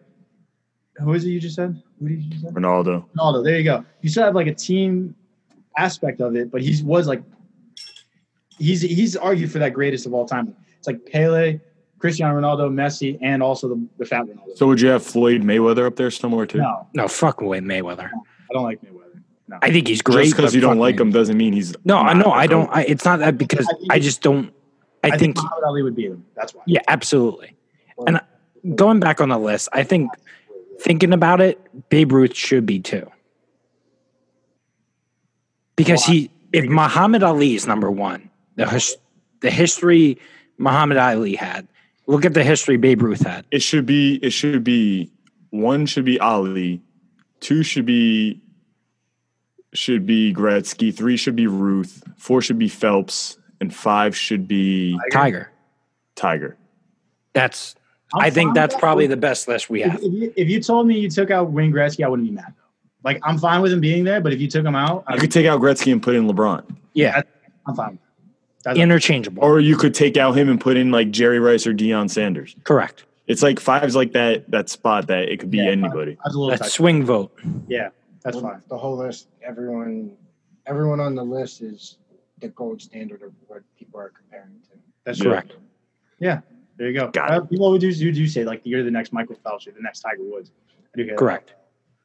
[0.98, 1.82] who is it you just said?
[1.98, 2.50] Who did you just say?
[2.50, 3.05] Ronaldo.
[3.16, 3.42] Ronaldo.
[3.42, 3.84] There you go.
[4.00, 5.16] You still have like a team
[5.76, 7.22] aspect of it, but he was like
[8.59, 10.55] he's he's argued for that greatest of all time.
[10.78, 11.60] It's like Pele,
[11.98, 14.56] Cristiano Ronaldo, Messi, and also the, the fat Ronaldo.
[14.56, 16.59] So would you have Floyd Mayweather up there somewhere too?
[16.59, 18.10] no, No, fuck away Mayweather.
[18.10, 19.22] I don't like Mayweather.
[19.48, 19.59] No.
[19.62, 20.24] I think he's great.
[20.24, 22.32] Just because you don't like him doesn't mean he's No, I not know.
[22.32, 22.70] a I don't.
[22.70, 24.52] I, it's not that because I think I just don't.
[25.02, 25.36] I, I, think.
[25.36, 26.24] Muhammad Ali would beat him.
[26.35, 26.62] That's why.
[26.66, 27.55] Yeah, absolutely.
[28.06, 28.20] And
[28.74, 30.10] going back on the list, I think
[30.81, 31.60] thinking about it,
[31.90, 33.10] Babe Ruth should be too.
[35.76, 38.97] Because he, if Muhammad Ali is number one, the his,
[39.40, 40.18] the history
[40.59, 41.66] Muhammad Ali had.
[42.06, 43.47] Look at the history Babe Ruth had.
[43.51, 44.16] It should be.
[44.22, 45.10] It should be.
[45.51, 46.82] One should be Ali.
[47.40, 48.40] Two should be.
[49.72, 50.94] Should be Gretzky.
[50.94, 52.02] Three should be Ruth.
[52.16, 55.51] Four should be Phelps, and five should be Tiger.
[56.14, 56.56] Tiger.
[57.32, 57.74] That's.
[58.14, 58.81] I'm I think that's that.
[58.81, 59.97] probably the best list we have.
[60.01, 62.55] if you, if you told me you took out Wayne Gretzky, I wouldn't be mad.
[63.02, 65.20] Like I'm fine with him being there, but if you took him out, You I'd,
[65.20, 67.22] could take out Gretzky and put in LeBron, Yeah,
[67.66, 67.98] I'm fine.
[68.65, 69.43] That's interchangeable.
[69.45, 72.57] or you could take out him and put in like Jerry Rice or Deion Sanders.
[72.65, 73.05] Correct.
[73.27, 76.16] It's like five's like that that spot that it could be Yeah, anybody.
[76.24, 76.70] That's a tight.
[76.70, 77.39] swing vote.
[77.69, 77.91] Yeah,
[78.23, 78.62] that's Well, fine.
[78.69, 80.12] The whole list, everyone,
[80.66, 81.99] everyone on the list is
[82.41, 84.78] the gold standard of what people are comparing to.
[85.05, 85.24] That's Yeah.
[85.24, 85.57] correct.
[86.20, 86.41] Yeah,
[86.77, 87.11] there you go.
[87.11, 89.74] Got Uh, people would do, do do say like you're the next Michael Phelps, you're
[89.74, 90.51] the next Tiger Woods.
[90.70, 91.19] I do hear that.
[91.19, 91.55] Correct.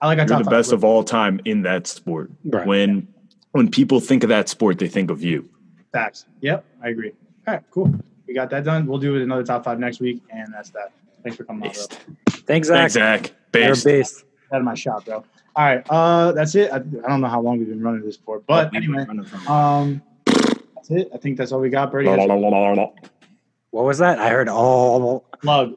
[0.01, 2.31] I like our You're top the best of all time in that sport.
[2.45, 2.65] Right.
[2.65, 3.07] When
[3.51, 5.49] when people think of that sport, they think of you.
[5.91, 6.25] Facts.
[6.41, 7.11] Yep, I agree.
[7.47, 7.93] All right, cool.
[8.27, 8.85] We got that done.
[8.85, 10.91] We'll do another top five next week, and that's that.
[11.23, 11.97] Thanks for coming on, bro.
[12.45, 12.77] Thanks, Zach.
[12.77, 13.27] Thanks, Zach.
[13.53, 13.83] You're Based.
[13.83, 14.23] based.
[14.53, 15.23] Out of my shop, bro.
[15.55, 16.71] All right, uh, that's it.
[16.71, 19.05] I, I don't know how long we've been running this for, but anyway,
[19.47, 21.09] um, that's it.
[21.13, 22.09] I think that's all we got, Brady.
[23.71, 24.19] What was that?
[24.19, 25.25] I heard all.
[25.41, 25.75] Plug.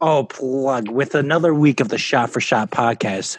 [0.00, 3.38] Oh, plug with another week of the Shot for Shot podcast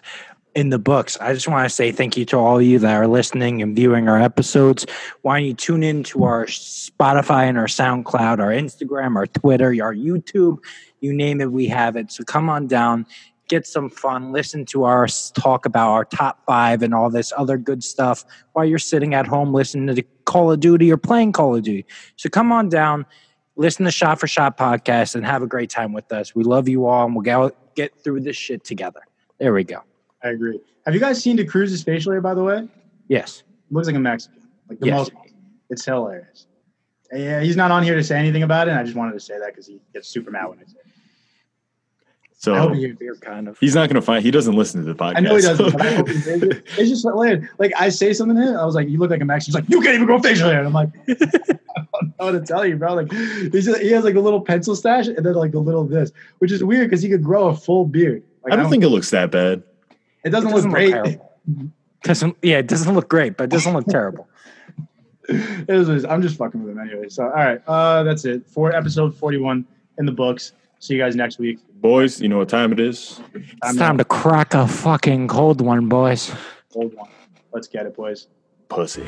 [0.59, 1.17] in the books.
[1.21, 3.75] I just want to say thank you to all of you that are listening and
[3.75, 4.85] viewing our episodes.
[5.21, 9.67] Why don't you tune in to our Spotify and our SoundCloud, our Instagram, our Twitter,
[9.81, 10.57] our YouTube,
[10.99, 12.11] you name it, we have it.
[12.11, 13.05] So come on down,
[13.47, 17.57] get some fun, listen to our talk about our top five and all this other
[17.57, 21.55] good stuff while you're sitting at home listening to Call of Duty or playing Call
[21.55, 21.85] of Duty.
[22.17, 23.05] So come on down
[23.59, 26.33] listen to Shot for Shot podcast and have a great time with us.
[26.33, 29.01] We love you all, and we'll get through this shit together.
[29.37, 29.83] There we go.
[30.23, 30.59] I agree.
[30.85, 32.67] Have you guys seen the Cruz's facial hair, by the way?
[33.07, 33.43] Yes.
[33.71, 34.41] Looks like a Mexican.
[34.67, 34.97] Like the Yes.
[34.97, 35.11] most.
[35.69, 36.47] It's hilarious.
[37.13, 38.71] Yeah, he's not on here to say anything about it.
[38.71, 40.77] And I just wanted to say that because he gets super mad when I say
[40.79, 40.85] it.
[42.53, 43.57] I hope So he kind of.
[43.59, 44.23] he's not going to find.
[44.23, 45.17] He doesn't listen to the podcast.
[45.17, 46.63] I know he doesn't, but I hope he it.
[46.77, 47.45] It's just hilarious.
[47.57, 49.69] Like I say something to him, I was like, "You look like a Mexican." He's
[49.69, 52.39] like, "You can't even grow facial hair." And I'm like, "I don't know what to
[52.41, 55.33] tell you, bro." Like he's just, he has like a little pencil stash and then
[55.33, 58.23] like a little this, which is weird because he could grow a full beard.
[58.45, 59.61] Like, I don't think it looks that bad.
[60.23, 60.91] It doesn't, It look great.
[60.91, 61.33] terrible.
[62.03, 64.27] Doesn't yeah, it doesn't look great, but it doesn't look terrible.
[65.31, 66.05] It is, it is.
[66.05, 67.07] I'm just fucking with him anyway.
[67.09, 69.63] So all right, uh, that's it for episode 41
[69.99, 70.53] in the books.
[70.79, 71.59] See you guys next week.
[71.81, 73.21] Boys, you know what time it is?
[73.35, 76.31] It's time to crack a fucking cold one, boys.
[76.73, 77.09] Hold one.
[77.53, 78.27] Let's get it, boys.
[78.69, 79.03] Pussy.